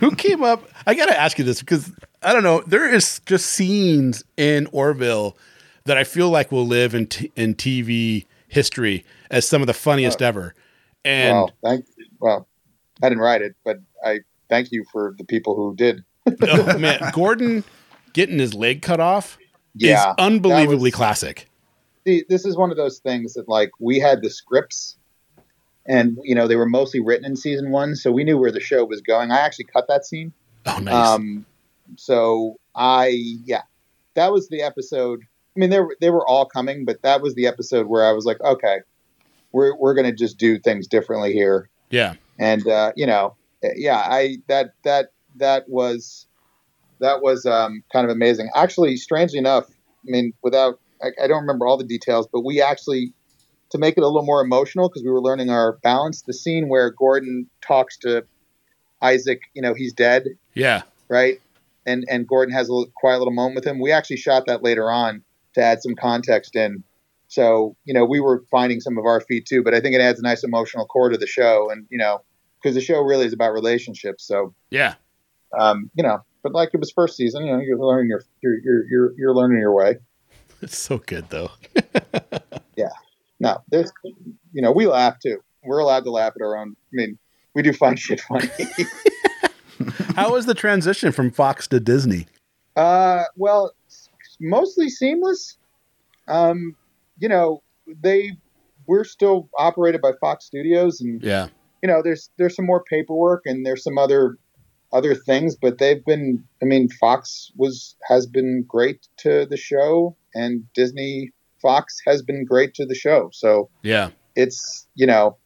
Who 0.00 0.10
came 0.14 0.42
up? 0.42 0.68
I 0.86 0.94
got 0.94 1.06
to 1.06 1.18
ask 1.18 1.38
you 1.38 1.44
this 1.44 1.60
because 1.60 1.90
I 2.22 2.32
don't 2.32 2.42
know. 2.42 2.62
There 2.66 2.92
is 2.92 3.20
just 3.26 3.46
scenes 3.46 4.24
in 4.36 4.66
Orville 4.72 5.36
that 5.84 5.96
I 5.96 6.04
feel 6.04 6.28
like 6.30 6.52
will 6.52 6.66
live 6.66 6.94
in 6.94 7.06
t- 7.06 7.32
in 7.36 7.54
TV 7.54 8.26
history 8.48 9.04
as 9.30 9.46
some 9.48 9.62
of 9.62 9.66
the 9.66 9.74
funniest 9.74 10.20
ever. 10.20 10.54
And 11.06 11.34
well, 11.34 11.50
thank 11.62 11.86
well, 12.20 12.48
I 13.02 13.08
didn't 13.08 13.22
write 13.22 13.42
it, 13.42 13.54
but 13.64 13.78
I 14.04 14.20
thank 14.48 14.72
you 14.72 14.84
for 14.92 15.14
the 15.18 15.24
people 15.24 15.54
who 15.54 15.74
did. 15.76 16.02
oh 16.42 16.78
man, 16.78 17.00
Gordon 17.12 17.62
getting 18.12 18.38
his 18.38 18.54
leg 18.54 18.82
cut 18.82 18.98
off 19.00 19.38
Yeah, 19.74 20.10
is 20.10 20.14
unbelievably 20.18 20.88
was- 20.90 20.94
classic. 20.94 21.48
see, 22.06 22.24
this 22.28 22.44
is 22.44 22.56
one 22.56 22.70
of 22.70 22.76
those 22.76 22.98
things 22.98 23.34
that 23.34 23.48
like 23.48 23.70
we 23.78 23.98
had 24.00 24.22
the 24.22 24.30
scripts 24.30 24.96
and 25.86 26.18
you 26.24 26.34
know 26.34 26.48
they 26.48 26.56
were 26.56 26.66
mostly 26.66 26.98
written 27.00 27.24
in 27.24 27.36
season 27.36 27.70
one 27.70 27.94
so 27.94 28.10
we 28.10 28.24
knew 28.24 28.36
where 28.38 28.50
the 28.50 28.58
show 28.58 28.84
was 28.84 29.00
going 29.00 29.30
i 29.30 29.38
actually 29.38 29.64
cut 29.66 29.86
that 29.86 30.04
scene 30.04 30.32
Oh, 30.66 30.78
nice. 30.78 30.92
um, 30.94 31.46
so 31.96 32.56
i 32.74 33.08
yeah 33.44 33.62
that 34.14 34.32
was 34.32 34.48
the 34.48 34.62
episode 34.62 35.20
i 35.56 35.60
mean 35.60 35.70
they 35.70 35.78
were, 35.78 35.96
they 36.00 36.10
were 36.10 36.26
all 36.26 36.44
coming 36.46 36.84
but 36.84 37.02
that 37.02 37.20
was 37.22 37.34
the 37.36 37.46
episode 37.46 37.86
where 37.86 38.04
i 38.04 38.10
was 38.10 38.24
like 38.24 38.40
okay 38.40 38.78
we're, 39.52 39.76
we're 39.76 39.94
going 39.94 40.06
to 40.06 40.12
just 40.12 40.38
do 40.38 40.58
things 40.58 40.86
differently 40.86 41.32
here 41.32 41.68
yeah. 41.90 42.14
and 42.38 42.66
uh, 42.68 42.92
you 42.96 43.06
know 43.06 43.34
yeah 43.74 43.98
i 43.98 44.36
that 44.48 44.72
that 44.84 45.12
that 45.36 45.68
was 45.68 46.26
that 47.00 47.20
was 47.22 47.44
um, 47.46 47.82
kind 47.92 48.04
of 48.04 48.10
amazing 48.10 48.48
actually 48.54 48.96
strangely 48.96 49.38
enough 49.38 49.66
i 49.68 50.10
mean 50.10 50.32
without 50.42 50.78
I, 51.02 51.08
I 51.24 51.26
don't 51.26 51.40
remember 51.40 51.66
all 51.66 51.76
the 51.76 51.84
details 51.84 52.28
but 52.32 52.42
we 52.44 52.60
actually 52.62 53.12
to 53.70 53.78
make 53.78 53.96
it 53.96 54.02
a 54.02 54.06
little 54.06 54.22
more 54.22 54.40
emotional 54.40 54.88
because 54.88 55.02
we 55.02 55.10
were 55.10 55.20
learning 55.20 55.50
our 55.50 55.78
balance 55.82 56.22
the 56.22 56.32
scene 56.34 56.68
where 56.68 56.90
gordon 56.90 57.48
talks 57.60 57.96
to 57.98 58.24
isaac 59.02 59.40
you 59.54 59.62
know 59.62 59.74
he's 59.74 59.92
dead 59.92 60.24
Yeah. 60.54 60.82
right? 61.08 61.40
And 61.84 62.04
and 62.10 62.26
Gordon 62.26 62.52
has 62.52 62.68
a 62.68 62.74
little, 62.74 62.92
quiet 62.96 63.18
little 63.18 63.32
moment 63.32 63.54
with 63.54 63.64
him. 63.64 63.78
We 63.78 63.92
actually 63.92 64.16
shot 64.16 64.46
that 64.46 64.62
later 64.64 64.90
on 64.90 65.22
to 65.54 65.62
add 65.62 65.82
some 65.82 65.94
context 65.94 66.56
in. 66.56 66.82
So 67.28 67.76
you 67.84 67.92
know, 67.94 68.04
we 68.04 68.20
were 68.20 68.44
finding 68.50 68.80
some 68.80 68.98
of 68.98 69.04
our 69.04 69.20
feet 69.20 69.46
too, 69.46 69.62
but 69.62 69.74
I 69.74 69.80
think 69.80 69.94
it 69.94 70.00
adds 70.00 70.18
a 70.18 70.22
nice 70.22 70.44
emotional 70.44 70.86
core 70.86 71.08
to 71.08 71.18
the 71.18 71.26
show, 71.26 71.70
and 71.70 71.86
you 71.90 71.98
know, 71.98 72.22
because 72.62 72.74
the 72.74 72.80
show 72.80 73.00
really 73.00 73.26
is 73.26 73.32
about 73.32 73.52
relationships. 73.52 74.24
So 74.26 74.54
Yeah. 74.70 74.94
um, 75.58 75.90
you 75.94 76.02
know, 76.02 76.22
but 76.42 76.52
like 76.52 76.70
it 76.72 76.80
was 76.80 76.90
first 76.92 77.16
season, 77.16 77.44
you 77.46 77.52
know, 77.52 77.58
you're 77.60 77.78
learning 77.78 78.08
your 78.10 78.22
you're 78.42 78.58
you're 78.62 78.84
you're, 78.88 79.12
you're 79.18 79.34
learning 79.34 79.58
your 79.58 79.74
way. 79.74 79.96
It's 80.62 80.78
so 80.78 80.98
good 80.98 81.28
though. 81.30 81.50
Yeah. 82.76 82.88
No, 83.40 83.58
there's 83.70 83.90
you 84.52 84.62
know, 84.62 84.70
we 84.72 84.86
laugh 84.86 85.18
too. 85.18 85.38
We're 85.64 85.78
allowed 85.80 86.04
to 86.04 86.10
laugh 86.10 86.32
at 86.36 86.42
our 86.42 86.56
own. 86.56 86.76
I 86.92 86.92
mean, 86.92 87.18
we 87.54 87.62
do 87.62 87.72
find 87.72 87.98
shit 87.98 88.20
funny. 88.20 88.48
How 90.14 90.32
was 90.32 90.46
the 90.46 90.54
transition 90.54 91.12
from 91.12 91.30
Fox 91.30 91.66
to 91.68 91.80
Disney? 91.80 92.26
Uh, 92.76 93.24
well, 93.36 93.72
mostly 94.40 94.88
seamless. 94.88 95.58
Um, 96.28 96.76
you 97.18 97.28
know, 97.28 97.62
they 97.86 98.32
we're 98.86 99.04
still 99.04 99.48
operated 99.58 100.00
by 100.00 100.12
Fox 100.20 100.46
Studios, 100.46 101.00
and 101.00 101.22
Yeah. 101.22 101.48
you 101.82 101.88
know, 101.88 102.02
there's 102.02 102.30
there's 102.38 102.54
some 102.54 102.66
more 102.66 102.82
paperwork 102.84 103.42
and 103.46 103.64
there's 103.66 103.82
some 103.82 103.98
other 103.98 104.38
other 104.92 105.14
things, 105.14 105.56
but 105.56 105.78
they've 105.78 106.04
been. 106.04 106.44
I 106.62 106.64
mean, 106.64 106.88
Fox 106.88 107.50
was 107.56 107.96
has 108.08 108.26
been 108.26 108.64
great 108.66 109.08
to 109.18 109.46
the 109.46 109.56
show, 109.56 110.16
and 110.34 110.64
Disney 110.74 111.32
Fox 111.60 111.96
has 112.06 112.22
been 112.22 112.44
great 112.44 112.74
to 112.74 112.86
the 112.86 112.94
show. 112.94 113.30
So 113.32 113.68
Yeah. 113.82 114.10
it's 114.36 114.86
you 114.94 115.06
know 115.06 115.36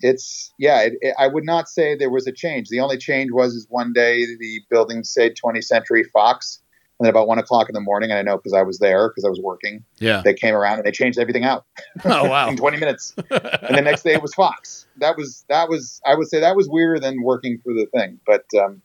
it's 0.00 0.52
yeah 0.58 0.80
it, 0.82 0.94
it, 1.00 1.14
i 1.18 1.26
would 1.28 1.44
not 1.44 1.68
say 1.68 1.94
there 1.94 2.10
was 2.10 2.26
a 2.26 2.32
change 2.32 2.68
the 2.68 2.80
only 2.80 2.98
change 2.98 3.30
was 3.32 3.54
is 3.54 3.66
one 3.70 3.92
day 3.92 4.24
the 4.26 4.60
building 4.68 5.04
said 5.04 5.34
20th 5.36 5.64
century 5.64 6.02
fox 6.12 6.60
and 7.04 7.06
then 7.06 7.10
about 7.10 7.26
one 7.28 7.38
o'clock 7.38 7.68
in 7.68 7.74
the 7.74 7.80
morning 7.80 8.10
and 8.10 8.18
i 8.18 8.22
know 8.22 8.36
because 8.36 8.52
i 8.52 8.62
was 8.62 8.78
there 8.78 9.08
because 9.08 9.24
i 9.24 9.28
was 9.28 9.40
working 9.40 9.84
Yeah. 9.98 10.22
they 10.24 10.34
came 10.34 10.54
around 10.54 10.78
and 10.78 10.86
they 10.86 10.90
changed 10.92 11.18
everything 11.18 11.44
out 11.44 11.64
Oh 12.04 12.28
wow. 12.28 12.48
in 12.48 12.56
20 12.56 12.78
minutes 12.78 13.14
and 13.30 13.76
the 13.76 13.82
next 13.82 14.02
day 14.02 14.12
it 14.14 14.22
was 14.22 14.34
fox 14.34 14.86
that 14.98 15.16
was 15.16 15.44
that 15.48 15.68
was 15.68 16.00
i 16.06 16.14
would 16.14 16.28
say 16.28 16.40
that 16.40 16.56
was 16.56 16.68
weirder 16.68 17.00
than 17.00 17.22
working 17.22 17.58
for 17.62 17.72
the 17.72 17.86
thing 17.94 18.18
but 18.26 18.44
um 18.58 18.80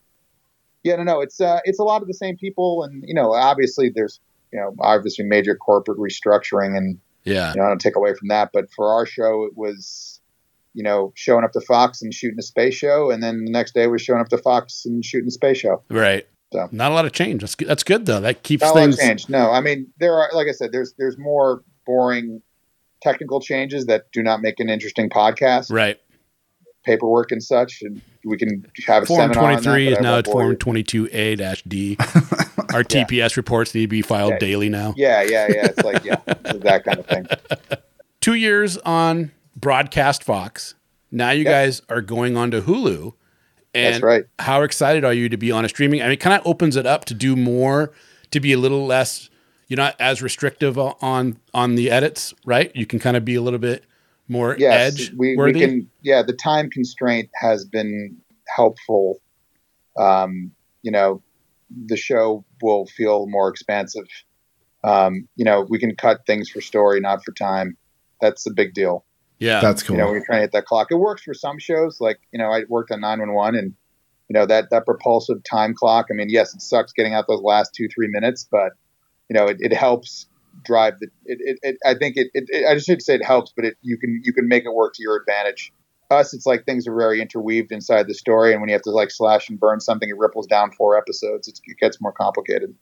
yeah 0.83 0.95
no 0.95 1.03
no 1.03 1.21
it's 1.21 1.39
uh 1.41 1.59
it's 1.65 1.79
a 1.79 1.83
lot 1.83 2.01
of 2.01 2.07
the 2.07 2.13
same 2.13 2.37
people 2.37 2.83
and 2.83 3.03
you 3.07 3.13
know 3.13 3.33
obviously 3.33 3.91
there's 3.93 4.19
you 4.51 4.59
know 4.59 4.75
obviously 4.79 5.23
major 5.25 5.55
corporate 5.55 5.97
restructuring 5.99 6.75
and 6.77 6.99
Yeah. 7.25 7.51
you 7.53 7.59
know, 7.59 7.65
I 7.65 7.69
don't 7.69 7.81
take 7.81 7.95
away 7.97 8.13
from 8.15 8.29
that, 8.29 8.49
but 8.53 8.71
for 8.71 8.87
our 8.91 9.05
show, 9.05 9.43
it 9.43 9.55
was, 9.57 10.21
you 10.73 10.81
know, 10.83 11.11
showing 11.15 11.43
up 11.43 11.51
to 11.51 11.59
Fox 11.61 12.01
and 12.01 12.11
shooting 12.13 12.39
a 12.39 12.41
space 12.41 12.73
show, 12.73 13.11
and 13.11 13.21
then 13.21 13.43
the 13.45 13.51
next 13.51 13.73
day 13.75 13.85
was 13.87 14.01
showing 14.01 14.21
up 14.21 14.29
to 14.29 14.37
Fox 14.37 14.85
and 14.85 15.03
shooting 15.05 15.27
a 15.27 15.31
space 15.31 15.57
show. 15.57 15.83
Right. 15.89 16.25
So- 16.51 16.67
Not 16.71 16.91
a 16.91 16.95
lot 16.95 17.05
of 17.05 17.11
change. 17.11 17.41
That's 17.41 17.55
good. 17.55 17.67
That's 17.67 17.83
good 17.83 18.05
though. 18.05 18.19
That 18.21 18.43
keeps 18.43 18.61
Not 18.61 18.71
a 18.71 18.73
lot 18.73 18.81
things 18.81 18.95
of 18.95 19.01
change. 19.01 19.29
No, 19.29 19.51
I 19.51 19.61
mean, 19.61 19.87
there 19.99 20.13
are, 20.13 20.29
like 20.33 20.47
I 20.47 20.51
said, 20.51 20.71
there's 20.71 20.93
there's 20.97 21.17
more 21.17 21.63
boring 21.85 22.41
technical 23.01 23.39
changes 23.39 23.85
that 23.85 24.11
do 24.11 24.21
not 24.23 24.41
make 24.41 24.59
an 24.59 24.69
interesting 24.69 25.09
podcast, 25.09 25.71
right. 25.71 25.99
paperwork 26.85 27.31
and 27.31 27.41
such, 27.41 27.81
and 27.81 28.01
we 28.25 28.35
can 28.37 28.65
have 28.87 29.03
a 29.03 29.05
Form 29.05 29.19
seminar 29.33 29.43
on 29.53 29.61
23 29.61 29.87
is 29.89 29.99
now 29.99 30.11
won't 30.13 30.19
at 30.27 30.31
bore 30.31 30.41
Form 30.41 30.51
you. 30.51 30.57
22A-D. 30.57 31.97
Our 32.73 32.83
TPS 32.83 33.35
reports 33.37 33.73
need 33.73 33.81
to 33.81 33.87
be 33.87 34.01
filed 34.01 34.33
Yeah. 34.33 34.39
daily 34.39 34.69
now. 34.69 34.93
Yeah, 34.97 35.21
yeah, 35.23 35.47
yeah. 35.49 35.65
It's 35.67 35.83
like 35.83 36.03
yeah, 36.03 36.15
that 36.25 36.83
kind 36.83 36.99
of 36.99 37.05
thing. 37.07 37.25
Two 38.21 38.33
years 38.35 38.77
on 38.79 39.31
broadcast 39.55 40.23
Fox. 40.23 40.75
Now 41.11 41.31
you 41.31 41.43
Yep. 41.45 41.51
guys 41.51 41.81
are 41.89 42.01
going 42.01 42.37
on 42.37 42.51
to 42.51 42.61
Hulu. 42.61 43.13
And 43.73 43.95
That's 43.95 44.03
right. 44.03 44.25
how 44.39 44.63
excited 44.63 45.05
are 45.05 45.13
you 45.13 45.29
to 45.29 45.37
be 45.37 45.51
on 45.51 45.63
a 45.63 45.69
streaming? 45.69 46.01
I 46.01 46.05
mean, 46.05 46.13
it 46.13 46.19
kind 46.19 46.39
of 46.39 46.45
opens 46.45 46.75
it 46.75 46.85
up 46.85 47.05
to 47.05 47.13
do 47.13 47.35
more, 47.35 47.91
to 48.31 48.39
be 48.39 48.51
a 48.51 48.57
little 48.57 48.85
less, 48.85 49.29
you're 49.67 49.77
not 49.77 49.95
as 49.99 50.21
restrictive 50.21 50.77
on 50.77 51.37
on 51.53 51.75
the 51.75 51.91
edits, 51.91 52.33
right? 52.45 52.75
You 52.75 52.85
can 52.85 52.99
kind 52.99 53.15
of 53.15 53.23
be 53.23 53.35
a 53.35 53.41
little 53.41 53.59
bit 53.59 53.85
more 54.27 54.55
yes, 54.57 54.93
edge 54.93 55.13
we, 55.15 55.35
we 55.37 55.53
can. 55.53 55.89
Yeah, 56.01 56.23
the 56.23 56.33
time 56.33 56.69
constraint 56.69 57.29
has 57.35 57.65
been 57.65 58.17
helpful. 58.47 59.21
Um, 59.97 60.51
you 60.81 60.91
know, 60.91 61.21
the 61.85 61.97
show 61.97 62.43
will 62.61 62.87
feel 62.87 63.27
more 63.27 63.49
expansive. 63.49 64.07
Um, 64.83 65.27
you 65.35 65.45
know, 65.45 65.65
we 65.69 65.77
can 65.77 65.95
cut 65.95 66.25
things 66.25 66.49
for 66.49 66.61
story, 66.61 66.99
not 66.99 67.23
for 67.23 67.31
time. 67.31 67.77
That's 68.21 68.45
a 68.47 68.51
big 68.51 68.73
deal. 68.73 69.05
Yeah. 69.39 69.61
That's 69.61 69.83
cool. 69.83 69.95
You 69.95 70.01
know, 70.01 70.05
when 70.07 70.15
you're 70.15 70.25
trying 70.25 70.39
to 70.39 70.41
hit 70.41 70.51
that 70.51 70.65
clock, 70.65 70.87
it 70.91 70.95
works 70.95 71.23
for 71.23 71.33
some 71.33 71.57
shows. 71.59 71.99
Like 71.99 72.19
you 72.31 72.39
know, 72.39 72.51
I 72.51 72.63
worked 72.67 72.91
on 72.91 73.01
911, 73.01 73.59
and 73.59 73.73
you 74.27 74.33
know 74.33 74.45
that 74.45 74.69
that 74.69 74.85
propulsive 74.85 75.43
time 75.43 75.73
clock. 75.73 76.07
I 76.11 76.13
mean, 76.13 76.29
yes, 76.29 76.53
it 76.53 76.61
sucks 76.61 76.93
getting 76.93 77.13
out 77.13 77.25
those 77.27 77.41
last 77.41 77.73
two 77.73 77.87
three 77.87 78.07
minutes, 78.07 78.47
but 78.49 78.73
you 79.29 79.35
know, 79.35 79.45
it, 79.45 79.57
it 79.59 79.73
helps 79.73 80.27
drive 80.63 80.99
the. 80.99 81.07
It, 81.25 81.39
it, 81.41 81.59
it 81.61 81.77
I 81.85 81.95
think 81.95 82.17
it, 82.17 82.27
it, 82.33 82.45
it. 82.49 82.65
I 82.65 82.77
should 82.79 83.01
say 83.01 83.15
it 83.15 83.23
helps, 83.23 83.53
but 83.55 83.65
it 83.65 83.77
you 83.81 83.97
can 83.97 84.21
you 84.23 84.33
can 84.33 84.47
make 84.47 84.65
it 84.65 84.73
work 84.73 84.93
to 84.95 85.03
your 85.03 85.15
advantage. 85.15 85.71
Us, 86.11 86.33
it's 86.33 86.47
like 86.47 86.65
things 86.65 86.87
are 86.87 86.95
very 86.95 87.21
interweaved 87.21 87.71
inside 87.71 88.07
the 88.07 88.15
story, 88.15 88.51
and 88.51 88.61
when 88.61 88.69
you 88.69 88.73
have 88.73 88.81
to 88.81 88.89
like 88.89 89.11
slash 89.11 89.47
and 89.47 89.59
burn 89.59 89.79
something, 89.79 90.09
it 90.09 90.17
ripples 90.17 90.47
down 90.47 90.71
four 90.71 90.97
episodes. 90.97 91.47
It's, 91.47 91.61
it 91.65 91.77
gets 91.77 92.01
more 92.01 92.11
complicated. 92.11 92.73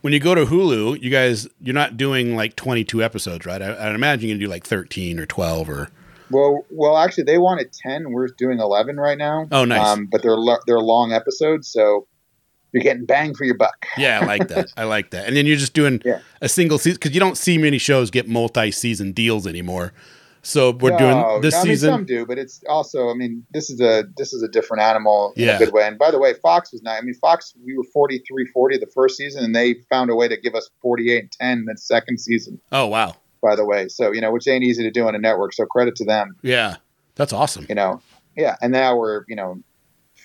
when 0.00 0.14
you 0.14 0.18
go 0.18 0.34
to 0.34 0.46
Hulu, 0.46 1.02
you 1.02 1.10
guys, 1.10 1.46
you're 1.60 1.74
not 1.74 1.98
doing 1.98 2.34
like 2.36 2.56
22 2.56 3.02
episodes, 3.02 3.44
right? 3.44 3.60
I, 3.60 3.88
I'd 3.88 3.94
imagine 3.94 4.30
you 4.30 4.38
do 4.38 4.46
like 4.46 4.64
13 4.64 5.20
or 5.20 5.26
12 5.26 5.68
or. 5.68 5.90
Well, 6.30 6.64
well, 6.70 6.96
actually, 6.96 7.24
they 7.24 7.38
wanted 7.38 7.72
ten. 7.72 8.12
We're 8.12 8.28
doing 8.28 8.58
eleven 8.60 8.96
right 8.96 9.18
now. 9.18 9.46
Oh, 9.50 9.64
nice. 9.64 9.86
Um, 9.86 10.06
but 10.10 10.22
they're 10.22 10.36
lo- 10.36 10.58
they're 10.66 10.78
long 10.80 11.12
episodes, 11.12 11.68
so 11.68 12.06
you're 12.72 12.82
getting 12.82 13.04
bang 13.04 13.34
for 13.34 13.44
your 13.44 13.56
buck. 13.56 13.86
Yeah, 13.98 14.20
I 14.22 14.26
like 14.26 14.48
that. 14.48 14.72
I 14.76 14.84
like 14.84 15.10
that. 15.10 15.26
And 15.26 15.36
then 15.36 15.44
you're 15.46 15.56
just 15.56 15.74
doing 15.74 16.00
Yeah. 16.04 16.20
a 16.40 16.48
single 16.48 16.78
season 16.78 16.96
because 16.96 17.12
you 17.12 17.20
don't 17.20 17.36
see 17.36 17.58
many 17.58 17.78
shows 17.78 18.10
get 18.10 18.28
multi-season 18.28 19.12
deals 19.12 19.46
anymore. 19.46 19.92
So 20.42 20.70
we're 20.70 20.96
doing 20.96 21.40
this 21.42 21.52
no, 21.52 21.60
I 21.60 21.64
mean, 21.64 21.72
season. 21.72 21.90
some 21.90 22.04
do, 22.06 22.24
but 22.24 22.38
it's 22.38 22.62
also. 22.66 23.10
I 23.10 23.14
mean, 23.14 23.44
this 23.52 23.68
is 23.68 23.78
a 23.82 24.04
this 24.16 24.32
is 24.32 24.42
a 24.42 24.48
different 24.48 24.82
animal 24.82 25.34
in 25.36 25.44
Yeah. 25.48 25.56
a 25.56 25.58
good 25.58 25.72
way. 25.74 25.82
And 25.86 25.98
by 25.98 26.10
the 26.10 26.18
way, 26.18 26.32
Fox 26.34 26.72
was 26.72 26.80
not. 26.82 26.96
I 26.96 27.02
mean, 27.02 27.12
Fox 27.14 27.52
we 27.62 27.76
were 27.76 27.84
43-40 27.94 28.80
the 28.80 28.88
first 28.94 29.16
season, 29.18 29.44
and 29.44 29.54
they 29.54 29.74
found 29.90 30.08
a 30.10 30.14
way 30.14 30.28
to 30.28 30.36
give 30.40 30.54
us 30.54 30.70
forty 30.80 31.12
eight 31.12 31.22
and 31.24 31.32
ten 31.32 31.64
the 31.66 31.76
second 31.76 32.20
season. 32.20 32.58
oh 32.72 32.86
wow, 32.86 33.16
By 33.42 33.56
the 33.56 33.64
way, 33.64 33.88
so 33.88 34.12
you 34.12 34.20
know, 34.20 34.30
which 34.32 34.46
ain't 34.48 34.64
easy 34.64 34.82
to 34.82 34.90
do 34.90 35.06
on 35.08 35.14
a 35.14 35.18
network. 35.18 35.52
So 35.54 35.64
credit 35.66 35.96
to 35.96 36.04
them. 36.04 36.36
yeah, 36.42 36.76
that's 37.14 37.32
awesome. 37.32 37.66
You 37.68 37.74
know, 37.74 38.00
yeah. 38.36 38.56
And 38.62 38.72
now 38.72 38.96
we're 38.96 39.24
you 39.28 39.36
know. 39.36 39.60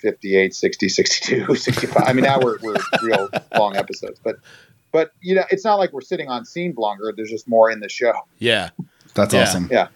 58 0.02 0.54
60 0.54 0.90
62 0.90 1.54
65 1.56 2.02
i 2.06 2.12
mean 2.12 2.22
now 2.24 2.38
we're, 2.38 2.58
we're 2.60 2.76
real 3.02 3.30
long 3.56 3.76
episodes 3.76 4.20
but 4.22 4.36
but 4.92 5.10
you 5.22 5.34
know 5.34 5.42
it's 5.50 5.64
not 5.64 5.76
like 5.76 5.90
we're 5.94 6.02
sitting 6.02 6.28
on 6.28 6.44
scenes 6.44 6.76
longer 6.76 7.14
there's 7.16 7.30
just 7.30 7.48
more 7.48 7.70
in 7.70 7.80
the 7.80 7.88
show 7.88 8.12
Yeah. 8.38 8.70
That's 9.14 9.32
Yeah. 9.32 9.40
awesome. 9.40 9.68
yeah 9.72 9.88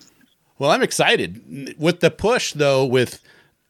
Well, 0.58 0.70
I'm 0.70 0.82
excited 0.82 1.74
with 1.78 2.00
the 2.00 2.10
push 2.10 2.54
though. 2.54 2.86
With 2.86 3.20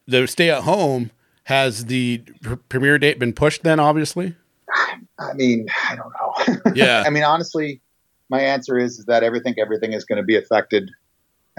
the 0.07 0.25
stay 0.25 0.49
at 0.49 0.63
home, 0.63 1.11
has 1.43 1.85
the 1.87 2.19
pr- 2.41 2.55
premiere 2.69 2.97
date 2.97 3.19
been 3.19 3.33
pushed? 3.33 3.63
Then 3.63 3.79
obviously. 3.81 4.33
I 5.19 5.33
mean, 5.33 5.67
I 5.89 5.97
don't 5.97 6.13
know. 6.57 6.71
Yeah. 6.75 7.03
I 7.05 7.09
mean, 7.09 7.23
honestly, 7.23 7.81
my 8.31 8.41
answer 8.41 8.77
is, 8.77 8.97
is 8.97 9.05
that 9.05 9.23
everything 9.23 9.55
everything 9.59 9.91
is 9.91 10.05
going 10.05 10.17
to 10.17 10.25
be 10.25 10.37
affected. 10.37 10.89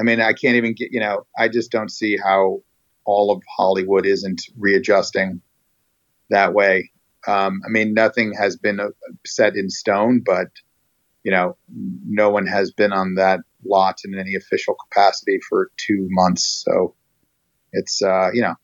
I 0.00 0.02
mean, 0.02 0.20
I 0.20 0.32
can't 0.32 0.56
even 0.56 0.74
get, 0.74 0.90
you 0.90 1.00
know, 1.00 1.26
I 1.38 1.48
just 1.48 1.70
don't 1.70 1.90
see 1.90 2.16
how 2.16 2.62
all 3.04 3.30
of 3.30 3.42
Hollywood 3.56 4.06
isn't 4.06 4.42
readjusting 4.58 5.42
that 6.30 6.54
way. 6.54 6.90
Um, 7.26 7.60
I 7.64 7.68
mean, 7.68 7.92
nothing 7.92 8.32
has 8.32 8.56
been 8.56 8.80
uh, 8.80 8.88
set 9.26 9.54
in 9.54 9.68
stone, 9.68 10.22
but 10.24 10.48
you 11.22 11.30
know, 11.30 11.56
no 11.68 12.30
one 12.30 12.46
has 12.46 12.72
been 12.72 12.92
on 12.92 13.14
that 13.14 13.40
lot 13.64 14.00
in 14.04 14.18
any 14.18 14.34
official 14.34 14.74
capacity 14.74 15.38
for 15.48 15.70
two 15.76 16.08
months. 16.10 16.64
So 16.64 16.94
it's, 17.72 18.02
uh, 18.02 18.30
you 18.32 18.42
know, 18.42 18.54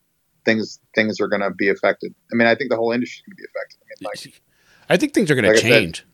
things 0.44 0.80
things 0.94 1.20
are 1.20 1.28
going 1.28 1.42
to 1.42 1.50
be 1.50 1.68
affected. 1.68 2.14
I 2.32 2.34
mean, 2.34 2.48
I 2.48 2.54
think 2.54 2.70
the 2.70 2.76
whole 2.76 2.90
industry 2.92 3.18
is 3.18 3.22
going 3.26 3.36
to 3.36 3.42
be 3.42 3.44
affected. 3.44 3.78
I 3.82 3.84
mean, 3.90 4.10
like, 4.10 4.42
I 4.88 4.96
think 4.96 5.12
things 5.12 5.30
are 5.30 5.34
going 5.34 5.44
Like 5.44 5.56
to 5.56 5.62
change. 5.62 6.04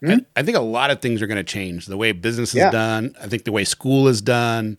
Hmm? 0.00 0.10
I, 0.10 0.20
I 0.36 0.42
think 0.42 0.56
a 0.56 0.60
lot 0.60 0.90
of 0.90 1.00
things 1.00 1.20
are 1.22 1.26
going 1.26 1.38
to 1.38 1.44
change. 1.44 1.86
The 1.86 1.96
way 1.96 2.12
business 2.12 2.50
is 2.50 2.56
Yeah. 2.56 2.70
done. 2.70 3.14
I 3.20 3.26
think 3.26 3.44
the 3.44 3.52
way 3.52 3.64
school 3.64 4.08
is 4.08 4.20
done. 4.22 4.78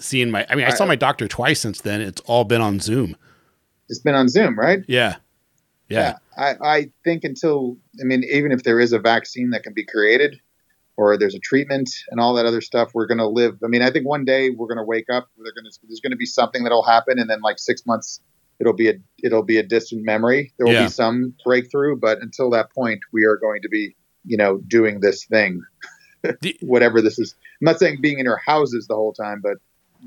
Seeing 0.00 0.30
my, 0.30 0.44
I 0.48 0.54
mean, 0.56 0.66
I 0.66 0.70
saw 0.70 0.84
my 0.86 0.96
doctor 0.96 1.28
twice 1.28 1.60
since 1.60 1.80
then. 1.82 2.00
It's 2.00 2.20
all 2.22 2.44
been 2.44 2.60
on 2.60 2.80
Zoom. 2.80 3.16
it's 3.88 4.00
been 4.00 4.14
on 4.14 4.28
Zoom, 4.28 4.58
right? 4.58 4.80
Yeah. 4.88 5.16
Yeah. 5.88 6.16
I, 6.38 6.54
I 6.64 6.90
think 7.04 7.24
until 7.24 7.76
I 8.00 8.04
mean, 8.04 8.24
even 8.24 8.50
if 8.52 8.62
there 8.62 8.80
is 8.80 8.92
a 8.92 8.98
vaccine 8.98 9.50
that 9.50 9.62
can 9.62 9.74
be 9.74 9.84
created 9.84 10.40
or 10.96 11.16
there's 11.18 11.34
a 11.34 11.38
treatment 11.38 11.90
and 12.10 12.18
all 12.18 12.32
that 12.34 12.46
other 12.46 12.62
stuff, 12.62 12.92
we're 12.94 13.06
gonna 13.06 13.28
live. 13.28 13.58
I 13.62 13.68
mean, 13.68 13.82
I 13.82 13.90
think 13.90 14.06
one 14.06 14.24
day 14.24 14.48
we're 14.50 14.66
gonna 14.66 14.84
wake 14.84 15.10
up, 15.12 15.28
gonna 15.36 15.68
there's 15.86 16.00
gonna 16.00 16.16
be 16.16 16.24
something 16.26 16.62
that'll 16.62 16.82
happen 16.84 17.18
and 17.18 17.28
then 17.28 17.42
like 17.42 17.58
six 17.58 17.84
months 17.86 18.20
it'll 18.60 18.72
be 18.72 18.88
a 18.88 18.94
it'll 19.22 19.42
be 19.42 19.58
a 19.58 19.62
distant 19.62 20.04
memory. 20.04 20.52
There 20.56 20.66
will 20.66 20.72
Yeah. 20.72 20.84
be 20.84 20.90
some 20.90 21.34
breakthrough, 21.44 21.96
but 21.96 22.22
until 22.22 22.48
that 22.50 22.72
point 22.72 23.00
we 23.12 23.24
are 23.24 23.36
going 23.36 23.60
to 23.62 23.68
be, 23.68 23.94
you 24.24 24.36
know, 24.36 24.58
doing 24.58 25.00
this 25.00 25.24
thing. 25.24 25.62
Whatever 26.60 27.00
this 27.02 27.18
is. 27.18 27.34
I'm 27.60 27.64
not 27.66 27.78
saying 27.78 27.98
being 28.00 28.18
in 28.18 28.28
our 28.28 28.36
houses 28.44 28.86
the 28.86 28.94
whole 28.94 29.12
time, 29.12 29.40
but 29.42 29.58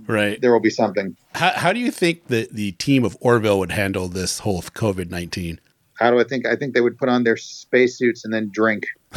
Right. 0.07 0.39
there 0.41 0.51
will 0.51 0.59
be 0.59 0.69
something. 0.69 1.15
How, 1.35 1.51
how 1.51 1.71
do 1.73 1.79
you 1.79 1.89
think 1.89 2.27
that 2.27 2.51
the 2.51 2.73
team 2.73 3.05
of 3.05 3.15
Orville 3.21 3.59
would 3.59 3.71
handle 3.71 4.07
this 4.09 4.39
whole 4.39 4.61
COVID 4.61 5.09
19? 5.09 5.59
How 5.97 6.11
do 6.11 6.19
I 6.19 6.25
think? 6.25 6.45
I 6.45 6.57
think 6.57 6.73
they 6.73 6.81
would 6.81 6.97
put 6.97 7.07
on 7.07 7.23
their 7.23 7.37
spacesuits 7.37 8.25
and 8.25 8.33
then 8.33 8.49
drink. 8.53 8.85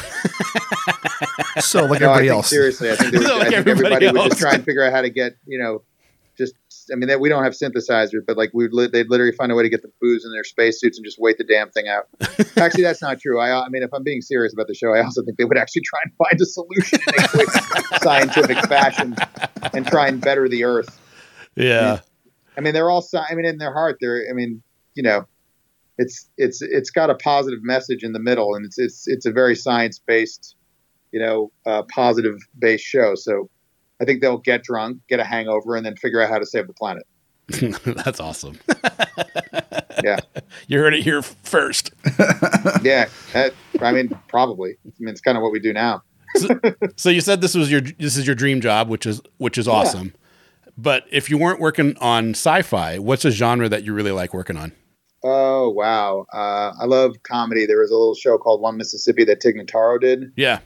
So 1.60 1.84
like 1.86 2.00
No, 2.00 2.10
I 2.10 2.18
everybody 2.18 2.28
think 2.28 2.36
else. 2.36 2.50
seriously, 2.50 2.90
I 2.90 2.94
think, 2.96 3.12
they 3.12 3.18
would, 3.18 3.26
Like 3.26 3.34
I 3.34 3.42
think 3.44 3.54
everybody 3.54 3.94
everybody 3.96 4.18
would 4.18 4.28
just 4.30 4.40
try 4.40 4.54
and 4.54 4.64
figure 4.64 4.84
out 4.84 4.92
how 4.92 5.02
to 5.02 5.10
get 5.10 5.36
you 5.46 5.58
know, 5.58 5.78
just. 5.78 5.87
I 6.92 6.96
mean, 6.96 7.08
that 7.08 7.20
we 7.20 7.28
don't 7.28 7.44
have 7.44 7.52
synthesizers, 7.52 8.20
but 8.26 8.36
like 8.36 8.50
we 8.54 8.68
li- 8.68 8.88
they'd 8.92 9.10
literally 9.10 9.32
find 9.32 9.52
a 9.52 9.54
way 9.54 9.62
to 9.62 9.68
get 9.68 9.82
the 9.82 9.90
booze 10.00 10.24
in 10.24 10.32
their 10.32 10.44
spacesuits 10.44 10.98
and 10.98 11.04
just 11.04 11.18
wait 11.18 11.38
the 11.38 11.44
damn 11.44 11.70
thing 11.70 11.86
out. 11.88 12.08
actually, 12.56 12.82
that's 12.82 13.02
not 13.02 13.20
true. 13.20 13.40
I, 13.40 13.64
I 13.64 13.68
mean, 13.68 13.82
if 13.82 13.92
I'm 13.92 14.02
being 14.02 14.22
serious 14.22 14.52
about 14.52 14.66
the 14.66 14.74
show, 14.74 14.94
I 14.94 15.02
also 15.02 15.22
think 15.22 15.38
they 15.38 15.44
would 15.44 15.58
actually 15.58 15.82
try 15.82 16.00
and 16.04 16.12
find 16.16 16.40
a 16.40 16.46
solution 16.46 17.00
in 17.06 17.24
a 17.24 17.28
quick, 17.28 17.48
scientific 18.02 18.58
fashion 18.66 19.16
and 19.72 19.86
try 19.86 20.08
and 20.08 20.20
better 20.20 20.48
the 20.48 20.64
Earth. 20.64 20.98
Yeah. 21.54 22.00
I 22.56 22.60
mean, 22.60 22.74
they're 22.74 22.90
all. 22.90 23.06
I 23.14 23.34
mean, 23.34 23.46
in 23.46 23.58
their 23.58 23.72
heart, 23.72 23.98
they're. 24.00 24.26
I 24.28 24.32
mean, 24.32 24.62
you 24.94 25.02
know, 25.02 25.26
it's 25.98 26.28
it's 26.36 26.62
it's 26.62 26.90
got 26.90 27.10
a 27.10 27.14
positive 27.14 27.62
message 27.62 28.02
in 28.02 28.12
the 28.12 28.18
middle, 28.20 28.54
and 28.54 28.64
it's 28.64 28.78
it's 28.78 29.06
it's 29.06 29.26
a 29.26 29.32
very 29.32 29.54
science 29.54 30.00
based, 30.04 30.56
you 31.12 31.20
know, 31.20 31.52
uh, 31.66 31.82
positive 31.82 32.36
based 32.58 32.84
show. 32.84 33.14
So, 33.14 33.50
I 34.00 34.04
think 34.04 34.20
they'll 34.20 34.38
get 34.38 34.62
drunk, 34.62 35.00
get 35.08 35.20
a 35.20 35.24
hangover, 35.24 35.76
and 35.76 35.84
then 35.84 35.96
figure 35.96 36.20
out 36.20 36.28
how 36.30 36.38
to 36.38 36.46
save 36.46 36.66
the 36.66 36.72
planet. 36.72 37.06
That's 38.04 38.20
awesome. 38.20 38.58
Yeah, 40.04 40.18
You 40.68 40.78
heard 40.78 40.94
it 40.94 41.02
here 41.02 41.22
first. 41.22 41.90
yeah. 42.84 43.08
That, 43.32 43.52
I 43.80 43.90
mean, 43.90 44.16
probably. 44.28 44.76
I 44.86 44.90
mean, 45.00 45.08
it's 45.08 45.20
kind 45.20 45.36
of 45.36 45.42
what 45.42 45.50
we 45.50 45.58
do 45.58 45.72
now. 45.72 46.02
So 46.94 47.10
you 47.10 47.20
said 47.20 47.40
this 47.40 47.56
was 47.56 47.68
your 47.68 47.80
this 47.80 48.16
is 48.16 48.24
your 48.24 48.36
dream 48.36 48.60
job, 48.60 48.88
which 48.88 49.06
is 49.06 49.20
which 49.38 49.58
is 49.58 49.66
awesome. 49.66 50.14
But 50.76 51.04
if 51.10 51.28
you 51.30 51.36
weren't 51.36 51.58
working 51.58 51.96
on 51.98 52.30
sci-fi, 52.30 53.00
what's 53.00 53.24
a 53.24 53.32
genre 53.32 53.68
that 53.68 53.82
you 53.82 53.92
really 53.92 54.12
like 54.12 54.32
working 54.32 54.56
on? 54.56 54.70
Oh 55.24 55.68
wow, 55.70 56.26
uh, 56.32 56.74
I 56.80 56.84
love 56.84 57.16
comedy. 57.24 57.66
There 57.66 57.80
was 57.80 57.90
a 57.90 57.94
little 57.96 58.14
show 58.14 58.38
called 58.38 58.60
One 58.60 58.76
Mississippi 58.76 59.24
that 59.24 59.40
Tig 59.40 59.56
Notaro 59.56 60.00
did. 60.00 60.32
Yeah. 60.36 60.60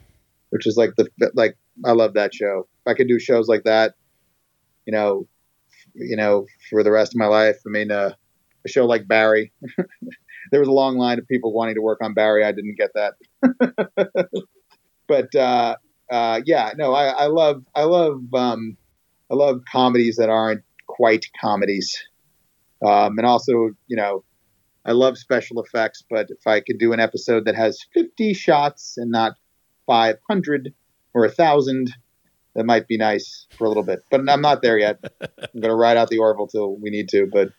which 0.50 0.66
is 0.66 0.76
like 0.76 0.90
the 0.98 1.08
like 1.32 1.56
I 1.86 1.92
love 1.92 2.12
that 2.14 2.34
show. 2.34 2.68
I 2.86 2.94
could 2.94 3.08
do 3.08 3.18
shows 3.18 3.48
like 3.48 3.64
that, 3.64 3.94
you 4.86 4.92
know, 4.92 5.28
you 5.94 6.16
know, 6.16 6.46
for 6.70 6.82
the 6.82 6.90
rest 6.90 7.14
of 7.14 7.18
my 7.18 7.26
life. 7.26 7.56
I 7.66 7.70
mean, 7.70 7.90
uh, 7.90 8.12
a 8.64 8.68
show 8.68 8.86
like 8.86 9.06
Barry. 9.06 9.52
there 10.50 10.60
was 10.60 10.68
a 10.68 10.72
long 10.72 10.96
line 10.96 11.18
of 11.18 11.26
people 11.28 11.52
wanting 11.52 11.74
to 11.74 11.82
work 11.82 11.98
on 12.02 12.14
Barry. 12.14 12.44
I 12.44 12.52
didn't 12.52 12.76
get 12.76 12.90
that, 12.94 14.28
but 15.08 15.34
uh, 15.34 15.76
uh, 16.10 16.40
yeah, 16.44 16.72
no, 16.76 16.92
I, 16.92 17.06
I 17.06 17.26
love 17.26 17.64
I 17.74 17.84
love 17.84 18.22
um, 18.34 18.76
I 19.30 19.34
love 19.34 19.62
comedies 19.70 20.16
that 20.16 20.28
aren't 20.28 20.62
quite 20.86 21.26
comedies, 21.40 22.02
um, 22.84 23.18
and 23.18 23.26
also 23.26 23.70
you 23.86 23.96
know. 23.96 24.24
I 24.84 24.90
love 24.90 25.16
special 25.16 25.62
effects, 25.62 26.02
but 26.10 26.26
if 26.30 26.44
I 26.44 26.58
could 26.58 26.78
do 26.78 26.92
an 26.92 26.98
episode 26.98 27.44
that 27.44 27.54
has 27.54 27.86
50 27.94 28.34
shots 28.34 28.94
and 28.96 29.12
not 29.12 29.36
500 29.86 30.74
or 31.14 31.24
a 31.24 31.30
thousand 31.30 31.92
that 32.55 32.64
might 32.64 32.86
be 32.86 32.96
nice 32.96 33.46
for 33.57 33.64
a 33.64 33.68
little 33.68 33.82
bit 33.82 34.05
but 34.11 34.20
i'm 34.28 34.40
not 34.40 34.62
there 34.62 34.78
yet 34.78 34.98
i'm 35.20 35.28
going 35.61 35.70
to 35.70 35.74
ride 35.74 35.96
out 35.96 36.09
the 36.09 36.18
orville 36.18 36.46
till 36.46 36.76
we 36.76 36.90
need 36.90 37.09
to 37.09 37.26
but 37.32 37.50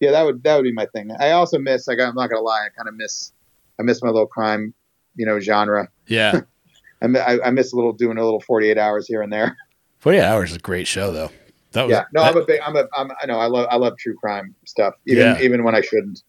yeah 0.00 0.10
that 0.10 0.22
would 0.24 0.42
that 0.42 0.56
would 0.56 0.62
be 0.64 0.72
my 0.72 0.86
thing 0.86 1.10
i 1.20 1.30
also 1.32 1.58
miss 1.58 1.86
like 1.88 1.98
i'm 1.98 2.14
not 2.14 2.28
going 2.30 2.40
to 2.40 2.44
lie 2.44 2.66
i 2.66 2.68
kind 2.76 2.88
of 2.88 2.94
miss 2.96 3.32
i 3.78 3.82
miss 3.82 4.02
my 4.02 4.08
little 4.08 4.26
crime 4.26 4.72
you 5.16 5.26
know 5.26 5.40
genre 5.40 5.88
Yeah. 6.06 6.40
I, 7.02 7.38
I, 7.46 7.50
miss 7.50 7.72
a 7.72 7.76
little 7.76 7.94
doing 7.94 8.18
a 8.18 8.22
little 8.24 8.40
48 8.42 8.76
hours 8.76 9.06
here 9.06 9.22
and 9.22 9.32
there 9.32 9.56
48 10.00 10.22
hours 10.22 10.50
is 10.50 10.56
a 10.56 10.60
great 10.60 10.86
show 10.86 11.10
though. 11.10 11.30
That 11.72 11.84
was 11.86 11.92
yeah 11.92 12.04
no 12.12 12.22
that- 12.22 12.32
i'm 12.32 12.42
a 12.42 12.44
big 12.44 12.60
i'm 12.66 12.76
a 12.76 12.84
i'm 12.94 13.10
i 13.22 13.26
know 13.26 13.38
i 13.38 13.46
love 13.46 13.66
i 13.70 13.76
love 13.76 13.96
true 13.98 14.14
crime 14.16 14.54
stuff 14.66 14.94
even 15.06 15.22
Yeah. 15.36 15.40
even 15.40 15.64
when 15.64 15.74
i 15.74 15.80
shouldn't 15.80 16.22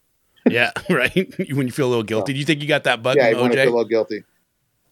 yeah, 0.50 0.72
right. 0.90 1.14
when 1.54 1.68
you 1.68 1.72
feel 1.72 1.86
a 1.88 1.90
little 1.90 2.02
guilty. 2.04 2.34
Do 2.34 2.40
you 2.40 2.46
think 2.46 2.62
you 2.64 2.68
got 2.68 2.86
that 2.86 3.04
bug 3.04 3.16
yeah 3.18 3.26
in 3.28 3.32
even 3.36 3.44
when 3.44 3.52
i 3.52 3.56
feel 3.64 3.74
a 3.74 3.76
little 3.76 3.86
guilty 3.86 4.24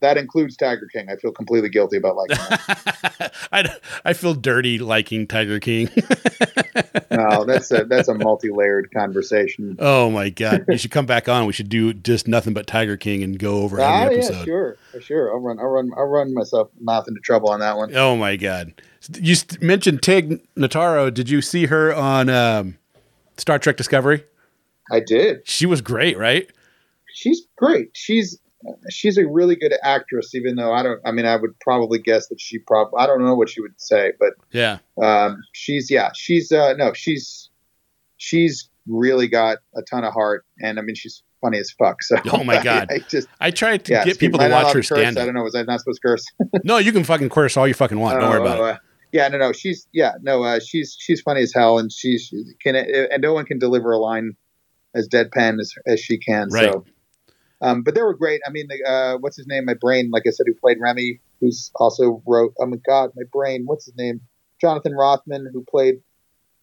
that 0.02 0.18
includes 0.18 0.56
tiger 0.58 0.88
king 0.93 1.08
i 1.10 1.16
feel 1.16 1.32
completely 1.32 1.70
guilty 1.70 1.97
about 1.97 2.16
liking 2.16 2.38
that 2.50 3.34
I, 3.52 3.76
I 4.06 4.14
feel 4.14 4.34
dirty 4.36 4.78
liking 4.80 5.26
Tiger 5.26 5.60
King. 5.60 5.89
no 7.12 7.45
that's 7.45 7.72
a 7.72 7.84
that's 7.86 8.08
a 8.08 8.14
multi-layered 8.14 8.91
conversation 8.93 9.76
oh 9.80 10.10
my 10.12 10.30
god. 10.30 10.66
You 10.68 10.78
should 10.78 10.91
come 10.91 11.06
back 11.06 11.28
on. 11.28 11.45
We 11.45 11.54
should 11.54 11.70
do 11.70 11.93
just 11.93 12.28
nothing 12.28 12.54
but 12.54 12.68
Tiger 12.68 12.95
King 12.97 13.24
and 13.24 13.39
go 13.39 13.62
over 13.62 13.80
Ah, 13.82 14.04
every 14.04 14.18
yeah, 14.18 14.24
episode. 14.26 14.45
sure, 14.45 14.78
sure. 15.00 15.32
I'll 15.32 15.39
run, 15.39 15.60
I'll 15.60 15.68
run, 15.68 15.91
I'll 15.97 16.06
run 16.06 16.34
myself 16.34 16.70
mouth 16.80 17.08
into 17.08 17.20
trouble 17.22 17.50
on 17.50 17.60
that 17.62 17.78
one. 17.78 17.95
Oh 17.95 18.16
my 18.16 18.36
god! 18.36 18.74
You 19.20 19.36
st- 19.36 19.62
mentioned 19.62 20.02
Tig 20.04 20.41
Notaro. 20.56 21.12
Did 21.14 21.30
you 21.30 21.41
see 21.41 21.66
her 21.68 21.93
on 21.93 22.30
um, 22.30 22.78
Star 23.38 23.58
Trek 23.60 23.78
Discovery? 23.78 24.24
I 24.91 25.00
did. 25.00 25.47
She 25.47 25.66
was 25.66 25.82
great, 25.82 26.18
right? 26.18 26.50
She's 27.14 27.41
great. 27.58 27.89
She's 27.93 28.39
she's 28.89 29.18
a 29.18 29.28
really 29.28 29.55
good 29.55 29.74
actress. 29.84 30.34
Even 30.36 30.55
though 30.55 30.74
I 30.74 30.84
don't, 30.84 30.99
I 31.05 31.12
mean, 31.12 31.26
I 31.26 31.36
would 31.36 31.57
probably 31.60 31.99
guess 31.99 32.28
that 32.28 32.39
she 32.39 32.60
probably, 32.60 32.99
I 32.99 33.05
don't 33.05 33.24
know 33.24 33.36
what 33.36 33.49
she 33.49 33.62
would 33.62 33.80
say, 33.80 34.14
but 34.20 34.34
Yeah, 34.51 34.80
um, 35.01 35.41
she's 35.53 35.89
yeah, 35.89 36.12
she's 36.16 36.51
uh, 36.51 36.74
no, 36.74 36.93
she's 36.93 37.49
she's 38.18 38.70
really 38.88 39.28
got 39.28 39.60
a 39.76 39.82
ton 39.82 40.03
of 40.03 40.14
heart, 40.14 40.45
and 40.60 40.80
I 40.80 40.82
mean, 40.82 40.95
she's 40.95 41.24
funny 41.41 41.57
as 41.60 41.72
fuck. 41.72 42.01
So 42.03 42.18
Oh 42.34 42.43
my 42.43 42.62
God. 42.64 42.88
I, 42.91 42.99
just 42.99 43.28
I 43.39 43.51
tried 43.51 43.86
to 43.86 43.93
yeah, 43.93 44.05
get 44.05 44.20
people 44.20 44.39
to 44.39 44.49
watch 44.49 44.68
her 44.68 44.80
curse? 44.80 44.88
stand 44.88 45.18
I 45.18 45.26
don't 45.26 45.34
know. 45.34 45.43
Was 45.43 45.55
I 45.55 45.64
not 45.64 45.80
supposed 45.80 46.01
to 46.01 46.07
curse? 46.07 46.26
No, 46.64 46.78
you 46.78 46.91
can 46.91 47.03
fucking 47.03 47.30
curse 47.30 47.57
all 47.57 47.68
you 47.68 47.74
fucking 47.74 47.99
want. 47.99 48.20
Don't 48.20 48.30
worry 48.30 48.41
about 48.41 48.57
it. 48.57 48.64
Uh, 48.64 48.78
yeah, 49.12 49.28
no, 49.28 49.38
no. 49.38 49.53
She's 49.53 49.88
yeah, 49.91 50.14
no. 50.22 50.43
Uh, 50.43 50.60
she's 50.60 50.95
she's 50.99 51.22
funny 51.22 51.41
as 51.41 51.51
hell, 51.53 51.80
and 51.80 51.91
she's 51.91 52.24
she 52.24 52.43
can 52.62 52.76
and 52.76 53.22
no 53.22 53.34
one 53.34 53.45
can 53.45 53.57
deliver 53.57 53.91
a 53.91 53.97
line 53.97 54.34
as 54.93 55.07
deadpan 55.07 55.60
as 55.60 55.74
as 55.88 55.99
she 55.99 56.18
can. 56.18 56.49
Right. 56.49 56.72
So, 56.72 56.86
um, 57.62 57.84
but 57.84 57.95
they 57.95 58.01
were 58.01 58.14
great. 58.14 58.41
I 58.47 58.51
mean, 58.51 58.68
the, 58.70 58.89
uh, 58.89 59.18
what's 59.20 59.38
his 59.38 59.47
name? 59.47 59.66
My 59.66 59.74
brain, 59.74 60.10
like 60.12 60.24
I 60.28 60.32
said, 60.32 60.45
who 60.47 60.53
played 60.55 60.78
Remy, 60.80 61.20
who's 61.41 61.72
also 61.76 62.22
wrote. 62.26 62.53
Oh 62.60 62.66
my 62.66 62.78
god, 62.88 63.12
my 63.16 63.24
brain. 63.32 63.64
What's 63.66 63.86
his 63.86 63.95
name? 63.97 64.22
Jonathan 64.62 64.93
Rothman, 64.93 65.49
who 65.53 65.64
played 65.70 65.95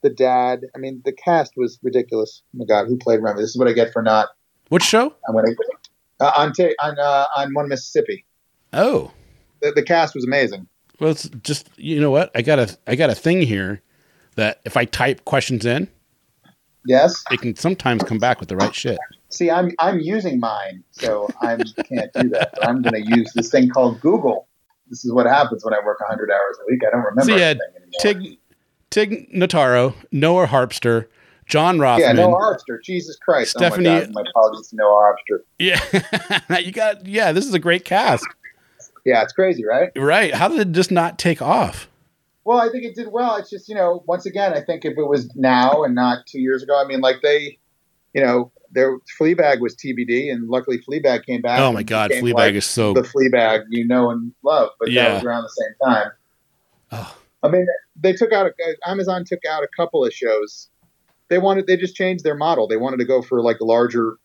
the 0.03 0.11
dad. 0.11 0.61
I 0.75 0.79
mean, 0.79 1.03
the 1.05 1.13
cast 1.13 1.55
was 1.57 1.79
ridiculous. 1.83 2.43
Oh 2.55 2.59
my 2.59 2.65
god, 2.67 2.87
who 2.87 2.97
played 2.97 3.21
Remy? 3.23 3.41
This 3.41 3.51
is 3.51 3.59
what 3.59 3.69
I 3.69 3.73
get 3.73 3.93
for 3.93 4.03
not. 4.03 4.29
What 4.69 4.83
show? 4.83 5.15
I'm 5.29 5.35
gonna 5.35 5.49
uh, 6.21 6.33
on 6.37 6.53
ta- 6.53 6.75
on 6.83 6.99
uh, 6.99 7.27
on 7.37 7.53
one 7.55 7.69
Mississippi. 7.69 8.25
Oh, 8.73 9.13
The, 9.61 9.73
the 9.73 9.83
cast 9.83 10.15
was 10.15 10.25
amazing. 10.25 10.67
well, 10.99 11.11
it's 11.13 11.29
just 11.43 11.69
you 11.77 12.01
know 12.01 12.11
what? 12.11 12.31
I 12.35 12.43
got 12.43 12.59
a 12.59 12.77
I 12.87 12.97
got 12.97 13.11
a 13.11 13.15
thing 13.15 13.43
here 13.43 13.81
that 14.35 14.61
if 14.65 14.77
I 14.77 14.85
type 14.87 15.25
questions 15.25 15.65
in, 15.65 15.89
Yes. 16.85 17.23
it 17.31 17.41
can 17.41 17.57
sometimes 17.57 18.03
come 18.03 18.19
back 18.19 18.39
with 18.41 18.49
the 18.49 18.57
right 18.57 18.75
shit. 18.75 18.99
See, 19.29 19.51
I'm 19.51 19.73
I'm 19.79 19.99
using 20.01 20.39
mine, 20.41 20.85
so 20.93 21.29
I 21.41 21.57
can't 21.89 22.13
do 22.15 22.29
that. 22.31 22.53
But 22.55 22.67
I'm 22.67 22.83
going 22.83 22.95
to 22.95 23.03
use 23.17 23.33
this 23.35 23.51
thing 23.51 23.69
called 23.69 24.01
Google. 24.01 24.49
This 24.89 25.05
is 25.05 25.13
what 25.13 25.27
happens 25.27 25.65
when 25.65 25.75
I 25.75 25.79
work 25.85 26.01
100 26.01 26.31
hours 26.31 26.59
a 26.63 26.65
week. 26.71 26.81
I 26.87 26.91
don't 26.91 27.05
remember 27.05 27.33
So 27.33 27.35
uh, 27.35 27.39
anything 27.39 27.61
anymore. 27.77 28.31
Tig 28.31 28.39
Tig 28.91 29.33
Notaro, 29.35 29.95
Noah 30.13 30.47
Harpster, 30.47 31.07
John 31.47 31.81
Rothman. 31.81 32.17
yeah, 32.17 32.23
Noah 32.23 32.37
Harpster. 32.41 32.81
Jesus 32.83 33.17
Christ. 33.17 33.51
Stephanie- 33.51 33.89
Oh 33.89 33.93
my, 33.95 34.01
God. 34.05 34.13
my 34.15 34.23
apologies 34.31 34.69
to 34.69 34.77
Noah 34.77 35.13
Harpster. 35.31 35.39
Yeah, 35.59 36.59
you 36.61 36.71
got. 36.73 37.05
Yeah, 37.07 37.33
this 37.33 37.47
is 37.47 37.53
a 37.55 37.59
great 37.59 37.85
cast. 37.85 38.25
Yeah, 39.05 39.23
it's 39.23 39.33
crazy, 39.33 39.65
right? 39.65 39.91
Right? 39.97 40.35
How 40.35 40.49
did 40.49 40.59
it 40.61 40.73
just 40.73 40.91
not 40.91 41.19
take 41.19 41.41
off? 41.43 41.89
Well, 42.45 42.59
I 42.59 42.69
think 42.71 42.85
it 42.85 42.95
did 42.95 43.09
well. 43.11 43.37
It's 43.37 43.51
just, 43.51 43.69
you 43.69 43.75
know, 43.75 44.05
once 44.07 44.25
again, 44.25 44.53
I 44.55 44.61
think 44.61 44.85
if 44.85 44.97
it 44.97 45.09
was 45.09 45.35
now 45.35 45.83
and 45.83 45.95
not 45.97 46.27
two 46.27 46.41
years 46.41 46.63
ago, 46.63 46.81
I 46.81 46.85
mean, 46.87 47.01
like 47.01 47.17
they, 47.23 47.59
you 48.15 48.23
know, 48.23 48.53
their 48.73 48.99
Fleabag 49.21 49.61
was 49.61 49.75
TBD, 49.77 50.31
and 50.33 50.49
luckily 50.49 50.79
Fleabag 50.79 51.25
came 51.25 51.41
back. 51.43 51.61
Oh 51.61 51.73
my 51.73 51.83
god, 51.83 52.11
Fleabag 52.11 52.35
like, 52.35 52.55
is 52.55 52.67
so. 52.67 52.93
the 52.95 53.03
Fleabag 53.03 53.65
you 53.71 53.87
know 53.87 54.11
and 54.11 54.33
love, 54.43 54.71
but 54.79 54.91
Yeah. 54.91 55.09
that 55.09 55.15
was 55.15 55.25
around 55.25 55.43
the 55.43 55.49
same 55.49 55.75
time. 55.89 56.11
Oh. 56.93 57.17
I 57.43 57.49
mean, 57.49 57.67
they 58.01 58.13
took 58.13 58.33
out 58.33 58.47
a, 58.47 58.53
Amazon 58.89 59.25
took 59.25 59.45
out 59.49 59.63
a 59.63 59.69
couple 59.77 60.05
of 60.05 60.13
shows. 60.13 60.69
They 61.29 61.39
wanted 61.39 61.67
they 61.67 61.77
just 61.77 61.95
changed 61.97 62.25
their 62.25 62.35
model. 62.37 62.67
They 62.69 62.77
wanted 62.77 62.99
to 62.99 63.05
go 63.05 63.23
for 63.23 63.41
like 63.43 63.59
larger 63.61 64.17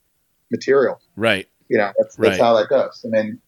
material. 0.51 0.99
Right. 1.15 1.47
You 1.69 1.77
know, 1.77 1.91
that's, 1.97 2.15
that's 2.15 2.29
Right. 2.31 2.39
how 2.39 2.53
that 2.57 2.69
goes. 2.69 3.03
I 3.05 3.09
mean, 3.09 3.39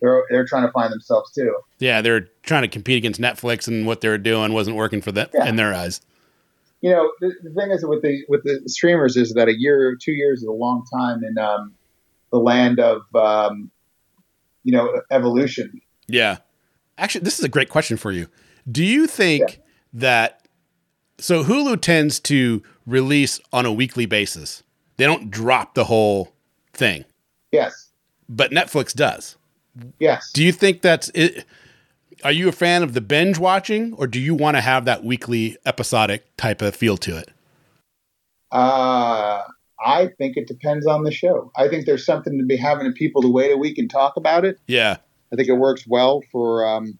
they're 0.00 0.24
they're 0.30 0.44
trying 0.44 0.66
to 0.66 0.72
find 0.72 0.92
themselves 0.92 1.32
too. 1.32 1.54
Yeah, 1.78 2.02
they're 2.02 2.28
trying 2.42 2.62
to 2.62 2.68
compete 2.68 2.98
against 2.98 3.20
Netflix, 3.20 3.66
and 3.66 3.86
what 3.86 4.00
they're 4.02 4.18
doing 4.18 4.52
wasn't 4.52 4.76
working 4.76 5.00
for 5.00 5.10
them 5.12 5.28
Yeah. 5.34 5.46
in 5.46 5.56
their 5.56 5.72
eyes. 5.72 6.00
You 6.82 6.90
know, 6.90 7.10
the, 7.20 7.32
the 7.42 7.50
thing 7.50 7.70
is 7.70 7.84
with 7.84 8.02
the 8.02 8.24
with 8.28 8.42
the 8.44 8.62
streamers 8.68 9.16
is 9.16 9.32
that 9.34 9.48
a 9.48 9.58
year 9.58 9.88
or 9.88 9.96
two 9.96 10.12
years 10.12 10.40
is 10.40 10.46
a 10.46 10.52
long 10.52 10.84
time 10.92 11.24
in 11.24 11.38
um, 11.38 11.74
the 12.30 12.38
land 12.38 12.78
of 12.80 13.02
um, 13.14 13.70
you 14.62 14.72
know 14.72 15.00
evolution. 15.10 15.80
Yeah. 16.06 16.38
Actually, 16.98 17.22
this 17.22 17.38
is 17.38 17.44
a 17.44 17.48
great 17.48 17.68
question 17.68 17.96
for 17.96 18.10
you. 18.12 18.28
Do 18.70 18.84
you 18.84 19.06
think 19.06 19.60
that 19.92 20.46
so 21.18 21.44
Hulu 21.44 21.80
tends 21.80 22.20
to 22.20 22.62
release 22.86 23.40
on 23.52 23.66
a 23.66 23.72
weekly 23.72 24.06
basis? 24.06 24.62
They 24.96 25.04
don't 25.04 25.30
drop 25.30 25.74
the 25.74 25.84
whole 25.84 26.32
thing, 26.72 27.04
Yes, 27.52 27.90
but 28.28 28.50
Netflix 28.50 28.94
does. 28.94 29.36
yes. 29.98 30.30
Do 30.32 30.42
you 30.42 30.52
think 30.52 30.80
that's 30.80 31.10
it? 31.14 31.44
Are 32.24 32.32
you 32.32 32.48
a 32.48 32.52
fan 32.52 32.82
of 32.82 32.94
the 32.94 33.00
binge 33.00 33.38
watching, 33.38 33.92
or 33.94 34.06
do 34.06 34.18
you 34.20 34.34
want 34.34 34.56
to 34.56 34.60
have 34.60 34.84
that 34.86 35.04
weekly 35.04 35.56
episodic 35.66 36.24
type 36.36 36.62
of 36.62 36.74
feel 36.74 36.96
to 36.98 37.18
it? 37.18 37.30
Uh, 38.50 39.42
I 39.84 40.08
think 40.18 40.36
it 40.36 40.46
depends 40.48 40.86
on 40.86 41.04
the 41.04 41.10
show. 41.12 41.50
I 41.56 41.68
think 41.68 41.84
there's 41.86 42.06
something 42.06 42.38
to 42.38 42.44
be 42.44 42.56
having 42.56 42.90
people 42.92 43.22
to 43.22 43.28
wait 43.28 43.52
a 43.52 43.56
week 43.56 43.76
and 43.78 43.90
talk 43.90 44.16
about 44.16 44.44
it. 44.44 44.58
Yeah. 44.66 44.96
I 45.32 45.36
think 45.36 45.48
it 45.48 45.54
works 45.54 45.84
well 45.86 46.22
for. 46.32 46.66
Um, 46.66 46.98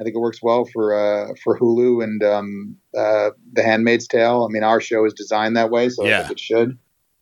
I 0.00 0.04
think 0.04 0.14
it 0.14 0.20
works 0.20 0.40
well 0.42 0.64
for 0.66 0.94
uh, 0.94 1.32
for 1.42 1.58
Hulu 1.58 2.04
and 2.04 2.22
um, 2.22 2.76
uh, 2.96 3.30
The 3.52 3.62
Handmaid's 3.62 4.06
Tale. 4.06 4.46
I 4.48 4.52
mean, 4.52 4.62
our 4.62 4.80
show 4.80 5.04
is 5.06 5.12
designed 5.14 5.56
that 5.56 5.70
way, 5.70 5.88
so 5.88 6.04
I 6.04 6.08
Yeah. 6.08 6.18
think 6.20 6.32
it 6.32 6.40
should. 6.40 6.78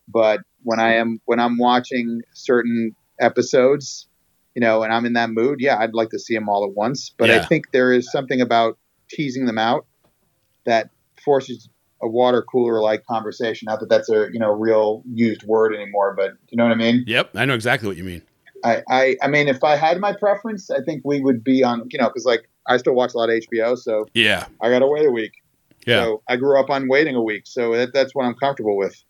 But 0.07 0.41
when 0.63 0.79
I 0.79 0.93
am 0.95 1.19
when 1.25 1.39
I'm 1.39 1.57
watching 1.57 2.21
certain 2.33 2.95
episodes, 3.19 4.07
you 4.57 4.61
know, 4.61 4.81
and 4.81 4.91
I'm 4.91 5.05
in 5.05 5.13
that 5.13 5.29
mood, 5.29 5.59
yeah, 5.59 5.77
I'd 5.77 5.93
like 5.93 6.09
to 6.09 6.17
see 6.17 6.33
them 6.33 6.49
all 6.49 6.65
at 6.65 6.75
once. 6.75 7.13
But 7.15 7.29
I 7.29 7.45
think 7.45 7.69
there 7.73 7.93
is 7.93 8.11
something 8.11 8.41
about 8.41 8.79
teasing 9.07 9.45
them 9.45 9.59
out 9.59 9.85
that 10.65 10.89
forces 11.23 11.69
a 12.01 12.07
water 12.07 12.41
cooler 12.41 12.81
like 12.81 13.05
conversation. 13.05 13.67
Not 13.67 13.81
that 13.81 13.89
that's 13.89 14.09
a 14.09 14.29
you 14.33 14.39
know 14.39 14.49
real 14.49 15.03
used 15.13 15.43
word 15.43 15.75
anymore, 15.75 16.15
but 16.17 16.31
you 16.49 16.57
know 16.57 16.63
what 16.63 16.71
I 16.71 16.75
mean. 16.75 17.03
Yep. 17.05 17.35
I 17.35 17.45
know 17.45 17.53
exactly 17.53 17.87
what 17.87 17.97
you 17.97 18.03
mean. 18.03 18.23
I, 18.65 18.81
I, 18.89 19.17
I 19.21 19.27
mean, 19.27 19.47
if 19.47 19.63
I 19.63 19.75
had 19.75 19.99
my 19.99 20.13
preference, 20.13 20.71
I 20.71 20.81
think 20.81 21.03
we 21.05 21.21
would 21.21 21.43
be 21.43 21.63
on, 21.63 21.87
you 21.91 21.99
know, 21.99 22.07
because 22.07 22.25
like 22.25 22.49
I 22.65 22.77
still 22.77 22.95
watch 22.95 23.13
a 23.13 23.17
lot 23.17 23.29
of 23.29 23.35
HBO, 23.35 23.77
so 23.77 24.07
Yeah. 24.15 24.47
I 24.59 24.71
got 24.71 24.79
to 24.79 24.87
wait 24.87 25.05
a 25.05 25.11
week. 25.11 25.33
Yeah. 25.85 26.03
So 26.03 26.23
I 26.27 26.35
grew 26.35 26.59
up 26.59 26.71
on 26.71 26.87
waiting 26.89 27.13
a 27.13 27.21
week, 27.21 27.43
so 27.45 27.73
that, 27.75 27.93
that's 27.93 28.15
what 28.15 28.25
I'm 28.25 28.33
comfortable 28.33 28.75
with. 28.75 29.03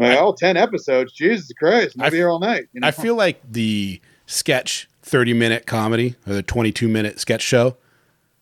I'm 0.00 0.18
oh, 0.18 0.34
10 0.36 0.56
episodes, 0.56 1.12
Jesus 1.12 1.52
Christ, 1.56 1.94
I 2.00 2.06
I'll 2.06 2.10
be 2.10 2.16
here 2.16 2.28
all 2.28 2.40
night. 2.40 2.66
You 2.72 2.80
know? 2.80 2.88
I 2.88 2.90
feel 2.90 3.14
like 3.14 3.40
the 3.48 4.00
sketch 4.28 4.88
30 5.02 5.32
minute 5.32 5.66
comedy 5.66 6.14
or 6.26 6.34
the 6.34 6.42
22 6.42 6.86
minute 6.86 7.18
sketch 7.18 7.42
show. 7.42 7.76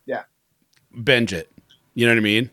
Yeah. 0.04 0.24
Binge 1.02 1.32
it. 1.32 1.50
You 1.94 2.06
know 2.06 2.12
what 2.12 2.18
I 2.18 2.22
mean? 2.22 2.50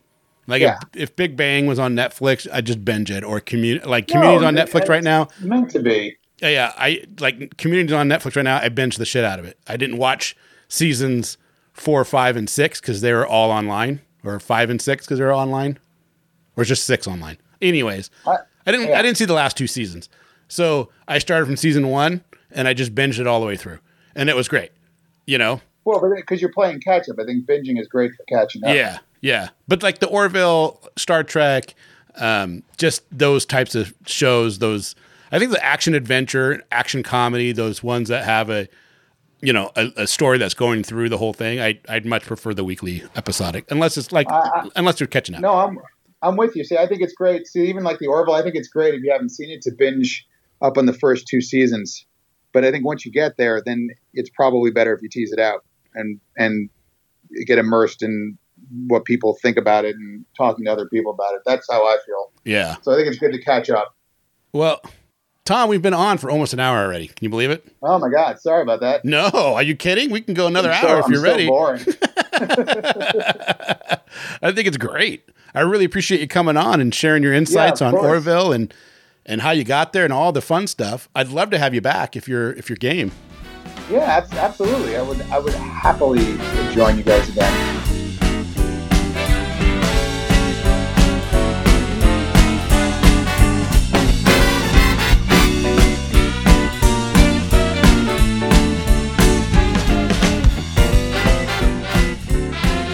Like 0.48 0.62
Yeah. 0.62 0.78
if, 0.94 1.10
if 1.10 1.16
Big 1.16 1.36
Bang 1.36 1.66
was 1.66 1.80
on 1.80 1.96
Netflix, 1.96 2.48
I 2.54 2.62
just 2.62 2.86
binge 2.86 3.10
it 3.12 3.24
or 3.24 3.40
community 3.40 3.86
like 3.88 4.08
No, 4.10 4.14
community's 4.22 4.46
on 4.48 4.56
Netflix 4.56 4.88
right 4.88 5.04
now. 5.04 5.28
Meant 5.42 5.72
to 5.72 5.80
be. 5.82 6.16
Yeah, 6.42 6.50
yeah. 6.50 6.74
I 6.78 7.04
like 7.20 7.58
community's 7.58 7.94
on 7.94 8.08
Netflix 8.08 8.36
right 8.36 8.44
now. 8.44 8.58
I 8.58 8.70
binge 8.70 8.98
the 8.98 9.06
shit 9.06 9.24
out 9.24 9.40
of 9.40 9.46
it. 9.46 9.58
I 9.68 9.78
didn't 9.78 9.98
watch 9.98 10.36
seasons 10.68 11.38
four, 11.74 12.06
five, 12.06 12.36
and 12.38 12.48
six 12.50 12.80
because 12.80 13.02
they 13.02 13.14
were 13.14 13.26
all 13.26 13.50
online, 13.50 14.02
or 14.24 14.40
five 14.40 14.70
and 14.70 14.80
six 14.82 15.06
because 15.06 15.18
they're 15.18 15.32
all 15.32 15.40
online, 15.40 15.80
or 16.56 16.64
just 16.66 16.84
six 16.86 17.08
online. 17.08 17.38
Anyways, 17.62 18.10
I- 18.28 18.38
I 18.68 18.72
didn't. 18.72 18.90
yeah. 18.90 19.00
I 19.00 19.02
didn't 19.02 19.18
see 19.18 19.26
the 19.26 19.34
last 19.34 19.56
two 19.58 19.68
seasons, 19.68 20.08
so 20.48 20.90
I 21.08 21.18
started 21.20 21.46
from 21.46 21.56
season 21.58 21.88
one 21.88 22.24
and 22.54 22.68
I 22.68 22.74
just 22.74 22.94
binged 22.96 23.20
it 23.20 23.28
all 23.28 23.40
the 23.40 23.46
way 23.46 23.56
through, 23.58 23.80
and 24.16 24.30
it 24.30 24.36
was 24.36 24.48
great. 24.48 24.72
You 25.26 25.38
know, 25.38 25.62
Well, 25.86 26.02
because 26.16 26.42
you're 26.42 26.52
playing 26.52 26.82
catch 26.82 27.08
up, 27.10 27.18
I 27.20 27.26
think 27.26 27.46
binging 27.46 27.80
is 27.80 27.88
great 27.88 28.12
for 28.14 28.24
catching 28.30 28.64
up. 28.64 28.76
yeah, 28.76 29.00
yeah. 29.22 29.50
But 29.68 29.84
like 29.84 30.00
the 30.00 30.08
Orville, 30.08 30.80
Star 30.98 31.24
Trek, 31.24 31.74
um, 32.16 32.64
just 32.78 33.04
those 33.12 33.46
types 33.46 33.74
of 33.76 33.94
shows. 34.06 34.60
Those 34.60 34.96
I 35.32 35.40
think 35.40 35.52
the 35.52 35.64
action 35.64 35.94
adventure, 35.96 36.62
action 36.72 37.04
comedy, 37.04 37.52
those 37.54 37.82
ones 37.82 38.10
that 38.10 38.26
have 38.26 38.50
a 38.50 38.68
you 39.42 39.52
know 39.54 39.72
a, 39.76 39.92
a 39.98 40.08
story 40.08 40.38
that's 40.38 40.54
going 40.54 40.84
through 40.84 41.10
the 41.10 41.18
whole 41.18 41.34
thing. 41.34 41.60
I 41.60 41.80
I'd 41.90 42.06
much 42.06 42.24
prefer 42.24 42.54
the 42.54 42.64
weekly 42.64 43.04
episodic, 43.16 43.66
unless 43.72 43.98
it's 43.98 44.12
like 44.12 44.30
I- 44.32 44.70
unless 44.76 45.00
you're 45.00 45.08
catching 45.08 45.36
up. 45.36 45.42
No, 45.42 45.54
I'm 45.56 45.80
I'm 46.22 46.36
with 46.38 46.56
you. 46.56 46.64
See, 46.64 46.78
I 46.78 46.86
think 46.88 47.02
it's 47.02 47.14
great. 47.14 47.48
See, 47.48 47.66
even 47.68 47.84
like 47.84 48.00
the 48.00 48.08
Orville, 48.08 48.34
I 48.36 48.42
think 48.44 48.56
it's 48.56 48.68
great 48.70 48.94
if 48.94 49.02
you 49.04 49.12
haven't 49.12 49.30
seen 49.30 49.50
it 49.50 49.62
to 49.64 49.72
binge 49.72 50.26
up 50.62 50.78
on 50.78 50.86
the 50.86 50.94
first 50.94 51.28
two 51.28 51.42
seasons. 51.42 52.06
But 52.54 52.64
I 52.64 52.72
think 52.72 52.86
once 52.86 53.06
you 53.06 53.12
get 53.12 53.38
there, 53.38 53.62
then 53.66 53.90
it's 54.14 54.30
probably 54.30 54.72
better 54.72 54.94
if 54.94 55.02
you 55.02 55.10
tease 55.10 55.32
it 55.34 55.40
out 55.40 55.66
and 55.96 56.20
and 56.38 56.70
get 57.46 57.58
immersed 57.58 58.02
in 58.04 58.38
what 58.88 59.06
people 59.06 59.38
think 59.42 59.58
about 59.58 59.84
it 59.86 59.96
and 59.96 60.24
talking 60.38 60.66
to 60.66 60.72
other 60.72 60.88
people 60.88 61.12
about 61.12 61.34
it. 61.34 61.42
That's 61.46 61.68
how 61.70 61.84
I 61.86 61.98
feel. 62.06 62.32
Yeah. 62.46 62.76
So 62.82 62.94
I 62.94 62.96
think 62.96 63.08
it's 63.10 63.18
good 63.20 63.34
to 63.34 63.42
catch 63.42 63.70
up. 63.70 63.96
Well, 64.54 64.82
Tom, 65.46 65.68
we've 65.68 65.82
been 65.82 65.94
on 65.94 66.18
for 66.20 66.30
almost 66.32 66.54
an 66.54 66.60
hour 66.62 66.86
already. 66.86 67.08
Can 67.08 67.26
you 67.26 67.30
believe 67.30 67.50
it? 67.52 67.66
Oh 67.82 68.00
my 68.00 68.10
God, 68.10 68.40
sorry 68.40 68.62
about 68.62 68.80
that. 68.80 69.04
No, 69.04 69.30
are 69.34 69.64
you 69.64 69.76
kidding? 69.76 70.10
We 70.12 70.22
can 70.22 70.34
go 70.36 70.48
another 70.48 70.72
I'm 70.72 70.82
so- 70.82 70.88
hour 70.88 71.00
if 71.00 71.06
I'm 71.06 71.12
you're 71.12 71.22
so 71.22 71.28
ready. 71.28 71.48
boring. 71.48 71.82
I 74.42 74.52
think 74.52 74.68
it's 74.68 74.78
great. 74.78 75.30
I 75.56 75.62
really 75.62 75.86
appreciate 75.86 76.22
you 76.22 76.28
coming 76.28 76.58
on 76.58 76.82
and 76.82 76.94
sharing 76.94 77.24
your 77.24 77.34
insights 77.34 77.82
of 77.82 77.88
on 77.88 77.94
course. 77.94 78.06
Orville 78.06 78.52
and 78.54 78.74
and 79.26 79.42
how 79.42 79.52
you 79.52 79.64
got 79.64 79.94
there 79.94 80.04
and 80.04 80.14
all 80.14 80.32
the 80.32 80.42
fun 80.42 80.68
stuff. 80.68 81.10
I'd 81.16 81.30
love 81.30 81.50
to 81.52 81.58
have 81.58 81.74
you 81.74 81.82
back 81.82 82.16
if 82.16 82.28
you're 82.28 82.54
if 82.54 82.70
you're 82.70 82.78
game. 82.78 83.12
yeah, 83.90 84.26
absolutely. 84.34 84.98
I 84.98 85.02
would 85.02 85.22
I 85.24 85.40
would 85.40 85.54
happily 85.54 86.38
join 86.74 86.98
you 86.98 87.04
guys 87.04 87.30
again. 87.30 87.74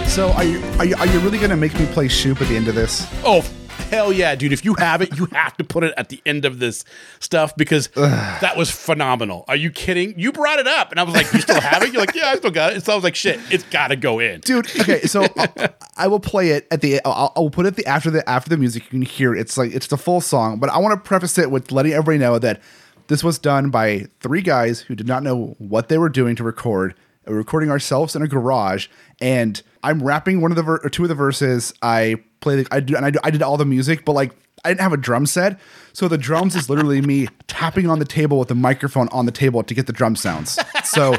So 0.08 0.34
are 0.34 0.44
you 0.44 0.60
are 0.80 0.86
you, 0.86 0.96
are 0.98 1.08
you 1.08 1.20
really 1.20 1.38
going 1.38 1.50
to 1.50 1.56
make 1.56 1.74
me 1.80 1.86
play 1.86 2.10
Shoop 2.10 2.42
at 2.42 2.50
the 2.50 2.58
end 2.58 2.68
of 2.68 2.76
this? 2.76 3.08
Oh 3.24 3.42
hell 3.90 4.14
yeah, 4.14 4.36
dude! 4.36 4.54
If 4.54 4.64
you 4.64 4.76
have 4.76 5.02
it, 5.02 5.18
you 5.18 5.26
have 5.28 5.58
to 5.58 5.64
put 5.64 5.84
it 5.84 5.94
at 5.98 6.10
the 6.10 6.22
end 6.26 6.46
of 6.46 6.60
this 6.60 6.86
stuff 7.20 7.56
because 7.56 7.88
that 7.88 8.56
was 8.56 8.70
phenomenal. 8.70 9.46
Are 9.48 9.56
you 9.56 9.72
kidding? 9.72 10.18
You 10.18 10.32
brought 10.32 10.60
it 10.60 10.68
up, 10.68 10.92
and 10.92 11.00
I 11.00 11.04
was 11.04 11.14
like, 11.16 11.32
"You 11.34 11.42
still 11.42 11.60
have 11.60 11.84
it?" 11.84 11.92
You're 11.92 12.02
like, 12.02 12.16
"Yeah, 12.16 12.28
I 12.28 12.38
still 12.38 12.52
got 12.52 12.74
it." 12.74 12.84
So 12.84 12.94
I 12.94 12.96
was 12.96 13.04
like, 13.04 13.16
"Shit, 13.16 13.40
it's 13.52 13.64
got 13.66 13.88
to 13.88 13.96
go 13.96 14.20
in." 14.20 14.42
dude. 14.42 14.68
Okay, 14.80 15.02
so 15.02 15.26
I'll, 15.36 15.70
I 15.98 16.08
will 16.08 16.20
play 16.20 16.50
it 16.50 16.68
at 16.72 16.82
the. 16.82 17.02
I'll, 17.06 17.34
I'll 17.36 17.50
put 17.50 17.66
it 17.66 17.76
the 17.76 17.86
after 17.86 18.10
the 18.10 18.28
after 18.30 18.50
the 18.50 18.58
music. 18.58 18.84
You 18.86 18.90
can 18.90 19.02
hear 19.02 19.36
it. 19.36 19.42
it's 19.42 19.58
like 19.58 19.74
it's 19.74 19.88
the 19.88 19.98
full 19.98 20.22
song, 20.22 20.60
but 20.60 20.70
I 20.70 20.78
want 20.78 21.02
to 21.02 21.08
preface 21.08 21.38
it 21.38 21.52
with 21.52 21.72
letting 21.72 21.94
everybody 21.94 22.18
know 22.20 22.40
that 22.40 22.62
this 23.08 23.24
was 23.24 23.40
done 23.40 23.70
by 23.70 24.08
three 24.20 24.42
guys 24.42 24.82
who 24.82 24.96
did 24.96 25.08
not 25.08 25.24
know 25.24 25.56
what 25.58 25.90
they 25.90 25.98
were 25.98 26.10
doing 26.10 26.36
to 26.36 26.44
record. 26.44 26.96
We're 27.26 27.36
recording 27.36 27.70
ourselves 27.70 28.16
in 28.16 28.22
a 28.22 28.28
garage, 28.28 28.88
and 29.22 29.62
I'm 29.84 30.02
rapping 30.04 30.42
one 30.42 30.52
of 30.52 30.56
the 30.58 30.64
ver- 30.64 30.82
or 30.84 30.90
two 30.90 31.04
of 31.04 31.10
the 31.10 31.16
verses. 31.16 31.74
I 31.82 32.18
play 32.42 32.64
the 32.64 32.68
I 32.72 32.80
do 32.80 32.96
and 32.96 33.06
I, 33.06 33.10
do, 33.12 33.20
I 33.24 33.32
did 33.32 33.42
all 33.42 33.58
the 33.58 33.66
music, 33.66 34.06
but 34.06 34.14
like 34.14 34.32
I 34.64 34.70
didn't 34.70 34.82
have 34.82 34.92
a 34.94 34.98
drum 34.98 35.26
set, 35.26 35.58
so 35.94 36.08
the 36.10 36.18
drums 36.18 36.54
is 36.56 36.70
literally 36.70 37.02
me 37.02 37.28
tapping 37.48 37.90
on 37.90 38.00
the 38.00 38.06
table 38.06 38.38
with 38.40 38.50
the 38.50 38.56
microphone 38.56 39.08
on 39.10 39.26
the 39.26 39.32
table 39.32 39.64
to 39.64 39.74
get 39.74 39.88
the 39.88 39.94
drum 39.94 40.16
sounds. 40.18 40.60
So 40.84 41.16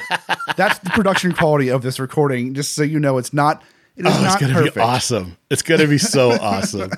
that's 0.57 0.79
the 0.81 0.91
production 0.91 1.33
quality 1.33 1.69
of 1.71 1.81
this 1.83 1.99
recording. 1.99 2.53
Just 2.55 2.75
so 2.75 2.83
you 2.83 3.01
know, 3.01 3.17
it's 3.19 3.33
not. 3.33 3.63
It 3.97 4.07
is 4.07 4.13
Oh, 4.13 4.15
it's 4.15 4.23
not 4.23 4.41
gonna 4.41 4.55
perfect. 4.55 4.75
be 4.77 4.81
awesome. 4.83 5.37
It's 5.51 5.63
gonna 5.63 5.87
be 5.87 5.97
so 5.99 6.31
awesome. 6.41 6.91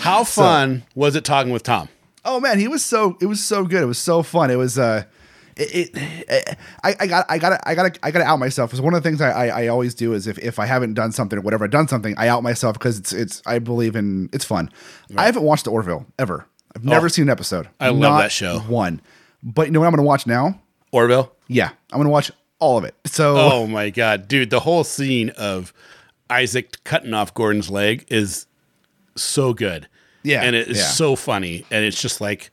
How 0.00 0.24
fun 0.24 0.82
was 0.94 1.14
it 1.16 1.24
talking 1.24 1.52
with 1.52 1.62
Tom? 1.62 1.88
Oh 2.24 2.38
man, 2.40 2.58
he 2.58 2.68
was 2.68 2.84
so 2.84 3.16
it 3.20 3.26
was 3.26 3.42
so 3.42 3.64
good. 3.64 3.82
It 3.82 3.86
was 3.86 3.98
so 3.98 4.22
fun. 4.22 4.50
It 4.50 4.56
was 4.56 4.78
uh 4.78 5.04
it, 5.60 5.90
it 5.94 6.58
I, 6.84 6.94
I 7.00 7.06
got 7.06 7.26
I 7.28 7.38
got 7.38 7.60
I 7.64 7.74
got 7.74 7.98
I 8.02 8.10
got 8.10 8.18
to 8.20 8.24
out 8.24 8.38
myself. 8.38 8.70
Because 8.70 8.80
one 8.80 8.94
of 8.94 9.02
the 9.02 9.08
things 9.08 9.20
I, 9.20 9.30
I 9.30 9.62
I 9.64 9.66
always 9.68 9.94
do 9.94 10.12
is 10.12 10.26
if 10.26 10.38
if 10.38 10.58
I 10.58 10.66
haven't 10.66 10.94
done 10.94 11.12
something 11.12 11.38
or 11.38 11.42
whatever 11.42 11.64
I've 11.64 11.70
done 11.70 11.88
something, 11.88 12.14
I 12.16 12.28
out 12.28 12.42
myself 12.42 12.74
because 12.78 12.98
it's 12.98 13.12
it's 13.12 13.42
I 13.46 13.58
believe 13.58 13.96
in 13.96 14.28
it's 14.32 14.44
fun. 14.44 14.70
I 15.16 15.26
haven't 15.26 15.42
watched 15.42 15.64
the 15.64 15.70
Orville 15.70 16.06
ever. 16.18 16.46
I've 16.74 16.84
never 16.84 17.06
Oh, 17.06 17.08
seen 17.08 17.24
an 17.24 17.30
episode. 17.30 17.68
I 17.80 17.88
love 17.88 17.98
Not 17.98 18.18
that 18.18 18.32
show. 18.32 18.60
One, 18.60 19.00
but 19.42 19.66
you 19.66 19.72
know 19.72 19.80
what 19.80 19.86
I'm 19.86 19.92
going 19.92 20.04
to 20.04 20.08
watch 20.08 20.26
now? 20.26 20.60
Orville. 20.92 21.32
Yeah, 21.48 21.70
I'm 21.92 21.98
going 21.98 22.04
to 22.04 22.10
watch 22.10 22.30
all 22.60 22.78
of 22.78 22.84
it. 22.84 22.94
So 23.06 23.36
Oh 23.36 23.66
my 23.66 23.90
god, 23.90 24.28
dude! 24.28 24.50
The 24.50 24.60
whole 24.60 24.84
scene 24.84 25.30
of 25.30 25.72
Isaac 26.28 26.82
cutting 26.84 27.12
off 27.14 27.34
Gordon's 27.34 27.70
leg 27.70 28.06
is 28.08 28.46
so 29.16 29.52
good. 29.52 29.88
Yeah, 30.22 30.42
and 30.42 30.54
it 30.54 30.68
is 30.68 30.78
yeah. 30.78 30.84
so 30.84 31.16
funny, 31.16 31.64
and 31.70 31.84
it's 31.84 32.00
just 32.00 32.20
like, 32.20 32.50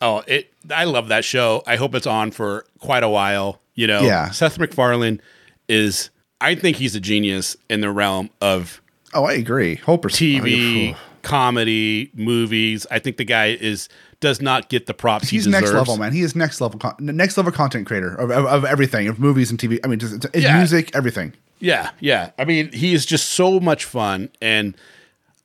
oh, 0.00 0.22
it. 0.26 0.52
I 0.74 0.84
love 0.84 1.08
that 1.08 1.24
show. 1.24 1.62
I 1.66 1.76
hope 1.76 1.94
it's 1.94 2.06
on 2.06 2.30
for 2.30 2.64
quite 2.78 3.02
a 3.02 3.08
while. 3.08 3.60
You 3.74 3.86
know, 3.86 4.00
Yeah. 4.02 4.30
Seth 4.30 4.58
MacFarlane 4.58 5.20
is. 5.68 6.10
I 6.40 6.54
think 6.54 6.76
he's 6.76 6.94
a 6.94 7.00
genius 7.00 7.56
in 7.68 7.80
the 7.80 7.90
realm 7.90 8.30
of 8.40 8.80
oh, 9.14 9.24
I 9.24 9.32
agree. 9.32 9.74
Hoper 9.76 10.08
TV, 10.08 10.96
comedy, 11.22 12.10
movies. 12.14 12.86
I 12.90 12.98
think 12.98 13.16
the 13.16 13.24
guy 13.24 13.46
is 13.48 13.88
does 14.20 14.40
not 14.40 14.68
get 14.68 14.86
the 14.86 14.94
props 14.94 15.28
He's 15.28 15.44
he 15.44 15.50
deserves. 15.50 15.62
next 15.72 15.74
level, 15.74 15.96
man. 15.96 16.12
He 16.12 16.22
is 16.22 16.34
next 16.34 16.60
level, 16.60 16.78
con- 16.80 16.96
next 17.00 17.36
level 17.36 17.52
content 17.52 17.86
creator 17.86 18.14
of, 18.16 18.30
of, 18.32 18.46
of 18.46 18.64
everything, 18.64 19.06
of 19.08 19.18
movies 19.20 19.50
and 19.50 19.58
TV. 19.60 19.78
I 19.84 19.86
mean, 19.88 19.98
just, 20.00 20.26
Yeah. 20.34 20.56
music, 20.58 20.94
everything. 20.94 21.34
Yeah, 21.60 21.90
yeah. 22.00 22.30
I 22.38 22.44
mean, 22.44 22.72
he 22.72 22.94
is 22.94 23.04
just 23.06 23.30
so 23.30 23.58
much 23.60 23.84
fun, 23.84 24.30
and 24.40 24.74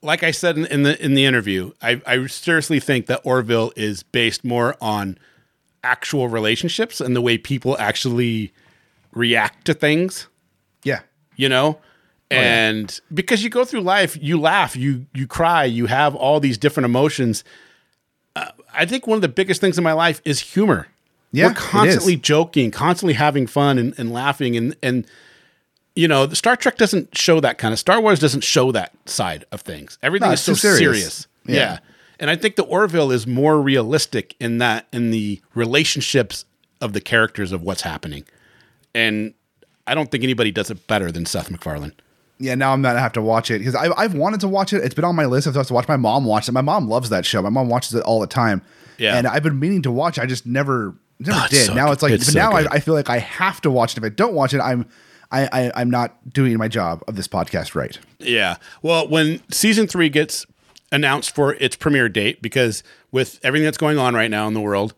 like 0.03 0.23
I 0.23 0.31
said 0.31 0.57
in, 0.57 0.65
in 0.67 0.83
the 0.83 1.03
in 1.03 1.13
the 1.13 1.25
interview, 1.25 1.71
I, 1.81 2.01
I 2.05 2.25
seriously 2.27 2.79
think 2.79 3.07
that 3.07 3.21
Orville 3.23 3.71
is 3.75 4.03
based 4.03 4.43
more 4.43 4.75
on 4.81 5.17
actual 5.83 6.27
relationships 6.27 7.01
and 7.01 7.15
the 7.15 7.21
way 7.21 7.37
people 7.37 7.77
actually 7.79 8.53
react 9.11 9.65
to 9.65 9.73
things. 9.73 10.27
Yeah, 10.83 11.01
You 11.35 11.49
know, 11.49 11.79
Oh, 12.31 12.35
and 12.35 12.99
because 13.13 13.43
you 13.43 13.49
go 13.49 13.63
through 13.63 13.81
life, 13.81 14.17
you 14.19 14.39
laugh, 14.39 14.75
you 14.75 15.05
you 15.13 15.27
cry, 15.27 15.65
you 15.65 15.85
have 15.85 16.15
all 16.15 16.39
these 16.39 16.57
different 16.57 16.85
emotions. 16.85 17.43
Uh, 18.35 18.47
I 18.73 18.85
think 18.85 19.05
one 19.05 19.17
of 19.17 19.21
the 19.21 19.27
biggest 19.27 19.61
things 19.61 19.77
in 19.77 19.83
my 19.83 19.93
life 19.93 20.21
is 20.25 20.39
humor. 20.39 20.87
Yeah, 21.31 21.47
We're 21.47 21.53
constantly 21.53 22.15
joking, 22.15 22.71
constantly 22.71 23.13
having 23.13 23.45
fun 23.45 23.77
and, 23.77 23.93
and 23.97 24.11
laughing 24.11 24.57
and 24.57 24.75
and 24.81 25.05
you 25.95 26.07
know, 26.07 26.25
the 26.25 26.35
Star 26.35 26.55
Trek 26.55 26.77
doesn't 26.77 27.15
show 27.17 27.39
that 27.39 27.57
kind 27.57 27.71
of 27.73 27.79
Star 27.79 28.01
Wars 28.01 28.19
doesn't 28.19 28.43
show 28.43 28.71
that 28.71 28.93
side 29.05 29.45
of 29.51 29.61
things. 29.61 29.97
Everything 30.01 30.29
No, 30.29 30.33
is 30.33 30.41
so 30.41 30.53
serious. 30.53 30.79
serious. 30.79 31.27
Yeah. 31.45 31.55
Yeah. 31.55 31.79
And 32.19 32.29
I 32.29 32.35
think 32.35 32.55
the 32.55 32.63
Orville 32.63 33.11
is 33.11 33.27
more 33.27 33.61
realistic 33.61 34.35
in 34.39 34.59
that 34.59 34.87
in 34.93 35.11
the 35.11 35.41
relationships 35.55 36.45
of 36.81 36.93
the 36.93 37.01
characters 37.01 37.51
of 37.51 37.61
what's 37.63 37.81
happening. 37.81 38.23
And 38.95 39.33
I 39.87 39.95
don't 39.95 40.09
think 40.11 40.23
anybody 40.23 40.51
does 40.51 40.69
it 40.69 40.87
better 40.87 41.11
than 41.11 41.25
Seth 41.25 41.49
MacFarlane. 41.51 41.93
Yeah, 42.39 42.55
now 42.55 42.73
I'm 42.73 42.81
gonna 42.81 42.99
have 42.99 43.13
to 43.13 43.21
watch 43.21 43.51
it 43.51 43.59
because 43.59 43.75
I've, 43.75 43.93
I've 43.97 44.13
wanted 44.15 44.39
to 44.41 44.47
watch 44.47 44.73
it. 44.73 44.83
It's 44.83 44.95
been 44.95 45.05
on 45.05 45.15
my 45.15 45.25
list. 45.25 45.47
I've 45.47 45.67
to 45.67 45.73
watch. 45.73 45.87
My 45.87 45.97
mom 45.97 46.25
watched 46.25 46.49
it. 46.49 46.51
My 46.53 46.61
mom 46.61 46.87
loves 46.89 47.09
that 47.09 47.25
show. 47.25 47.41
My 47.41 47.49
mom 47.49 47.69
watches 47.69 47.93
it 47.93 48.03
all 48.03 48.19
the 48.19 48.27
time. 48.27 48.61
Yeah. 48.97 49.17
and 49.17 49.27
I've 49.27 49.43
been 49.43 49.59
meaning 49.59 49.81
to 49.83 49.91
watch. 49.91 50.17
it. 50.17 50.21
I 50.21 50.25
just 50.25 50.45
never 50.45 50.95
never 51.19 51.39
Oh, 51.41 51.47
did. 51.49 51.65
so 51.65 51.73
now 51.73 51.87
good. 51.87 51.93
it's 51.93 52.03
like, 52.03 52.11
It's 52.13 52.31
so 52.33 52.39
now 52.39 52.51
I. 52.51 52.65
I 52.71 52.79
feel 52.79 52.93
like 52.93 53.09
I 53.09 53.19
have 53.19 53.59
to 53.61 53.71
watch 53.71 53.93
it. 53.93 53.97
If 53.97 54.03
I 54.03 54.09
don't 54.09 54.33
watch 54.33 54.53
it, 54.53 54.59
I'm 54.59 54.85
I, 55.33 55.49
I 55.51 55.71
I'm 55.75 55.89
not 55.89 56.29
doing 56.31 56.57
my 56.57 56.67
job 56.69 57.03
of 57.07 57.15
this 57.17 57.27
podcast 57.27 57.75
right. 57.75 57.99
Yeah. 58.19 58.55
Well, 58.81 59.07
when 59.07 59.41
season 59.51 59.87
three 59.87 60.07
gets 60.09 60.45
announced 60.91 61.33
for 61.35 61.55
its 61.55 61.75
premiere 61.75 62.07
date, 62.07 62.41
because 62.41 62.83
with 63.11 63.39
everything 63.43 63.65
that's 63.65 63.77
going 63.77 63.97
on 63.97 64.13
right 64.13 64.31
now 64.31 64.47
in 64.47 64.53
the 64.53 64.61
world, 64.61 64.93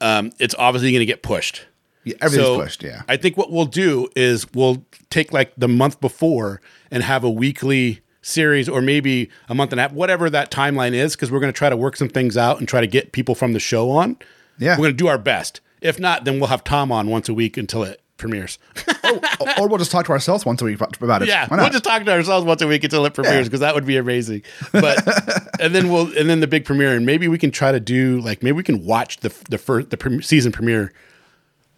um, 0.00 0.30
it's 0.38 0.54
obviously 0.58 0.92
going 0.92 1.00
to 1.00 1.06
get 1.06 1.22
pushed. 1.22 1.66
Yeah, 2.04 2.14
everything's 2.20 2.46
So, 2.48 2.56
pushed. 2.58 2.82
Yeah, 2.82 3.02
I 3.08 3.16
think 3.16 3.36
what 3.36 3.50
we'll 3.52 3.64
do 3.66 4.08
is 4.16 4.52
we'll 4.54 4.84
take 5.10 5.32
like 5.32 5.52
the 5.56 5.68
month 5.68 6.00
before 6.00 6.60
and 6.90 7.02
have 7.02 7.22
a 7.24 7.30
weekly 7.30 8.00
series 8.22 8.68
or 8.68 8.80
maybe 8.80 9.30
a 9.48 9.54
month 9.54 9.72
and 9.72 9.80
a 9.80 9.82
half, 9.82 9.92
whatever 9.92 10.30
that 10.30 10.50
timeline 10.50 10.92
is, 10.94 11.14
because 11.16 11.30
we're 11.30 11.40
going 11.40 11.52
to 11.52 11.56
try 11.56 11.68
to 11.68 11.76
work 11.76 11.96
some 11.96 12.08
things 12.08 12.36
out 12.36 12.58
and 12.58 12.68
try 12.68 12.80
to 12.80 12.86
get 12.86 13.12
people 13.12 13.34
from 13.34 13.52
the 13.52 13.60
show 13.60 13.90
on. 13.90 14.16
Yeah. 14.58 14.72
We're 14.72 14.84
going 14.84 14.90
to 14.90 14.96
do 14.96 15.08
our 15.08 15.18
best. 15.18 15.60
If 15.80 15.98
not, 15.98 16.24
then 16.24 16.38
we'll 16.38 16.48
have 16.48 16.62
Tom 16.62 16.92
on 16.92 17.08
once 17.08 17.28
a 17.28 17.34
week 17.34 17.56
until 17.56 17.82
it 17.82 18.00
premieres. 18.22 18.58
or, 19.04 19.20
or 19.60 19.68
we'll 19.68 19.78
just 19.78 19.90
talk 19.90 20.06
to 20.06 20.12
ourselves 20.12 20.46
once 20.46 20.62
a 20.62 20.64
week 20.64 20.80
about 20.80 21.22
it. 21.22 21.28
Yeah, 21.28 21.46
Why 21.48 21.58
we'll 21.58 21.70
just 21.70 21.84
talk 21.84 22.02
to 22.04 22.10
ourselves 22.12 22.46
once 22.46 22.62
a 22.62 22.66
week 22.66 22.82
until 22.84 23.04
it 23.04 23.12
premieres 23.12 23.48
because 23.48 23.60
that 23.60 23.74
would 23.74 23.84
be 23.84 23.98
amazing. 23.98 24.42
But 24.72 25.60
and 25.60 25.74
then 25.74 25.90
we'll 25.90 26.16
and 26.16 26.30
then 26.30 26.40
the 26.40 26.46
big 26.46 26.64
premiere 26.64 26.96
and 26.96 27.04
maybe 27.04 27.28
we 27.28 27.36
can 27.36 27.50
try 27.50 27.72
to 27.72 27.80
do 27.80 28.20
like 28.20 28.42
maybe 28.42 28.56
we 28.56 28.62
can 28.62 28.84
watch 28.84 29.18
the 29.18 29.28
the 29.50 29.58
first 29.58 29.90
the 29.90 29.96
pre- 29.98 30.22
season 30.22 30.52
premiere 30.52 30.92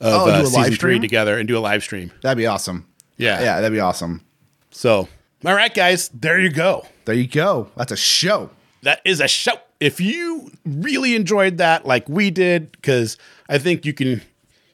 of 0.00 0.22
Oh, 0.22 0.30
uh, 0.30 0.44
season 0.44 0.74
three 0.74 0.98
together 1.00 1.36
and 1.38 1.48
do 1.48 1.58
a 1.58 1.60
live 1.60 1.82
stream. 1.82 2.12
That'd 2.22 2.38
be 2.38 2.46
awesome. 2.46 2.86
Yeah. 3.16 3.40
yeah, 3.40 3.56
that'd 3.56 3.72
be 3.72 3.80
awesome. 3.80 4.22
So 4.70 5.08
all 5.44 5.54
right, 5.54 5.74
guys, 5.74 6.08
there 6.08 6.40
you 6.40 6.50
go. 6.50 6.86
There 7.04 7.14
you 7.14 7.26
go. 7.26 7.70
That's 7.76 7.92
a 7.92 7.96
show. 7.96 8.50
That 8.82 9.00
is 9.04 9.20
a 9.20 9.28
show. 9.28 9.52
If 9.80 10.00
you 10.00 10.50
really 10.64 11.14
enjoyed 11.16 11.58
that, 11.58 11.84
like 11.86 12.08
we 12.08 12.30
did, 12.30 12.72
because 12.72 13.18
I 13.48 13.58
think 13.58 13.84
you 13.84 13.92
can 13.92 14.22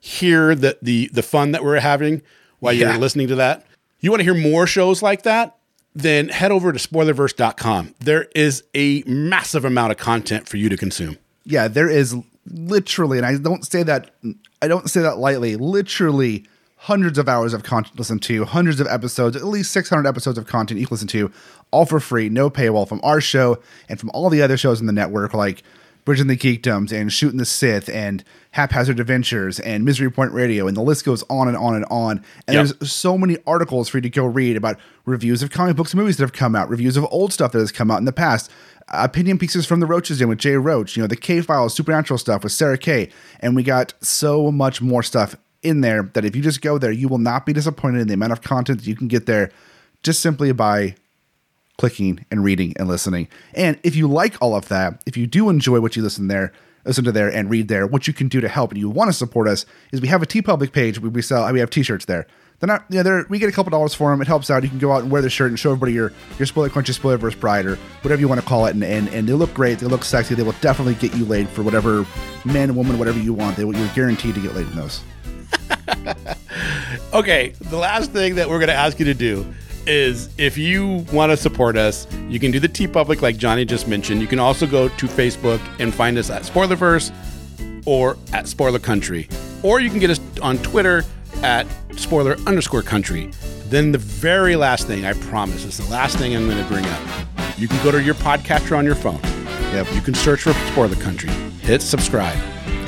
hear 0.01 0.55
the 0.55 0.77
the 0.83 1.09
the 1.13 1.23
fun 1.23 1.53
that 1.53 1.63
we're 1.63 1.79
having 1.81 2.23
while 2.59 2.73
Yeah. 2.73 2.91
you're 2.93 2.99
listening 3.01 3.29
to 3.29 3.35
that. 3.37 3.67
You 4.01 4.11
want 4.11 4.21
to 4.21 4.25
hear 4.25 4.35
more 4.35 4.67
shows 4.67 5.03
like 5.03 5.23
that? 5.23 5.57
Then 5.95 6.29
head 6.29 6.51
over 6.53 6.73
to 6.73 6.79
spoilerverse.com. 6.79 7.95
There 8.01 8.29
is 8.35 8.63
a 8.75 9.03
massive 9.07 9.65
amount 9.65 9.93
of 9.93 9.99
content 9.99 10.49
for 10.49 10.57
you 10.57 10.69
to 10.69 10.77
consume. 10.77 11.19
yeah, 11.45 11.69
there 11.69 11.89
is 11.89 12.15
literally, 12.47 13.19
and 13.19 13.27
I 13.27 13.37
don't 13.37 13.65
say 13.67 13.83
that 13.83 14.11
I 14.63 14.69
don't 14.69 14.89
say 14.89 15.01
that 15.03 15.19
lightly, 15.19 15.57
literally 15.57 16.45
hundreds 16.77 17.19
of 17.19 17.29
hours 17.29 17.53
of 17.53 17.63
content 17.63 17.95
to 17.95 17.99
listen 18.01 18.19
to, 18.21 18.45
hundreds 18.47 18.81
of 18.81 18.87
episodes, 18.87 19.37
at 19.37 19.45
least 19.45 19.71
600 19.73 20.07
episodes 20.09 20.39
of 20.39 20.47
content 20.47 20.81
you 20.81 20.87
can 20.87 20.95
listen 20.95 21.09
to, 21.09 21.31
all 21.73 21.85
for 21.85 22.01
free, 22.01 22.29
no 22.31 22.49
paywall 22.49 22.89
from 22.89 23.01
our 23.03 23.21
show 23.21 23.59
and 23.91 24.01
from 24.01 24.11
all 24.15 24.31
the 24.31 24.41
other 24.41 24.57
shows 24.57 24.81
in 24.81 24.87
the 24.87 24.93
network 24.93 25.35
like 25.35 25.63
Bridging 26.05 26.27
the 26.27 26.37
Geekdoms 26.37 26.93
and 26.93 27.13
Shooting 27.13 27.39
the 27.39 27.45
Sith 27.45 27.89
and 27.89 28.25
Haphazard 28.53 28.99
Adventures 28.99 29.61
and 29.61 29.85
Misery 29.85 30.11
Point 30.11 30.33
Radio, 30.33 30.67
and 30.67 30.77
the 30.77 30.81
list 30.83 31.05
goes 31.05 31.23
on 31.31 31.47
and 31.47 31.57
on 31.57 31.75
and 31.77 31.85
on. 31.91 32.25
And 32.49 32.55
Yep. 32.55 32.79
there's 32.79 32.93
so 32.93 33.17
many 33.17 33.37
articles 33.47 33.89
for 33.89 33.99
you 33.99 34.03
to 34.03 34.11
go 34.11 34.25
read 34.25 34.57
about 34.57 34.79
reviews 35.05 35.43
of 35.43 35.51
comic 35.51 35.77
books 35.77 35.93
and 35.93 36.01
movies 36.01 36.17
that 36.17 36.25
have 36.25 36.33
come 36.33 36.57
out, 36.57 36.69
reviews 36.69 36.97
of 36.97 37.07
old 37.11 37.33
stuff 37.33 37.53
that 37.53 37.59
has 37.61 37.71
come 37.73 37.91
out 37.91 37.99
in 37.99 38.07
the 38.07 38.13
past, 38.13 38.51
opinion 38.89 39.39
pieces 39.39 39.67
from 39.67 39.81
the 39.81 39.87
Roaches 39.87 40.21
in 40.21 40.29
with 40.29 40.39
Jay 40.39 40.57
Roach, 40.57 40.97
you 40.97 41.03
know, 41.03 41.07
the 41.07 41.17
K 41.17 41.41
Files 41.41 41.75
Supernatural 41.75 42.19
stuff 42.19 42.43
with 42.43 42.53
Sarah 42.53 42.79
K. 42.79 43.11
And 43.39 43.55
we 43.55 43.63
got 43.63 43.95
so 44.01 44.51
much 44.51 44.83
more 44.83 45.03
stuff 45.03 45.37
in 45.63 45.81
there 45.83 46.11
that 46.15 46.25
if 46.25 46.35
you 46.35 46.43
just 46.43 46.61
go 46.61 46.79
there, 46.79 46.91
you 46.91 47.07
will 47.07 47.19
not 47.19 47.47
be 47.47 47.53
disappointed 47.53 48.01
in 48.01 48.09
the 48.09 48.15
amount 48.15 48.33
of 48.33 48.41
content 48.41 48.81
that 48.81 48.87
you 48.87 48.97
can 48.97 49.09
get 49.09 49.27
there 49.27 49.51
just 50.03 50.21
simply 50.21 50.51
by 50.53 50.95
clicking 51.81 52.27
and 52.31 52.45
reading 52.45 52.75
and 52.77 52.87
listening. 52.89 53.27
And 53.55 53.81
if 53.83 53.97
you 53.97 54.07
like 54.07 54.35
all 54.43 54.55
of 54.55 54.69
that, 54.69 55.03
if 55.07 55.17
you 55.17 55.27
do 55.27 55.49
enjoy 55.49 55.81
what 55.81 55.97
you 55.97 56.03
listen 56.03 56.29
there, 56.29 56.53
listen 56.85 57.05
to 57.05 57.13
there 57.13 57.33
and 57.33 57.49
read 57.49 57.69
there, 57.69 57.87
what 57.87 58.07
you 58.07 58.13
can 58.13 58.29
do 58.29 58.39
to 58.43 58.49
help 58.49 58.71
and 58.71 58.79
you 58.79 58.91
want 58.91 59.09
to 59.09 59.15
support 59.15 59.49
us 59.49 59.65
is 59.91 60.03
we 60.03 60.09
have 60.09 60.23
a 60.23 60.27
TeePublic 60.27 60.73
page 60.73 61.01
where 61.01 61.11
we 61.11 61.23
sell 61.23 61.51
we 61.51 61.59
have 61.59 61.71
t-shirts 61.71 62.05
there. 62.05 62.27
They're 62.59 62.67
not, 62.67 62.85
you 62.91 62.99
know, 62.99 63.03
they're, 63.03 63.27
we 63.31 63.39
get 63.39 63.49
a 63.49 63.53
couple 63.53 63.71
dollars 63.71 63.95
for 63.95 64.11
them. 64.11 64.21
It 64.21 64.27
helps 64.27 64.51
out. 64.51 64.63
You 64.63 64.69
can 64.69 64.79
go 64.79 64.93
out 64.93 65.05
and 65.05 65.11
wear 65.11 65.23
the 65.23 65.31
shirt 65.31 65.49
and 65.49 65.59
show 65.59 65.71
everybody 65.71 65.95
your 65.95 66.13
your 66.39 66.45
spoiler 66.45 66.69
crunchy 66.69 66.95
spoilerverse 66.95 67.41
bride 67.41 67.65
or 67.65 67.77
whatever 68.03 68.21
you 68.21 68.29
want 68.29 68.43
to 68.43 68.47
call 68.47 68.67
it. 68.67 68.75
And, 68.75 68.85
and 68.85 69.09
and 69.09 69.27
they 69.27 69.33
look 69.33 69.55
great. 69.55 69.79
They 69.79 69.87
look 69.87 70.05
sexy. 70.05 70.35
They 70.35 70.43
will 70.43 70.53
definitely 70.61 70.97
get 70.97 71.17
you 71.17 71.25
laid 71.25 71.49
for 71.49 71.63
whatever 71.63 72.05
man, 72.45 72.77
woman, 72.77 72.99
whatever 72.99 73.19
you 73.19 73.33
want. 73.33 73.57
They 73.57 73.63
you're 73.63 73.95
guaranteed 73.95 74.35
to 74.35 74.43
get 74.43 74.55
laid 74.55 74.67
in 74.67 74.77
those. 74.77 75.03
Okay, 77.13 77.49
the 77.59 77.77
last 77.77 78.13
thing 78.13 78.37
that 78.37 78.49
we're 78.49 78.59
going 78.61 78.69
to 78.69 78.75
ask 78.75 79.01
you 79.01 79.05
to 79.07 79.15
do 79.15 79.45
is 79.91 80.29
if 80.39 80.57
you 80.57 81.05
want 81.13 81.31
to 81.31 81.37
support 81.37 81.77
us, 81.77 82.07
you 82.29 82.39
can 82.39 82.53
do 82.53 82.61
the 82.61 82.69
TeePublic 82.69 83.23
like 83.23 83.37
Johnny 83.37 83.65
just 83.65 83.89
mentioned. 83.89 84.21
You 84.21 84.29
can 84.29 84.39
also 84.39 84.67
go 84.67 84.89
to 84.89 85.07
Facebook 85.07 85.61
and 85.81 85.93
find 85.93 86.17
us 86.17 86.31
at 86.31 86.43
Spoilerverse 86.43 87.13
or 87.87 88.17
at 88.33 88.47
Spoiler 88.47 88.79
Country. 88.79 89.29
Or 89.65 89.81
you 89.81 89.91
can 89.91 89.99
get 89.99 90.11
us 90.11 90.21
on 90.41 90.59
Twitter 90.59 91.05
at 91.43 91.67
spoiler 91.97 92.37
underscore 92.47 92.83
country. 92.83 93.31
Then 93.67 93.91
the 93.91 93.99
very 93.99 94.57
last 94.57 94.87
thing, 94.87 95.05
I 95.05 95.13
promise, 95.15 95.65
is 95.65 95.77
the 95.79 95.91
last 95.91 96.19
thing 96.19 96.37
I'm 96.37 96.49
going 96.49 96.63
to 96.63 96.71
bring 96.71 96.87
up. 96.87 97.01
You 97.59 97.67
can 97.67 97.83
go 97.83 97.91
to 97.91 98.03
your 98.03 98.15
podcatcher 98.15 98.79
on 98.79 98.85
your 98.85 98.95
phone. 98.95 99.21
Yep. 99.73 99.93
You 99.93 100.01
can 100.01 100.15
search 100.15 100.43
for 100.43 100.53
Spoiler 100.53 100.97
Country, 100.97 101.31
hit 101.63 101.83
subscribe, 101.83 102.39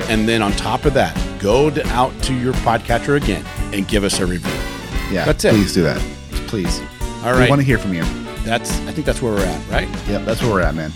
and 0.09 0.29
then 0.29 0.41
on 0.41 0.53
top 0.53 0.85
of 0.85 0.95
that, 0.95 1.17
go 1.41 1.71
to, 1.71 1.87
out 1.89 2.13
to 2.25 2.35
your 2.35 2.55
podcatcher 2.55 3.17
again 3.17 3.45
and 3.75 3.87
give 3.89 4.05
us 4.05 4.21
a 4.21 4.27
review. 4.27 4.53
Yeah. 5.13 5.25
That's 5.25 5.45
it. 5.45 5.53
Please 5.53 5.75
do 5.75 5.83
that. 5.83 6.01
Please. 6.49 6.81
All 7.25 7.39
We 7.39 7.49
want 7.49 7.61
to 7.61 7.65
hear 7.67 7.79
from 7.79 7.95
you. 7.95 8.03
That's 8.45 8.71
I 8.89 8.93
think 8.93 9.07
that's 9.07 9.23
where 9.23 9.33
we're 9.33 9.45
at, 9.45 9.69
right? 9.71 9.89
Yep. 10.09 10.25
That's 10.25 10.43
where 10.43 10.51
we're 10.53 10.61
at, 10.63 10.75
man. 10.75 10.93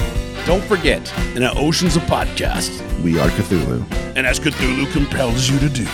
Don't 0.47 0.62
forget, 0.64 1.12
in 1.37 1.43
our 1.43 1.53
oceans 1.57 1.97
of 1.97 2.03
podcasts, 2.05 2.81
We 3.03 3.18
are 3.20 3.29
Cthulhu 3.29 3.85
and 4.16 4.27
as 4.27 4.41
Cthulhu 4.41 4.91
compels 4.93 5.49
you 5.49 5.59
to 5.61 5.68
do, 5.68 5.87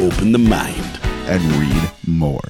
open 0.00 0.32
the 0.32 0.38
mind. 0.38 1.00
and 1.26 1.40
read 1.56 1.90
more. 2.06 2.40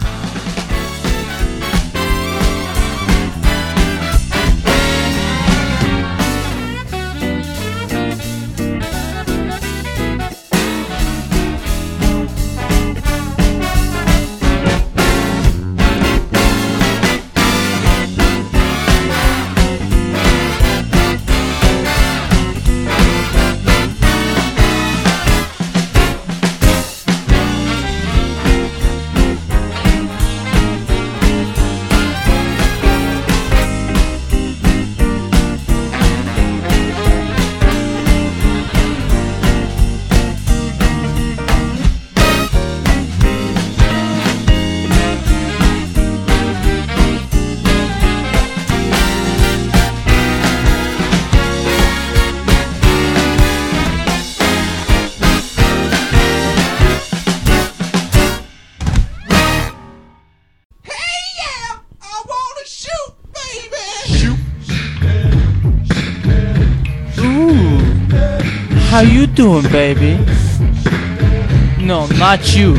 Doing, 69.35 69.62
baby? 69.70 70.16
No, 71.83 72.07
not 72.18 72.55
you. 72.55 72.74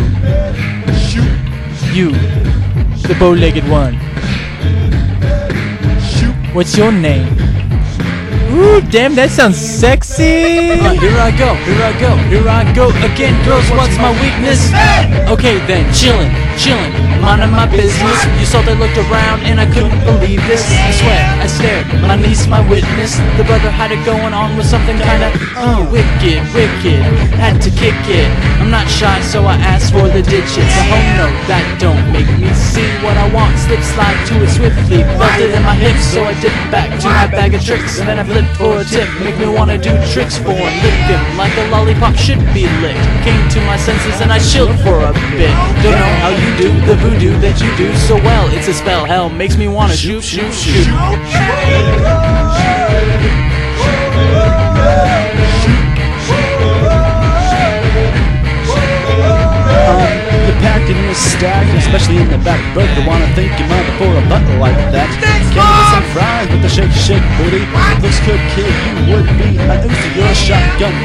You, 1.93 2.11
the 3.07 3.15
bow-legged 3.19 3.67
one. 3.69 3.95
What's 6.53 6.77
your 6.77 6.91
name? 6.91 7.27
Ooh, 8.53 8.81
damn, 8.81 9.15
that 9.15 9.31
sounds 9.31 9.57
sexy. 9.57 10.69
Uh, 10.69 10.93
here 10.93 11.17
I 11.17 11.31
go, 11.31 11.55
here 11.65 11.81
I 11.81 11.99
go, 11.99 12.15
here 12.29 12.47
I 12.47 12.73
go 12.73 12.89
again. 13.01 13.33
Girls, 13.45 13.67
what's 13.71 13.97
my 13.97 14.11
weakness? 14.21 14.69
Okay 15.29 15.57
then, 15.65 15.85
chillin'. 15.93 16.29
chillin', 16.55 17.02
minding 17.23 17.51
my 17.51 17.65
business. 17.65 18.19
You 18.39 18.45
saw 18.45 18.61
they 18.61 18.75
looked 18.75 18.97
around 18.97 19.47
and 19.47 19.59
I 19.59 19.65
couldn't 19.65 20.03
believe 20.03 20.43
this. 20.45 20.63
I 20.69 20.91
swear, 20.91 21.23
I 21.39 21.47
stared, 21.47 21.87
my 22.03 22.15
niece, 22.15 22.47
my 22.47 22.61
witness. 22.69 23.15
The 23.39 23.43
brother 23.47 23.71
had 23.71 23.91
it 23.91 24.03
going 24.05 24.33
on 24.33 24.57
with 24.57 24.67
something 24.67 24.97
kinda 24.99 25.31
uh, 25.55 25.87
wicked, 25.89 26.43
wicked. 26.53 27.01
Had 27.39 27.61
to 27.63 27.71
kick 27.71 27.95
it. 28.11 28.52
I'm 28.63 28.71
not 28.71 28.87
shy, 28.87 29.19
so 29.19 29.43
I 29.43 29.55
ask 29.59 29.91
for 29.91 30.07
the 30.07 30.23
digits. 30.23 30.55
A 30.55 30.83
home 30.87 31.11
note 31.19 31.35
that 31.51 31.67
don't 31.83 31.99
make 32.15 32.31
me 32.39 32.47
see 32.55 32.87
what 33.03 33.19
I 33.19 33.27
want. 33.35 33.59
Slip 33.59 33.83
slide 33.83 34.15
to 34.31 34.39
it 34.39 34.47
swiftly, 34.55 35.03
it 35.03 35.51
in 35.51 35.63
my 35.67 35.75
hips, 35.75 36.15
so 36.15 36.23
I 36.23 36.31
dip 36.39 36.55
back 36.71 36.87
to 37.03 37.11
my 37.11 37.27
bag 37.27 37.55
of 37.55 37.61
tricks. 37.61 37.99
And 37.99 38.07
then 38.07 38.19
I 38.19 38.23
flip 38.23 38.47
for 38.55 38.79
a 38.79 38.87
tip, 38.87 39.11
make 39.19 39.35
me 39.35 39.51
wanna 39.51 39.75
do 39.75 39.91
tricks 40.15 40.39
for 40.39 40.55
him 40.55 41.19
like 41.35 41.51
a 41.59 41.67
lollipop 41.75 42.15
should 42.15 42.39
be 42.55 42.63
licked. 42.79 43.03
Came 43.27 43.43
to 43.51 43.59
my 43.67 43.75
senses 43.75 44.23
and 44.23 44.31
I 44.31 44.39
chilled 44.39 44.79
for 44.79 44.95
a 44.95 45.11
bit. 45.35 45.51
Don't 45.83 45.99
know 45.99 46.13
how 46.23 46.31
you 46.31 46.55
do 46.55 46.71
the 46.87 46.95
voodoo 47.03 47.35
that 47.43 47.59
you 47.59 47.67
do 47.75 47.91
so 48.07 48.15
well. 48.15 48.47
It's 48.55 48.69
a 48.69 48.73
spell, 48.73 49.03
hell 49.03 49.27
makes 49.27 49.57
me 49.57 49.67
wanna 49.67 49.91
shoot 49.91 50.23
shoot 50.23 50.55
shoot, 50.55 50.87
shoot, 50.87 50.87
shoot. 53.27 53.42
You're 59.83 60.59
packed 60.63 60.87
and 60.87 60.99
you're 61.03 61.15
stacked, 61.15 61.71
especially 61.75 62.17
in 62.23 62.29
the 62.31 62.39
back 62.39 62.59
berth. 62.73 62.87
I 62.87 63.03
wanna 63.07 63.27
thank 63.35 63.51
your 63.59 63.67
mother 63.67 63.93
for 63.99 64.11
a 64.11 64.23
butt 64.31 64.43
like 64.59 64.79
that. 64.95 65.07
Can 65.19 65.43
you 65.43 65.59
get 65.59 65.67
some 65.91 66.07
fries 66.15 66.47
with 66.51 66.61
the 66.63 66.71
shake, 66.71 66.91
shake 66.95 67.25
booty? 67.35 67.63
Looks 67.99 68.19
good, 68.23 68.39
kid. 68.55 68.71
You 69.07 69.19
would 69.19 69.27
be 69.39 69.59
an 69.59 69.83
Uzi, 69.83 70.09
you're 70.15 70.27
a 70.27 70.35
shotgun. 70.35 70.95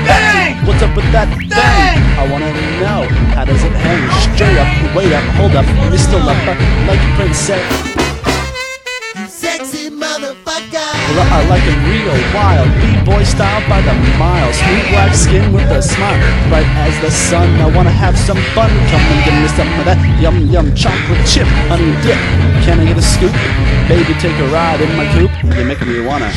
What's 0.66 0.82
up 0.82 0.94
with 0.94 1.10
that 1.10 1.26
thing? 1.38 1.50
I 1.50 2.24
wanna 2.30 2.50
know 2.82 3.06
how 3.34 3.44
does 3.44 3.62
it 3.62 3.74
hang? 3.74 4.02
Straight 4.34 4.58
up, 4.58 4.70
wait 4.94 5.12
up, 5.12 5.26
hold 5.38 5.54
up, 5.58 5.66
Mr. 5.90 6.18
Lover, 6.22 6.54
like 6.86 7.02
a 7.02 7.10
princess. 7.18 7.62
Sexy 9.26 9.90
motherfucker. 9.90 10.86
Well, 11.14 11.26
I 11.30 11.40
like 11.50 11.66
it 11.66 11.78
real 12.08 12.34
wild, 12.34 12.68
b-boy 12.80 13.22
style 13.22 13.60
by 13.68 13.80
the 13.82 13.92
mile. 14.18 14.52
Smooth 14.52 14.88
black 14.90 15.14
skin 15.14 15.52
with 15.52 15.70
a 15.70 15.82
smile, 15.82 16.18
bright 16.48 16.66
as 16.84 16.98
the 17.00 17.10
sun. 17.10 17.48
I 17.60 17.68
wanna 17.74 17.90
have 17.90 18.16
some 18.18 18.38
fun. 18.54 18.70
Come 18.90 19.04
and 19.12 19.24
give 19.24 19.34
me 19.34 19.48
some 19.48 19.68
of 19.78 19.84
that 19.84 19.98
yum 20.20 20.48
yum 20.48 20.74
chocolate 20.74 21.24
chip 21.26 21.46
honey 21.68 21.92
dip. 22.02 22.18
Can 22.64 22.80
I 22.80 22.84
get 22.86 22.98
a 22.98 23.02
scoop? 23.02 23.32
Baby, 23.88 24.14
take 24.20 24.38
a 24.38 24.48
ride 24.48 24.80
in 24.80 24.90
my 24.96 25.06
coupe. 25.12 25.32
You're 25.54 25.64
making 25.64 25.88
me 25.88 26.00
wanna. 26.00 26.32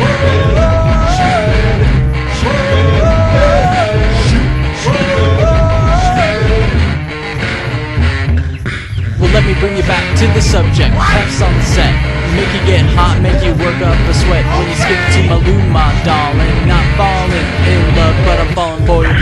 Well, 0.00 0.31
to 10.22 10.28
the 10.34 10.40
subject. 10.40 10.94
F's 10.94 11.42
on 11.42 11.52
the 11.52 11.66
set. 11.74 11.90
Make 12.38 12.46
you 12.54 12.62
get 12.64 12.86
hot, 12.94 13.18
make 13.20 13.42
you 13.42 13.50
work 13.58 13.74
up 13.82 13.98
a 14.06 14.14
sweat. 14.14 14.46
When 14.54 14.70
you 14.70 14.78
skip 14.78 15.02
to 15.14 15.20
my 15.26 15.34
loo, 15.42 15.58
my 15.66 15.90
darling. 16.06 16.54
Not 16.70 16.86
falling 16.94 17.48
in 17.66 17.82
love, 17.98 18.14
but 18.22 18.38
I'm 18.38 18.54
falling 18.54 18.86
for 18.86 19.02
you. 19.02 19.18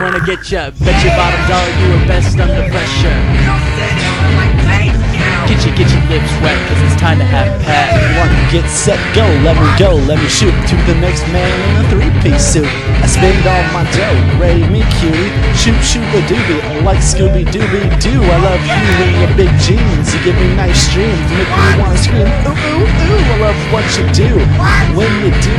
Wanna 0.00 0.24
get 0.24 0.48
ya, 0.50 0.72
bet 0.80 0.96
your 1.04 1.12
bottom 1.12 1.44
dollar 1.44 1.72
you 1.76 1.92
are 1.92 2.08
best 2.08 2.40
under 2.40 2.64
pressure. 2.72 5.03
Get 5.44 5.60
your, 5.60 5.76
get 5.76 5.92
your 5.92 6.00
lips 6.08 6.32
wet, 6.40 6.56
cause 6.68 6.80
it's 6.88 6.96
time 6.96 7.18
to 7.20 7.24
have 7.24 7.52
pat. 7.60 7.92
One, 8.16 8.32
get 8.48 8.64
set, 8.70 8.96
go, 9.14 9.22
let 9.44 9.54
me 9.60 9.68
go, 9.76 9.94
let 10.08 10.16
me 10.16 10.28
shoot 10.28 10.50
to 10.50 10.74
the 10.88 10.96
next 11.04 11.20
man 11.28 11.44
in 11.44 11.84
a 11.84 11.88
three-piece 11.92 12.40
suit. 12.40 12.68
I 13.04 13.06
spend 13.06 13.44
all 13.44 13.64
my 13.76 13.84
dough, 13.92 14.40
ray 14.40 14.64
me 14.72 14.80
cutie, 14.96 15.28
shoot 15.52 15.76
shoot 15.84 16.04
a 16.16 16.20
doobie, 16.24 16.64
I 16.64 16.80
like 16.80 17.04
Scooby 17.04 17.44
Dooby 17.44 17.84
Doo. 18.00 18.24
I 18.24 18.38
love 18.40 18.64
you 18.64 18.80
in 19.04 19.12
your 19.20 19.32
big 19.36 19.52
jeans, 19.60 20.08
you 20.16 20.20
give 20.24 20.36
me 20.40 20.48
nice 20.56 20.88
dreams, 20.92 21.28
make 21.36 21.48
me 21.48 21.76
wanna 21.76 22.00
scream. 22.00 22.24
Ooh 22.24 22.56
ooh 22.56 22.88
ooh, 22.88 23.32
I 23.32 23.36
love 23.44 23.58
what 23.68 23.84
you 24.00 24.08
do. 24.16 24.40
When 24.96 25.12
you 25.20 25.30
do 25.44 25.56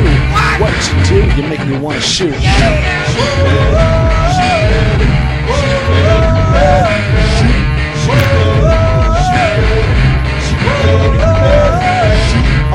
what 0.58 0.74
you 0.90 0.98
do, 1.06 1.20
you 1.38 1.44
make 1.48 1.62
me 1.70 1.78
wanna 1.78 2.02
shoot. 2.02 2.34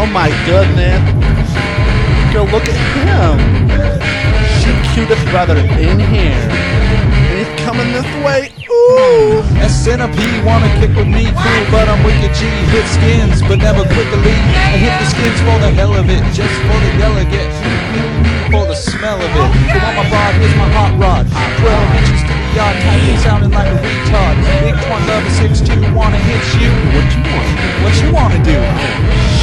Oh 0.01 0.09
my 0.09 0.32
goodness. 0.48 0.96
Girl, 2.32 2.48
look 2.48 2.64
at 2.64 2.72
him. 2.96 3.36
She 4.64 4.72
cutest 4.96 5.20
brother 5.28 5.61
in 5.76 6.01
here. 6.01 6.40
And 7.28 7.36
he's 7.36 7.53
coming 7.61 7.92
this 7.92 8.09
way. 8.24 8.48
Ooh. 8.72 9.44
A 9.61 9.68
centipede 9.68 10.40
wanna 10.40 10.72
kick 10.80 10.96
with 10.96 11.05
me, 11.05 11.28
cool, 11.36 11.64
but 11.68 11.84
I'm 11.84 12.01
wicked 12.01 12.32
G. 12.32 12.48
Hit 12.72 12.88
skins, 12.88 13.44
but 13.44 13.61
never 13.61 13.84
quickly. 13.92 14.32
And 14.72 14.80
hit 14.80 14.88
the 14.88 15.07
skins 15.12 15.36
for 15.44 15.61
the 15.61 15.68
hell 15.68 15.92
of 15.92 16.09
it, 16.09 16.24
just 16.32 16.57
for 16.64 16.78
the 16.80 16.92
delegate. 16.96 17.53
For 18.48 18.64
the 18.64 18.80
smell 18.80 19.20
of 19.20 19.28
it. 19.28 19.48
You 19.68 19.84
want 19.84 20.01
my 20.01 20.09
broad, 20.09 20.32
here's 20.40 20.57
my 20.57 20.68
hot 20.80 20.96
rod. 20.96 21.28
12 21.28 22.01
inches 22.01 22.24
to 22.24 22.32
the 22.32 22.48
yard, 22.57 22.76
tightly 22.88 23.16
sounding 23.20 23.53
like 23.53 23.68
a 23.68 23.76
retard. 23.84 24.36
Big 24.64 24.80
twin 24.80 25.03
lover 25.05 25.28
6'2, 25.36 25.92
wanna 25.92 26.16
hit 26.24 26.40
you. 26.57 26.72
What 26.96 27.05
you 27.12 27.20
want? 27.28 27.48
What 27.84 27.94
you 28.01 28.09
wanna 28.16 28.40
do? 28.40 29.30